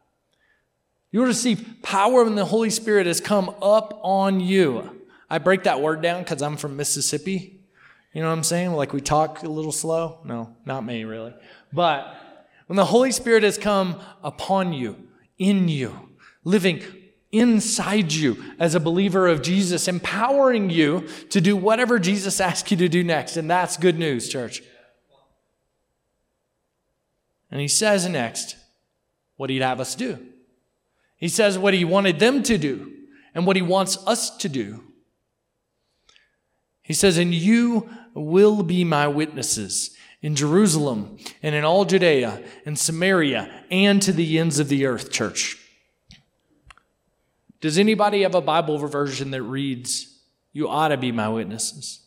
You 1.11 1.21
will 1.21 1.29
receive 1.29 1.79
power 1.83 2.25
when 2.25 2.35
the 2.35 2.45
Holy 2.45 2.71
Spirit 2.71 3.07
has 3.07 3.21
come 3.21 3.49
up 3.63 3.99
on 4.03 4.41
you. 4.41 5.05
I 5.31 5.39
break 5.39 5.65
that 5.65 5.81
word 5.81 6.03
down 6.03 6.23
because 6.23 6.43
I'm 6.43 6.57
from 6.57 6.77
Mississippi. 6.77 7.61
You 8.13 8.23
know 8.23 8.29
what 8.29 8.37
I'm 8.37 8.45
saying? 8.45 8.73
Like 8.73 8.93
we 8.93 9.01
talk 9.01 9.43
a 9.43 9.49
little 9.49 9.73
slow. 9.73 10.21
No, 10.25 10.55
not 10.65 10.85
me, 10.85 11.05
really. 11.05 11.35
But 11.73 12.15
when 12.67 12.77
the 12.77 12.85
Holy 12.85 13.13
Spirit 13.13 13.43
has 13.43 13.59
come 13.59 14.01
upon 14.23 14.73
you, 14.73 15.09
in 15.39 15.69
you, 15.69 16.11
living 16.45 16.83
inside 17.33 18.13
you 18.13 18.43
as 18.59 18.75
a 18.75 18.81
believer 18.81 19.27
of 19.27 19.43
Jesus, 19.43 19.89
empowering 19.89 20.71
you 20.71 21.09
to 21.31 21.41
do 21.41 21.57
whatever 21.57 21.99
Jesus 21.99 22.41
asks 22.41 22.71
you 22.71 22.77
to 22.79 22.89
do 22.89 23.05
next. 23.05 23.37
And 23.37 23.51
that's 23.51 23.77
good 23.77 23.99
news, 23.99 24.29
church. 24.29 24.63
And 27.51 27.61
he 27.61 27.69
says 27.69 28.09
next 28.09 28.57
what 29.37 29.51
he'd 29.51 29.63
have 29.63 29.81
us 29.81 29.95
do. 29.95 30.19
He 31.17 31.29
says 31.29 31.59
what 31.59 31.75
he 31.75 31.85
wanted 31.85 32.19
them 32.19 32.43
to 32.45 32.59
do 32.59 32.93
and 33.35 33.47
what 33.47 33.57
he 33.57 33.63
wants 33.63 33.99
us 34.07 34.37
to 34.39 34.49
do. 34.49 34.83
He 36.83 36.93
says, 36.93 37.19
And 37.19 37.35
you 37.35 37.89
will 38.15 38.63
be 38.63 38.85
my 38.85 39.09
witnesses 39.09 39.97
in 40.23 40.35
Jerusalem 40.35 41.19
and 41.43 41.55
in 41.55 41.65
all 41.65 41.85
Judea 41.85 42.43
and 42.65 42.79
Samaria 42.79 43.65
and 43.71 44.01
to 44.03 44.13
the 44.13 44.39
ends 44.39 44.59
of 44.59 44.69
the 44.69 44.87
earth, 44.87 45.11
church. 45.11 45.59
Does 47.61 47.79
anybody 47.79 48.23
have 48.23 48.35
a 48.35 48.41
Bible 48.41 48.79
version 48.79 49.31
that 49.33 49.43
reads, 49.43 50.21
You 50.53 50.69
ought 50.69 50.89
to 50.89 50.97
be 50.97 51.13
my 51.13 51.29
witnesses? 51.29 52.06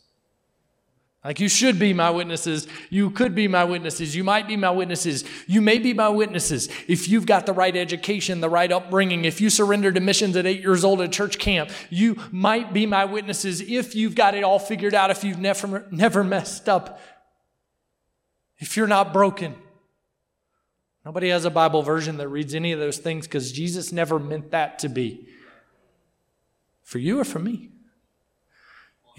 Like, 1.23 1.41
you 1.41 1.49
should 1.49 1.77
be 1.77 1.93
my 1.93 2.09
witnesses. 2.09 2.65
You 2.89 3.09
could 3.09 3.35
be 3.35 3.49
my 3.49 3.65
witnesses. 3.65 4.15
You 4.15 4.23
might 4.23 4.47
be 4.47 4.55
my 4.55 4.71
witnesses. 4.71 5.25
You 5.47 5.59
may 5.59 5.77
be 5.77 5.93
my 5.93 6.07
witnesses 6.07 6.69
if 6.87 7.09
you've 7.09 7.25
got 7.25 7.45
the 7.45 7.51
right 7.51 7.75
education, 7.75 8.39
the 8.39 8.49
right 8.49 8.71
upbringing. 8.71 9.25
If 9.25 9.41
you 9.41 9.49
surrendered 9.49 9.95
to 9.95 10.01
missions 10.01 10.37
at 10.37 10.45
eight 10.45 10.61
years 10.61 10.85
old 10.85 11.01
at 11.01 11.11
church 11.11 11.37
camp, 11.37 11.71
you 11.89 12.17
might 12.31 12.71
be 12.71 12.85
my 12.85 13.03
witnesses 13.03 13.59
if 13.59 13.95
you've 13.95 14.15
got 14.15 14.33
it 14.33 14.45
all 14.45 14.59
figured 14.59 14.93
out, 14.93 15.11
if 15.11 15.25
you've 15.25 15.39
never, 15.39 15.85
never 15.91 16.23
messed 16.23 16.69
up, 16.69 17.01
if 18.57 18.77
you're 18.77 18.87
not 18.87 19.11
broken. 19.11 19.55
Nobody 21.03 21.29
has 21.29 21.43
a 21.43 21.49
Bible 21.49 21.81
version 21.81 22.15
that 22.17 22.29
reads 22.29 22.55
any 22.55 22.71
of 22.71 22.79
those 22.79 22.97
things 22.97 23.27
because 23.27 23.51
Jesus 23.51 23.91
never 23.91 24.19
meant 24.19 24.51
that 24.51 24.79
to 24.79 24.89
be 24.89 25.27
for 26.81 26.99
you 26.99 27.19
or 27.19 27.25
for 27.25 27.39
me. 27.39 27.71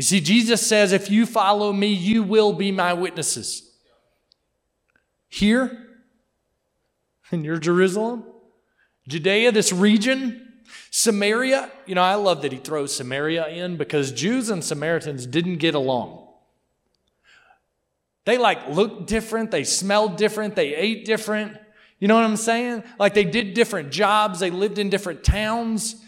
You 0.00 0.04
see, 0.04 0.20
Jesus 0.22 0.66
says, 0.66 0.92
if 0.92 1.10
you 1.10 1.26
follow 1.26 1.74
me, 1.74 1.88
you 1.88 2.22
will 2.22 2.54
be 2.54 2.72
my 2.72 2.94
witnesses. 2.94 3.70
Here, 5.28 5.88
in 7.30 7.44
your 7.44 7.58
Jerusalem, 7.58 8.24
Judea, 9.08 9.52
this 9.52 9.74
region, 9.74 10.62
Samaria, 10.90 11.70
you 11.84 11.94
know, 11.94 12.00
I 12.00 12.14
love 12.14 12.40
that 12.40 12.50
he 12.50 12.56
throws 12.56 12.96
Samaria 12.96 13.48
in 13.48 13.76
because 13.76 14.10
Jews 14.10 14.48
and 14.48 14.64
Samaritans 14.64 15.26
didn't 15.26 15.58
get 15.58 15.74
along. 15.74 16.28
They 18.24 18.38
like 18.38 18.70
looked 18.70 19.06
different, 19.06 19.50
they 19.50 19.64
smelled 19.64 20.16
different, 20.16 20.56
they 20.56 20.74
ate 20.74 21.04
different. 21.04 21.58
You 21.98 22.08
know 22.08 22.14
what 22.14 22.24
I'm 22.24 22.36
saying? 22.36 22.84
Like 22.98 23.12
they 23.12 23.24
did 23.24 23.52
different 23.52 23.92
jobs, 23.92 24.40
they 24.40 24.50
lived 24.50 24.78
in 24.78 24.88
different 24.88 25.24
towns. 25.24 26.02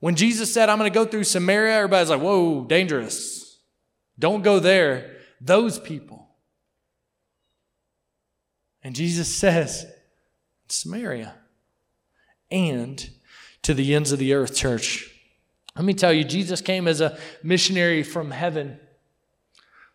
When 0.00 0.14
Jesus 0.14 0.52
said, 0.52 0.68
I'm 0.68 0.78
going 0.78 0.90
to 0.90 0.94
go 0.94 1.04
through 1.04 1.24
Samaria, 1.24 1.74
everybody's 1.74 2.10
like, 2.10 2.20
whoa, 2.20 2.64
dangerous. 2.64 3.58
Don't 4.18 4.42
go 4.42 4.58
there. 4.58 5.16
Those 5.40 5.78
people. 5.78 6.28
And 8.82 8.94
Jesus 8.94 9.34
says, 9.34 9.86
Samaria 10.68 11.34
and 12.50 13.10
to 13.62 13.74
the 13.74 13.94
ends 13.94 14.12
of 14.12 14.18
the 14.18 14.34
earth, 14.34 14.54
church. 14.54 15.10
Let 15.76 15.84
me 15.84 15.94
tell 15.94 16.12
you, 16.12 16.24
Jesus 16.24 16.60
came 16.60 16.88
as 16.88 17.00
a 17.00 17.18
missionary 17.42 18.02
from 18.02 18.30
heaven 18.30 18.78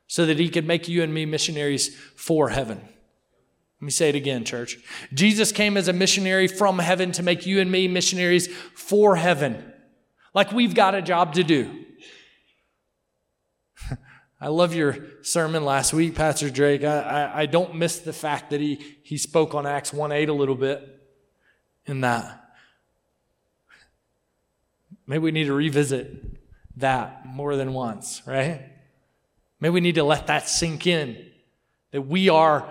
so 0.07 0.25
that 0.25 0.39
he 0.39 0.49
could 0.49 0.67
make 0.67 0.87
you 0.87 1.01
and 1.03 1.13
me 1.13 1.25
missionaries 1.25 1.95
for 2.15 2.49
heaven. 2.49 2.77
Let 2.77 3.85
me 3.85 3.91
say 3.91 4.09
it 4.09 4.15
again, 4.15 4.45
church. 4.45 4.77
Jesus 5.13 5.51
came 5.51 5.75
as 5.75 5.87
a 5.87 5.93
missionary 5.93 6.47
from 6.47 6.79
heaven 6.79 7.11
to 7.13 7.23
make 7.23 7.45
you 7.45 7.59
and 7.59 7.71
me 7.71 7.87
missionaries 7.87 8.47
for 8.47 9.15
heaven. 9.15 9.72
Like 10.33 10.51
we've 10.51 10.73
got 10.73 10.95
a 10.95 11.01
job 11.01 11.33
to 11.33 11.43
do. 11.43 11.83
I 14.41 14.47
love 14.47 14.75
your 14.75 14.97
sermon 15.21 15.63
last 15.63 15.93
week, 15.93 16.15
Pastor 16.15 16.49
Drake. 16.49 16.83
I, 16.83 16.99
I, 16.99 17.39
I, 17.41 17.45
don't 17.45 17.75
miss 17.75 17.99
the 17.99 18.11
fact 18.11 18.49
that 18.49 18.59
he, 18.59 18.97
he 19.01 19.17
spoke 19.17 19.55
on 19.55 19.65
Acts 19.65 19.93
1 19.93 20.11
8 20.11 20.27
a 20.27 20.33
little 20.33 20.55
bit 20.55 20.85
in 21.85 22.01
that. 22.01 22.43
Maybe 25.07 25.19
we 25.19 25.31
need 25.31 25.45
to 25.45 25.53
revisit 25.53 26.11
that 26.77 27.25
more 27.25 27.55
than 27.55 27.73
once, 27.73 28.21
right? 28.25 28.69
Maybe 29.61 29.73
we 29.73 29.81
need 29.81 29.95
to 29.95 30.03
let 30.03 30.27
that 30.27 30.49
sink 30.49 30.87
in 30.87 31.25
that 31.91 32.01
we 32.01 32.27
are 32.27 32.69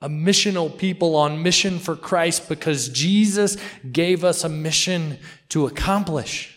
a 0.00 0.08
missional 0.08 0.76
people 0.76 1.16
on 1.16 1.42
mission 1.42 1.80
for 1.80 1.96
Christ 1.96 2.48
because 2.48 2.88
Jesus 2.88 3.56
gave 3.90 4.22
us 4.22 4.44
a 4.44 4.48
mission 4.48 5.18
to 5.48 5.66
accomplish. 5.66 6.53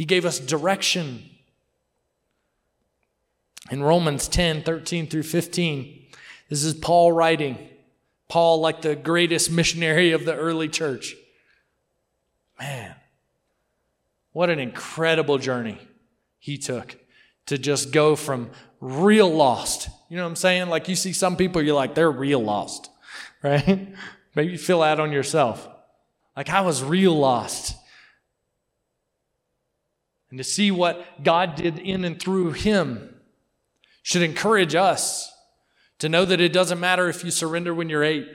He 0.00 0.06
gave 0.06 0.24
us 0.24 0.38
direction. 0.38 1.28
In 3.70 3.82
Romans 3.82 4.28
10 4.28 4.62
13 4.62 5.06
through 5.06 5.24
15, 5.24 6.06
this 6.48 6.64
is 6.64 6.72
Paul 6.72 7.12
writing. 7.12 7.58
Paul, 8.26 8.62
like 8.62 8.80
the 8.80 8.96
greatest 8.96 9.50
missionary 9.50 10.12
of 10.12 10.24
the 10.24 10.34
early 10.34 10.70
church. 10.70 11.16
Man, 12.58 12.94
what 14.32 14.48
an 14.48 14.58
incredible 14.58 15.36
journey 15.36 15.78
he 16.38 16.56
took 16.56 16.96
to 17.44 17.58
just 17.58 17.92
go 17.92 18.16
from 18.16 18.52
real 18.80 19.30
lost. 19.30 19.90
You 20.08 20.16
know 20.16 20.22
what 20.22 20.30
I'm 20.30 20.36
saying? 20.36 20.70
Like 20.70 20.88
you 20.88 20.96
see 20.96 21.12
some 21.12 21.36
people, 21.36 21.60
you're 21.60 21.74
like, 21.74 21.94
they're 21.94 22.10
real 22.10 22.42
lost, 22.42 22.88
right? 23.42 23.94
Maybe 24.34 24.52
you 24.52 24.56
feel 24.56 24.80
that 24.80 24.98
on 24.98 25.12
yourself. 25.12 25.68
Like 26.34 26.48
I 26.48 26.62
was 26.62 26.82
real 26.82 27.18
lost 27.18 27.76
and 30.30 30.38
to 30.38 30.44
see 30.44 30.70
what 30.70 31.22
God 31.22 31.56
did 31.56 31.78
in 31.78 32.04
and 32.04 32.20
through 32.20 32.52
him 32.52 33.20
should 34.02 34.22
encourage 34.22 34.74
us 34.74 35.32
to 35.98 36.08
know 36.08 36.24
that 36.24 36.40
it 36.40 36.52
doesn't 36.52 36.80
matter 36.80 37.08
if 37.08 37.24
you 37.24 37.30
surrender 37.30 37.74
when 37.74 37.88
you're 37.88 38.04
8 38.04 38.26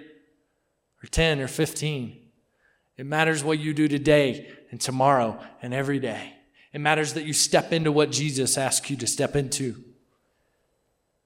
or 1.03 1.07
10 1.07 1.39
or 1.39 1.47
15. 1.47 2.17
It 2.97 3.05
matters 3.05 3.43
what 3.43 3.59
you 3.59 3.73
do 3.73 3.87
today 3.87 4.51
and 4.71 4.79
tomorrow 4.79 5.39
and 5.61 5.73
every 5.73 5.99
day. 5.99 6.33
It 6.71 6.79
matters 6.79 7.13
that 7.13 7.25
you 7.25 7.33
step 7.33 7.71
into 7.71 7.91
what 7.91 8.11
Jesus 8.11 8.57
asks 8.57 8.89
you 8.89 8.97
to 8.97 9.07
step 9.07 9.35
into. 9.35 9.83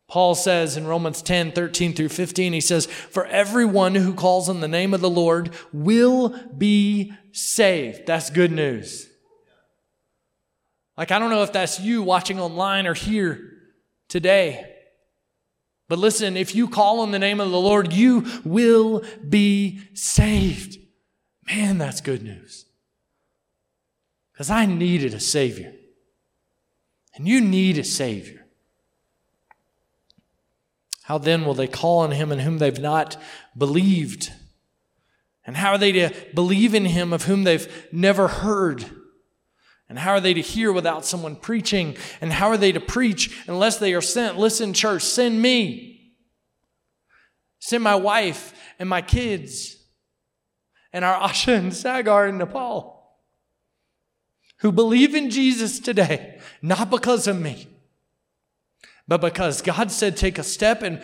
Paul 0.07 0.33
says 0.33 0.77
in 0.77 0.87
Romans 0.87 1.21
10, 1.21 1.51
13 1.51 1.93
through 1.93 2.09
15, 2.09 2.53
he 2.53 2.61
says, 2.61 2.87
For 2.87 3.25
everyone 3.27 3.95
who 3.95 4.13
calls 4.13 4.49
on 4.49 4.59
the 4.59 4.67
name 4.67 4.93
of 4.93 5.01
the 5.01 5.09
Lord 5.09 5.51
will 5.71 6.35
be 6.57 7.13
saved. 7.31 8.07
That's 8.07 8.31
good 8.31 8.51
news. 8.51 9.08
Like, 10.99 11.11
I 11.11 11.17
don't 11.17 11.29
know 11.29 11.43
if 11.43 11.53
that's 11.53 11.79
you 11.79 12.03
watching 12.03 12.41
online 12.41 12.85
or 12.85 12.93
here 12.93 13.53
today. 14.09 14.69
But 15.87 15.97
listen, 15.97 16.35
if 16.35 16.53
you 16.53 16.67
call 16.67 16.99
on 16.99 17.11
the 17.11 17.19
name 17.19 17.39
of 17.39 17.51
the 17.51 17.59
Lord, 17.59 17.93
you 17.93 18.25
will 18.43 19.05
be 19.27 19.79
saved. 19.93 20.77
Man, 21.47 21.77
that's 21.77 22.01
good 22.01 22.21
news. 22.21 22.65
Because 24.33 24.49
I 24.49 24.65
needed 24.65 25.13
a 25.13 25.21
Savior. 25.21 25.73
And 27.15 27.25
you 27.25 27.39
need 27.39 27.77
a 27.77 27.85
Savior. 27.85 28.45
How 31.03 31.17
then 31.17 31.45
will 31.45 31.53
they 31.53 31.67
call 31.67 31.99
on 31.99 32.11
Him 32.11 32.29
in 32.29 32.39
whom 32.39 32.57
they've 32.57 32.77
not 32.77 33.15
believed? 33.57 34.33
And 35.45 35.55
how 35.55 35.71
are 35.71 35.77
they 35.77 35.93
to 35.93 36.13
believe 36.35 36.75
in 36.75 36.83
Him 36.83 37.13
of 37.13 37.23
whom 37.23 37.45
they've 37.45 37.87
never 37.93 38.27
heard? 38.27 38.98
And 39.89 39.97
how 39.97 40.11
are 40.11 40.19
they 40.21 40.35
to 40.35 40.41
hear 40.41 40.71
without 40.71 41.03
someone 41.03 41.35
preaching? 41.35 41.97
And 42.21 42.31
how 42.31 42.49
are 42.49 42.57
they 42.57 42.71
to 42.71 42.79
preach 42.79 43.43
unless 43.47 43.77
they 43.77 43.93
are 43.93 44.01
sent? 44.01 44.37
Listen, 44.37 44.73
church, 44.73 45.01
send 45.01 45.41
me. 45.41 46.13
Send 47.59 47.83
my 47.83 47.95
wife 47.95 48.53
and 48.77 48.87
my 48.87 49.01
kids 49.01 49.77
and 50.93 51.03
our 51.03 51.19
Asha 51.29 51.57
and 51.57 51.73
Sagar 51.73 52.27
in 52.27 52.37
Nepal 52.37 52.99
who 54.59 54.71
believe 54.71 55.15
in 55.15 55.29
Jesus 55.29 55.79
today, 55.79 56.39
not 56.61 56.89
because 56.89 57.27
of 57.27 57.39
me, 57.39 57.67
but 59.07 59.21
because 59.21 59.61
God 59.61 59.91
said 59.91 60.17
take 60.17 60.37
a 60.37 60.43
step 60.43 60.81
and 60.81 61.01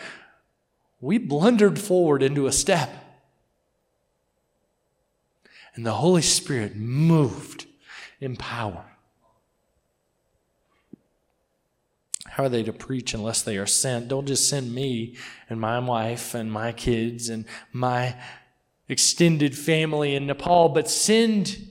we 1.00 1.18
blundered 1.18 1.80
forward 1.80 2.22
into 2.22 2.48
a 2.48 2.52
step. 2.52 2.90
And 5.74 5.86
the 5.86 5.94
Holy 5.94 6.22
Spirit 6.22 6.76
moved 6.76 7.66
in 8.20 8.36
power. 8.36 8.86
How 12.28 12.44
are 12.44 12.50
they 12.50 12.64
to 12.64 12.74
preach 12.74 13.14
unless 13.14 13.42
they 13.42 13.58
are 13.58 13.66
sent? 13.66 14.08
Don't 14.08 14.28
just 14.28 14.50
send 14.50 14.74
me 14.74 15.16
and 15.50 15.60
my 15.60 15.80
wife 15.80 16.34
and 16.34 16.52
my 16.52 16.72
kids 16.72 17.30
and 17.30 17.46
my 17.72 18.16
extended 18.90 19.58
family 19.58 20.16
in 20.16 20.28
Nepal, 20.28 20.70
but 20.70 20.90
send 20.90 21.70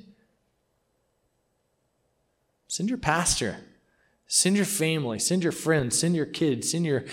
send 2.66 2.88
your 2.88 2.98
pastor, 2.98 3.56
send 4.26 4.56
your 4.56 4.64
family, 4.64 5.18
send 5.18 5.42
your 5.42 5.52
friends, 5.52 5.98
send 5.98 6.16
your 6.16 6.26
kids, 6.26 6.70
send 6.70 6.84
your 6.84 7.04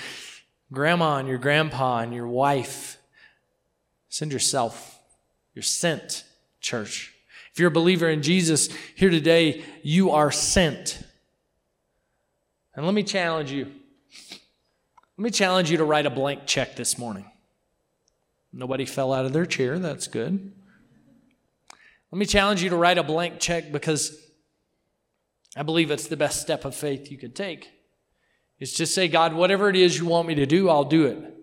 grandma 0.71 1.17
and 1.17 1.27
your 1.27 1.37
grandpa 1.37 1.99
and 1.99 2.13
your 2.13 2.27
wife. 2.27 2.97
Send 4.09 4.31
yourself. 4.31 4.99
You're 5.53 5.63
sent, 5.63 6.23
church. 6.59 7.10
If 7.53 7.59
you're 7.59 7.69
a 7.69 7.71
believer 7.71 8.09
in 8.09 8.21
Jesus 8.21 8.69
here 8.95 9.09
today, 9.09 9.63
you 9.83 10.11
are 10.11 10.31
sent. 10.31 11.03
And 12.75 12.85
let 12.85 12.95
me 12.95 13.03
challenge 13.03 13.51
you. 13.51 13.65
Let 15.17 15.23
me 15.23 15.29
challenge 15.29 15.69
you 15.69 15.77
to 15.77 15.83
write 15.83 16.05
a 16.05 16.09
blank 16.09 16.45
check 16.45 16.75
this 16.75 16.97
morning. 16.97 17.25
Nobody 18.53 18.85
fell 18.85 19.13
out 19.13 19.25
of 19.25 19.33
their 19.33 19.45
chair. 19.45 19.79
That's 19.79 20.07
good. 20.07 20.51
Let 22.11 22.19
me 22.19 22.25
challenge 22.25 22.63
you 22.63 22.69
to 22.69 22.75
write 22.75 22.97
a 22.97 23.03
blank 23.03 23.39
check 23.39 23.71
because 23.71 24.17
I 25.55 25.63
believe 25.63 25.91
it's 25.91 26.07
the 26.07 26.17
best 26.17 26.41
step 26.41 26.65
of 26.65 26.75
faith 26.75 27.11
you 27.11 27.17
could 27.17 27.35
take. 27.35 27.69
Is 28.59 28.73
just 28.73 28.93
say, 28.93 29.07
God, 29.07 29.33
whatever 29.33 29.69
it 29.69 29.75
is 29.75 29.97
you 29.97 30.05
want 30.05 30.27
me 30.27 30.35
to 30.35 30.45
do, 30.45 30.69
I'll 30.69 30.85
do 30.85 31.05
it. 31.07 31.37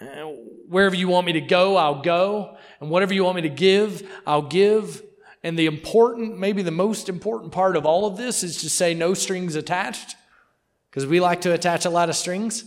Uh, 0.00 0.32
wherever 0.68 0.94
you 0.94 1.08
want 1.08 1.26
me 1.26 1.32
to 1.32 1.40
go, 1.40 1.76
I'll 1.76 2.02
go. 2.02 2.56
And 2.80 2.90
whatever 2.90 3.14
you 3.14 3.24
want 3.24 3.36
me 3.36 3.42
to 3.42 3.48
give, 3.48 4.08
I'll 4.26 4.42
give. 4.42 5.02
And 5.44 5.58
the 5.58 5.66
important, 5.66 6.38
maybe 6.38 6.62
the 6.62 6.70
most 6.70 7.10
important 7.10 7.52
part 7.52 7.76
of 7.76 7.84
all 7.84 8.06
of 8.06 8.16
this 8.16 8.42
is 8.42 8.62
to 8.62 8.70
say 8.70 8.94
no 8.94 9.12
strings 9.12 9.54
attached, 9.54 10.16
because 10.90 11.06
we 11.06 11.20
like 11.20 11.42
to 11.42 11.52
attach 11.52 11.84
a 11.84 11.90
lot 11.90 12.08
of 12.08 12.16
strings. 12.16 12.64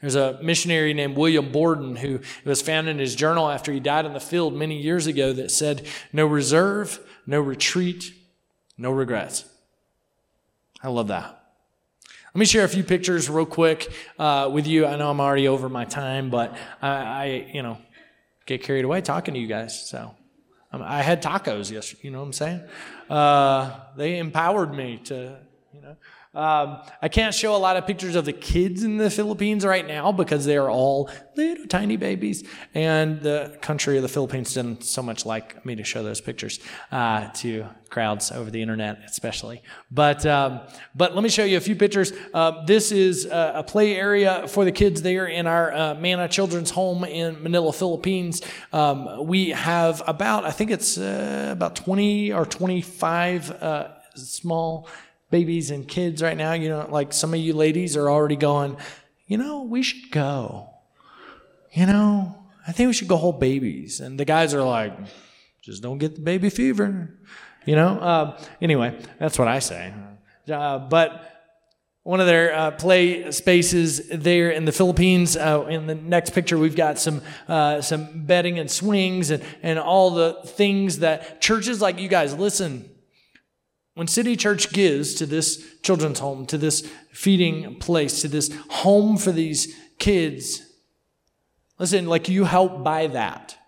There's 0.00 0.16
a 0.16 0.40
missionary 0.42 0.94
named 0.94 1.16
William 1.16 1.52
Borden 1.52 1.94
who 1.94 2.20
was 2.44 2.60
found 2.62 2.88
in 2.88 2.98
his 2.98 3.14
journal 3.14 3.48
after 3.48 3.72
he 3.72 3.78
died 3.78 4.06
in 4.06 4.12
the 4.12 4.20
field 4.20 4.54
many 4.54 4.80
years 4.80 5.06
ago 5.06 5.32
that 5.32 5.52
said, 5.52 5.86
No 6.12 6.26
reserve, 6.26 6.98
no 7.26 7.40
retreat, 7.40 8.12
no 8.76 8.90
regrets. 8.90 9.44
I 10.82 10.88
love 10.88 11.08
that. 11.08 11.44
Let 12.34 12.38
me 12.38 12.44
share 12.44 12.64
a 12.64 12.68
few 12.68 12.84
pictures 12.84 13.30
real 13.30 13.46
quick 13.46 13.88
uh, 14.18 14.50
with 14.52 14.66
you. 14.66 14.84
I 14.86 14.96
know 14.96 15.10
I'm 15.10 15.20
already 15.20 15.46
over 15.46 15.68
my 15.68 15.84
time, 15.84 16.28
but 16.28 16.56
I, 16.82 16.88
I, 16.88 17.50
you 17.52 17.62
know, 17.62 17.78
get 18.46 18.62
carried 18.62 18.84
away 18.84 19.00
talking 19.00 19.34
to 19.34 19.40
you 19.40 19.46
guys. 19.46 19.88
So 19.88 20.14
I 20.72 21.02
had 21.02 21.22
tacos 21.22 21.70
yesterday. 21.70 22.02
You 22.04 22.10
know 22.10 22.20
what 22.20 22.26
I'm 22.26 22.32
saying? 22.32 22.60
Uh, 23.08 23.80
they 23.96 24.18
empowered 24.18 24.74
me 24.74 24.98
to, 25.04 25.38
you 25.72 25.80
know. 25.80 25.96
Um, 26.34 26.82
I 27.00 27.08
can't 27.08 27.34
show 27.34 27.56
a 27.56 27.58
lot 27.58 27.76
of 27.76 27.86
pictures 27.86 28.14
of 28.14 28.24
the 28.24 28.32
kids 28.32 28.82
in 28.82 28.98
the 28.98 29.10
Philippines 29.10 29.64
right 29.64 29.86
now 29.86 30.12
because 30.12 30.44
they 30.44 30.56
are 30.56 30.70
all 30.70 31.10
little 31.36 31.66
tiny 31.66 31.96
babies, 31.96 32.44
and 32.74 33.20
the 33.20 33.56
country 33.62 33.96
of 33.96 34.02
the 34.02 34.08
Philippines 34.08 34.54
doesn't 34.54 34.84
so 34.84 35.02
much 35.02 35.24
like 35.24 35.64
me 35.64 35.74
to 35.76 35.84
show 35.84 36.02
those 36.02 36.20
pictures 36.20 36.60
uh, 36.92 37.28
to 37.32 37.66
crowds 37.88 38.30
over 38.30 38.50
the 38.50 38.60
internet, 38.60 39.00
especially. 39.06 39.62
But 39.90 40.26
um, 40.26 40.60
but 40.94 41.14
let 41.14 41.22
me 41.22 41.30
show 41.30 41.44
you 41.44 41.56
a 41.56 41.60
few 41.60 41.76
pictures. 41.76 42.12
Uh, 42.34 42.64
this 42.66 42.92
is 42.92 43.24
a, 43.24 43.52
a, 43.56 43.62
play 43.62 43.96
area 43.96 44.46
for 44.48 44.64
the 44.64 44.72
kids 44.72 45.02
there 45.02 45.26
in 45.26 45.46
our 45.46 45.72
uh, 45.72 45.94
Manna 45.94 46.28
Children's 46.28 46.70
Home 46.70 47.04
in 47.04 47.42
Manila, 47.42 47.72
Philippines. 47.72 48.42
Um, 48.72 49.26
we 49.26 49.50
have 49.50 50.02
about 50.06 50.44
I 50.44 50.50
think 50.50 50.70
it's 50.70 50.98
uh, 50.98 51.48
about 51.50 51.74
twenty 51.74 52.32
or 52.32 52.44
twenty 52.44 52.82
five 52.82 53.50
uh, 53.50 53.88
small 54.14 54.88
babies 55.30 55.70
and 55.70 55.86
kids 55.86 56.22
right 56.22 56.36
now, 56.36 56.52
you 56.52 56.68
know, 56.68 56.86
like 56.90 57.12
some 57.12 57.34
of 57.34 57.40
you 57.40 57.52
ladies 57.52 57.96
are 57.96 58.10
already 58.10 58.36
going, 58.36 58.76
you 59.26 59.36
know, 59.36 59.62
we 59.62 59.82
should 59.82 60.10
go. 60.10 60.70
You 61.72 61.86
know, 61.86 62.36
I 62.66 62.72
think 62.72 62.88
we 62.88 62.92
should 62.92 63.08
go 63.08 63.16
hold 63.16 63.40
babies. 63.40 64.00
And 64.00 64.18
the 64.18 64.24
guys 64.24 64.54
are 64.54 64.62
like, 64.62 64.96
just 65.62 65.82
don't 65.82 65.98
get 65.98 66.14
the 66.14 66.22
baby 66.22 66.50
fever. 66.50 67.18
You 67.66 67.76
know, 67.76 67.88
uh, 67.98 68.40
anyway, 68.62 68.98
that's 69.18 69.38
what 69.38 69.48
I 69.48 69.58
say. 69.58 69.92
Uh, 70.50 70.78
but 70.78 71.38
one 72.08 72.20
of 72.20 72.26
their 72.26 72.54
uh, 72.54 72.70
play 72.70 73.30
spaces 73.32 74.08
there 74.08 74.50
in 74.50 74.64
the 74.64 74.72
Philippines. 74.72 75.36
Uh, 75.36 75.66
in 75.68 75.86
the 75.86 75.94
next 75.94 76.30
picture, 76.30 76.56
we've 76.56 76.74
got 76.74 76.98
some 76.98 77.20
uh, 77.48 77.82
some 77.82 78.24
bedding 78.24 78.58
and 78.58 78.70
swings 78.70 79.30
and, 79.30 79.42
and 79.62 79.78
all 79.78 80.12
the 80.12 80.40
things 80.46 81.00
that 81.00 81.42
churches 81.42 81.82
like 81.82 81.98
you 81.98 82.08
guys 82.08 82.32
listen. 82.34 82.88
When 83.98 84.06
City 84.06 84.36
Church 84.36 84.72
gives 84.72 85.14
to 85.14 85.26
this 85.26 85.74
children's 85.82 86.20
home, 86.20 86.46
to 86.46 86.56
this 86.56 86.88
feeding 87.10 87.80
place, 87.80 88.20
to 88.20 88.28
this 88.28 88.48
home 88.68 89.16
for 89.16 89.32
these 89.32 89.74
kids, 89.98 90.62
listen, 91.80 92.06
like 92.06 92.28
you 92.28 92.44
help 92.44 92.84
buy 92.84 93.08
that. 93.08 93.58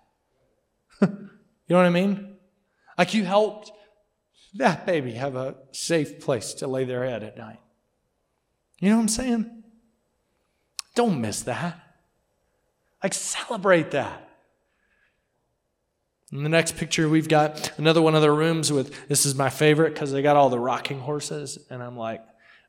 you 1.02 1.08
know 1.68 1.78
what 1.78 1.84
I 1.84 1.90
mean? 1.90 2.36
Like 2.96 3.12
you 3.12 3.24
helped 3.24 3.72
that 4.54 4.86
baby 4.86 5.14
have 5.14 5.34
a 5.34 5.56
safe 5.72 6.20
place 6.20 6.54
to 6.54 6.68
lay 6.68 6.84
their 6.84 7.04
head 7.04 7.24
at 7.24 7.36
night. 7.36 7.58
You 8.78 8.90
know 8.90 8.98
what 8.98 9.02
I'm 9.02 9.08
saying? 9.08 9.64
Don't 10.94 11.20
miss 11.20 11.42
that. 11.42 11.76
Like 13.02 13.14
celebrate 13.14 13.90
that. 13.90 14.29
In 16.32 16.44
the 16.44 16.48
next 16.48 16.76
picture, 16.76 17.08
we've 17.08 17.28
got 17.28 17.76
another 17.76 18.00
one 18.00 18.14
of 18.14 18.22
the 18.22 18.30
rooms 18.30 18.72
with 18.72 19.08
this 19.08 19.26
is 19.26 19.34
my 19.34 19.50
favorite 19.50 19.94
because 19.94 20.12
they 20.12 20.22
got 20.22 20.36
all 20.36 20.48
the 20.48 20.60
rocking 20.60 21.00
horses. 21.00 21.58
And 21.70 21.82
I'm 21.82 21.96
like, 21.96 22.22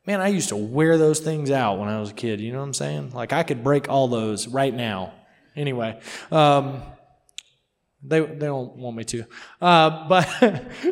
man, 0.07 0.19
I 0.19 0.29
used 0.29 0.49
to 0.49 0.55
wear 0.55 0.97
those 0.97 1.19
things 1.19 1.51
out 1.51 1.77
when 1.77 1.87
I 1.87 1.99
was 1.99 2.09
a 2.09 2.13
kid. 2.13 2.41
You 2.41 2.53
know 2.53 2.57
what 2.57 2.65
I'm 2.65 2.73
saying? 2.73 3.11
Like, 3.11 3.33
I 3.33 3.43
could 3.43 3.63
break 3.63 3.87
all 3.87 4.07
those 4.07 4.47
right 4.47 4.73
now. 4.73 5.13
Anyway, 5.55 5.99
um, 6.31 6.81
they, 8.01 8.19
they 8.21 8.47
don't 8.47 8.77
want 8.77 8.97
me 8.97 9.03
to. 9.03 9.25
Uh, 9.61 10.07
but 10.09 10.27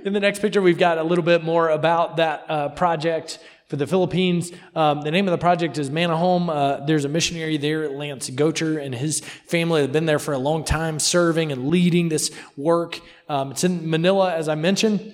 in 0.05 0.13
the 0.13 0.19
next 0.19 0.39
picture, 0.39 0.61
we've 0.61 0.77
got 0.77 0.99
a 0.99 1.03
little 1.03 1.23
bit 1.23 1.43
more 1.43 1.69
about 1.69 2.17
that 2.17 2.45
uh, 2.47 2.69
project 2.69 3.39
for 3.69 3.75
the 3.75 3.85
Philippines. 3.85 4.51
Um, 4.75 5.01
the 5.01 5.11
name 5.11 5.27
of 5.27 5.31
the 5.31 5.37
project 5.37 5.77
is 5.77 5.91
Manna 5.91 6.17
Home. 6.17 6.49
Uh, 6.49 6.77
there's 6.85 7.05
a 7.05 7.09
missionary 7.09 7.57
there, 7.57 7.87
Lance 7.87 8.29
Gocher, 8.31 8.83
and 8.83 8.93
his 8.93 9.19
family 9.19 9.81
have 9.81 9.91
been 9.91 10.07
there 10.07 10.17
for 10.17 10.33
a 10.33 10.39
long 10.39 10.63
time, 10.63 10.99
serving 10.99 11.51
and 11.51 11.69
leading 11.69 12.09
this 12.09 12.31
work. 12.57 12.99
Um, 13.29 13.51
it's 13.51 13.63
in 13.63 13.87
Manila, 13.87 14.33
as 14.33 14.49
I 14.49 14.55
mentioned. 14.55 15.13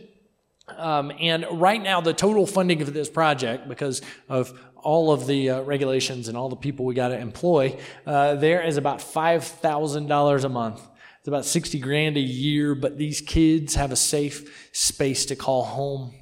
Um, 0.70 1.12
and 1.20 1.45
right 1.51 1.84
now, 1.84 1.99
the 1.99 2.14
total 2.14 2.47
funding 2.47 2.84
for 2.84 2.91
this 2.91 3.10
project, 3.10 3.68
because 3.68 4.01
of 4.30 4.58
all 4.78 5.12
of 5.12 5.28
the 5.28 5.49
uh, 5.49 5.62
regulations 5.62 6.30
and 6.30 6.38
all 6.38 6.47
the 6.47 6.56
people 6.56 6.86
we 6.86 6.95
got 6.95 7.10
to 7.10 7.20
employ, 7.20 7.78
uh, 8.08 8.36
there 8.36 8.64
is 8.64 8.78
about 8.78 8.99
$5,000 8.99 10.43
a 10.43 10.49
month. 10.49 10.82
It's 11.20 11.28
about 11.28 11.45
60 11.45 11.80
grand 11.80 12.16
a 12.16 12.22
year, 12.22 12.74
but 12.74 12.97
these 12.97 13.20
kids 13.20 13.76
have 13.76 13.91
a 13.91 13.97
safe 13.97 14.70
space 14.72 15.26
to 15.26 15.36
call 15.36 15.66
home. 15.66 16.14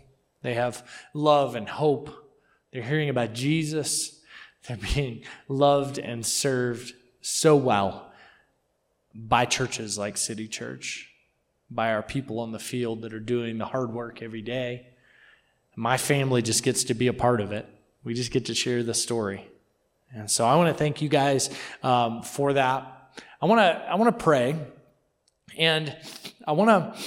They 0.42 0.56
have 0.56 0.86
love 1.14 1.56
and 1.56 1.70
hope 1.70 2.23
they're 2.74 2.82
hearing 2.82 3.10
about 3.10 3.34
Jesus. 3.34 4.20
They're 4.68 4.78
being 4.96 5.24
loved 5.48 6.00
and 6.00 6.26
served 6.26 6.94
so 7.22 7.56
well 7.56 8.12
by 9.14 9.46
churches 9.46 9.98
like 9.98 10.18
City 10.18 10.48
Church, 10.48 11.10
by 11.70 11.94
our 11.94 12.02
people 12.02 12.40
on 12.40 12.52
the 12.52 12.60
field 12.60 13.04
that 13.04 13.14
are 13.14 13.20
doing 13.20 13.60
the 13.60 13.66
hard 13.66 13.94
work 13.94 14.24
every 14.24 14.42
day. 14.42 14.88
My 15.76 15.98
family 15.98 16.42
just 16.42 16.64
gets 16.64 16.86
to 16.86 16.94
be 16.94 17.08
a 17.08 17.14
part 17.14 17.42
of 17.42 17.52
it. 17.52 17.68
We 18.04 18.16
just 18.16 18.32
get 18.32 18.46
to 18.48 18.56
share 18.56 18.84
the 18.84 18.94
story. 18.94 19.48
And 20.14 20.30
so 20.30 20.46
I 20.46 20.56
want 20.56 20.70
to 20.70 20.78
thank 20.78 21.02
you 21.02 21.10
guys 21.10 21.50
um, 21.84 22.24
for 22.24 22.54
that. 22.54 22.90
I 23.42 23.46
want 23.46 23.60
to 23.60 23.92
I 23.92 23.96
want 23.96 24.18
to 24.18 24.24
pray, 24.24 24.56
and 25.58 25.96
I 26.48 26.54
want 26.54 26.70
to 26.70 27.02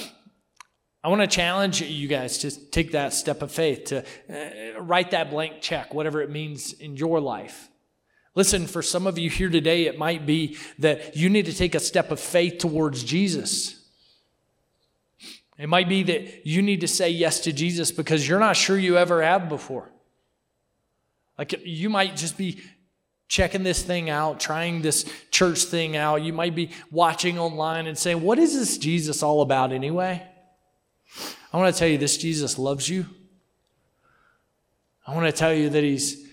I 1.07 1.09
want 1.09 1.21
to 1.21 1.27
challenge 1.27 1.81
you 1.81 2.09
guys 2.09 2.39
to 2.39 2.51
take 2.51 2.91
that 2.91 3.13
step 3.13 3.41
of 3.41 3.49
faith, 3.49 3.85
to 3.85 4.03
uh, 4.29 4.81
write 4.81 5.11
that 5.11 5.29
blank 5.29 5.61
check, 5.61 5.93
whatever 5.93 6.21
it 6.21 6.29
means 6.29 6.73
in 6.73 6.97
your 6.97 7.21
life. 7.21 7.69
Listen, 8.35 8.67
for 8.67 8.81
some 8.81 9.07
of 9.07 9.17
you 9.17 9.29
here 9.29 9.47
today, 9.47 9.85
it 9.85 9.97
might 9.97 10.25
be 10.25 10.57
that 10.79 11.15
you 11.15 11.29
need 11.29 11.45
to 11.45 11.53
take 11.53 11.75
a 11.75 11.79
step 11.79 12.11
of 12.11 12.19
faith 12.19 12.57
towards 12.57 13.05
Jesus. 13.05 13.85
It 15.57 15.69
might 15.69 15.87
be 15.87 16.03
that 16.03 16.45
you 16.45 16.61
need 16.61 16.81
to 16.81 16.89
say 16.89 17.09
yes 17.09 17.39
to 17.39 17.53
Jesus 17.53 17.89
because 17.89 18.27
you're 18.27 18.41
not 18.41 18.57
sure 18.57 18.77
you 18.77 18.97
ever 18.97 19.23
have 19.23 19.47
before. 19.47 19.89
Like 21.37 21.55
you 21.63 21.89
might 21.89 22.17
just 22.17 22.37
be 22.37 22.59
checking 23.29 23.63
this 23.63 23.81
thing 23.81 24.09
out, 24.09 24.41
trying 24.41 24.81
this 24.81 25.09
church 25.31 25.59
thing 25.63 25.95
out. 25.95 26.21
You 26.21 26.33
might 26.33 26.53
be 26.53 26.71
watching 26.91 27.39
online 27.39 27.87
and 27.87 27.97
saying, 27.97 28.21
What 28.21 28.39
is 28.39 28.53
this 28.53 28.77
Jesus 28.77 29.23
all 29.23 29.41
about 29.41 29.71
anyway? 29.71 30.27
I 31.51 31.57
want 31.57 31.73
to 31.73 31.79
tell 31.79 31.87
you 31.87 31.97
this 31.97 32.17
Jesus 32.17 32.59
loves 32.59 32.89
you. 32.89 33.05
I 35.05 35.15
want 35.15 35.25
to 35.25 35.31
tell 35.31 35.53
you 35.53 35.69
that 35.69 35.83
He's 35.83 36.27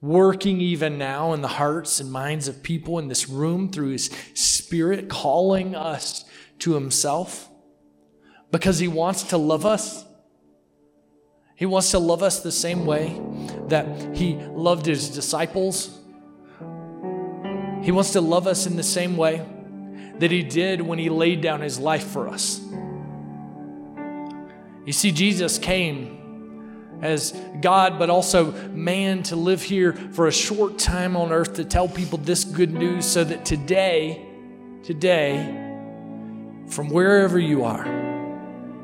working 0.00 0.60
even 0.60 0.98
now 0.98 1.32
in 1.32 1.42
the 1.42 1.48
hearts 1.48 2.00
and 2.00 2.10
minds 2.10 2.48
of 2.48 2.62
people 2.62 2.98
in 2.98 3.08
this 3.08 3.28
room 3.28 3.70
through 3.70 3.90
His 3.90 4.06
Spirit, 4.34 5.08
calling 5.08 5.76
us 5.76 6.24
to 6.60 6.74
Himself 6.74 7.48
because 8.50 8.78
He 8.78 8.88
wants 8.88 9.24
to 9.24 9.36
love 9.36 9.66
us. 9.66 10.04
He 11.54 11.66
wants 11.66 11.90
to 11.90 11.98
love 11.98 12.22
us 12.22 12.42
the 12.42 12.50
same 12.50 12.86
way 12.86 13.20
that 13.68 14.16
He 14.16 14.34
loved 14.34 14.86
His 14.86 15.10
disciples. 15.10 15.98
He 17.82 17.92
wants 17.92 18.12
to 18.12 18.20
love 18.20 18.46
us 18.46 18.66
in 18.66 18.76
the 18.76 18.82
same 18.82 19.16
way 19.16 19.46
that 20.18 20.30
He 20.30 20.42
did 20.42 20.80
when 20.80 20.98
He 20.98 21.10
laid 21.10 21.42
down 21.42 21.60
His 21.60 21.78
life 21.78 22.06
for 22.06 22.28
us. 22.28 22.61
You 24.84 24.92
see, 24.92 25.12
Jesus 25.12 25.58
came 25.58 26.98
as 27.02 27.32
God, 27.60 27.98
but 27.98 28.10
also 28.10 28.52
man 28.70 29.22
to 29.24 29.36
live 29.36 29.62
here 29.62 29.92
for 29.92 30.26
a 30.26 30.32
short 30.32 30.78
time 30.78 31.16
on 31.16 31.32
earth 31.32 31.54
to 31.54 31.64
tell 31.64 31.88
people 31.88 32.18
this 32.18 32.44
good 32.44 32.72
news 32.72 33.06
so 33.06 33.22
that 33.24 33.44
today, 33.44 34.24
today, 34.82 35.68
from 36.68 36.88
wherever 36.88 37.38
you 37.38 37.64
are, 37.64 37.86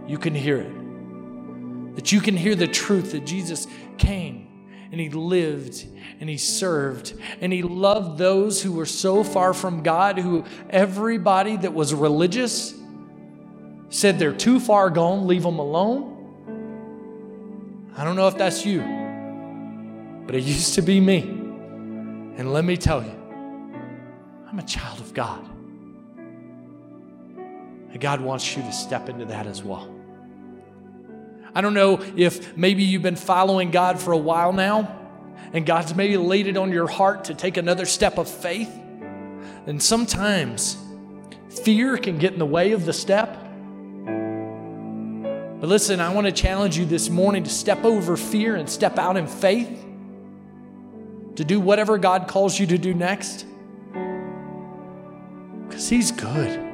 you 0.07 0.19
can 0.19 0.35
hear 0.35 0.59
it. 0.59 1.97
That 1.97 2.13
you 2.13 2.21
can 2.21 2.37
hear 2.37 2.55
the 2.55 2.69
truth 2.69 3.13
that 3.13 3.27
Jesus 3.27 3.67
came 3.97 4.47
and 4.91 5.01
he 5.01 5.11
lived 5.11 5.85
and 6.21 6.29
he 6.29 6.37
served 6.37 7.15
and 7.41 7.53
he 7.53 7.63
loved 7.63 8.19
those 8.19 8.63
who 8.63 8.73
were 8.73 8.87
so 8.87 9.25
far 9.25 9.53
from 9.53 9.83
God, 9.83 10.19
who 10.19 10.45
everybody 10.71 11.57
that 11.57 11.75
was 11.75 11.93
religious 11.93 12.78
said 13.91 14.19
they're 14.19 14.33
too 14.33 14.61
far 14.61 14.91
gone, 14.91 15.27
leave 15.27 15.43
them 15.43 15.59
alone. 15.59 16.15
I 17.97 18.05
don't 18.05 18.17
know 18.17 18.29
if 18.29 18.37
that's 18.37 18.65
you. 18.65 18.83
but 20.29 20.37
it 20.37 20.45
used 20.45 20.75
to 20.75 20.83
be 20.83 21.01
me. 21.01 21.21
And 21.21 22.53
let 22.53 22.63
me 22.63 22.77
tell 22.77 23.03
you, 23.03 23.19
I'm 24.47 24.59
a 24.59 24.63
child 24.63 25.01
of 25.01 25.15
God. 25.15 25.43
And 27.91 27.99
God 27.99 28.21
wants 28.21 28.55
you 28.55 28.63
to 28.63 28.71
step 28.71 29.09
into 29.09 29.25
that 29.25 29.47
as 29.47 29.65
well. 29.65 29.91
I 31.55 31.63
don't 31.63 31.73
know 31.73 32.05
if 32.15 32.55
maybe 32.59 32.83
you've 32.83 33.01
been 33.01 33.17
following 33.17 33.71
God 33.71 33.99
for 33.99 34.13
a 34.13 34.19
while 34.19 34.53
now, 34.53 34.95
and 35.55 35.65
God's 35.65 35.95
maybe 35.95 36.19
laid 36.19 36.47
it 36.47 36.59
on 36.59 36.71
your 36.71 36.89
heart 36.89 37.25
to 37.25 37.35
take 37.35 37.57
another 37.57 37.87
step 37.87 38.19
of 38.19 38.29
faith. 38.29 38.71
And 39.67 39.83
sometimes 39.83 40.77
fear 41.65 41.97
can 41.97 42.19
get 42.19 42.35
in 42.35 42.39
the 42.39 42.45
way 42.45 42.73
of 42.73 42.85
the 42.85 42.93
step. 42.93 43.35
But 45.61 45.69
listen, 45.69 46.01
I 46.01 46.13
want 46.15 46.27
to 46.27 46.33
challenge 46.33 46.79
you 46.79 46.87
this 46.87 47.11
morning 47.11 47.43
to 47.43 47.51
step 47.51 47.85
over 47.85 48.17
fear 48.17 48.55
and 48.55 48.71
step 48.71 48.97
out 48.97 49.17
in 49.17 49.27
faith, 49.27 49.85
to 51.35 51.45
do 51.45 51.59
whatever 51.59 51.99
God 51.99 52.29
calls 52.29 52.59
you 52.59 52.67
to 52.69 52.79
do 52.79 52.95
next. 52.95 53.45
Because 55.69 55.89
He's 55.89 56.13
good. 56.13 56.65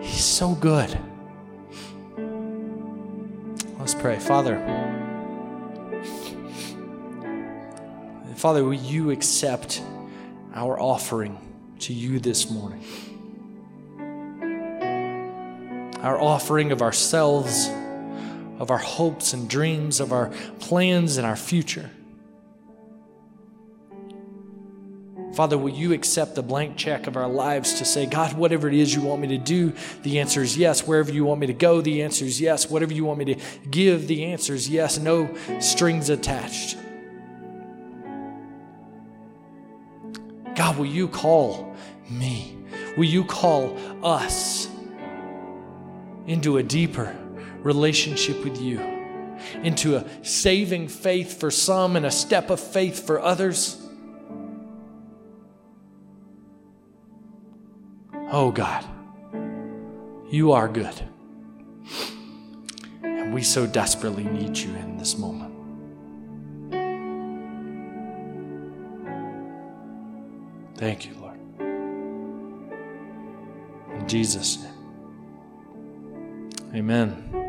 He's 0.00 0.24
so 0.24 0.54
good. 0.54 0.98
Let's 3.78 3.94
pray. 3.94 4.18
Father, 4.18 4.56
Father, 8.36 8.62
will 8.62 8.74
you 8.74 9.10
accept 9.10 9.82
our 10.54 10.78
offering 10.78 11.38
to 11.78 11.94
you 11.94 12.18
this 12.18 12.50
morning? 12.50 12.82
Our 16.04 16.20
offering 16.20 16.70
of 16.70 16.82
ourselves, 16.82 17.68
of 18.58 18.70
our 18.70 18.76
hopes 18.76 19.32
and 19.32 19.48
dreams, 19.48 20.00
of 20.00 20.12
our 20.12 20.28
plans 20.60 21.16
and 21.16 21.26
our 21.26 21.34
future. 21.34 21.90
Father, 25.34 25.56
will 25.56 25.70
you 25.70 25.94
accept 25.94 26.34
the 26.34 26.42
blank 26.42 26.76
check 26.76 27.06
of 27.06 27.16
our 27.16 27.26
lives 27.26 27.78
to 27.78 27.86
say, 27.86 28.04
God, 28.04 28.34
whatever 28.34 28.68
it 28.68 28.74
is 28.74 28.94
you 28.94 29.00
want 29.00 29.22
me 29.22 29.28
to 29.28 29.38
do, 29.38 29.72
the 30.02 30.20
answer 30.20 30.42
is 30.42 30.58
yes. 30.58 30.86
Wherever 30.86 31.10
you 31.10 31.24
want 31.24 31.40
me 31.40 31.46
to 31.46 31.54
go, 31.54 31.80
the 31.80 32.02
answer 32.02 32.26
is 32.26 32.38
yes. 32.38 32.68
Whatever 32.68 32.92
you 32.92 33.06
want 33.06 33.18
me 33.18 33.34
to 33.34 33.40
give, 33.70 34.06
the 34.06 34.26
answer 34.26 34.54
is 34.54 34.68
yes. 34.68 34.98
No 34.98 35.34
strings 35.58 36.10
attached. 36.10 36.76
God, 40.54 40.76
will 40.76 40.84
you 40.84 41.08
call 41.08 41.74
me? 42.10 42.58
Will 42.98 43.04
you 43.04 43.24
call 43.24 43.76
us 44.04 44.68
into 46.26 46.58
a 46.58 46.62
deeper 46.62 47.16
relationship 47.60 48.42
with 48.44 48.60
you? 48.60 48.80
Into 49.62 49.96
a 49.96 50.04
saving 50.24 50.88
faith 50.88 51.38
for 51.40 51.50
some 51.50 51.96
and 51.96 52.06
a 52.06 52.10
step 52.10 52.50
of 52.50 52.60
faith 52.60 53.06
for 53.06 53.20
others? 53.20 53.80
Oh 58.30 58.50
God, 58.50 58.84
you 60.28 60.52
are 60.52 60.68
good. 60.68 60.94
And 63.02 63.32
we 63.32 63.42
so 63.42 63.66
desperately 63.66 64.24
need 64.24 64.56
you 64.58 64.74
in 64.74 64.96
this 64.96 65.16
moment. 65.16 65.54
Thank 70.76 71.06
you, 71.06 71.14
Lord. 71.14 71.38
In 73.94 74.08
Jesus' 74.08 74.62
name. 74.62 74.73
Amen. 76.74 77.43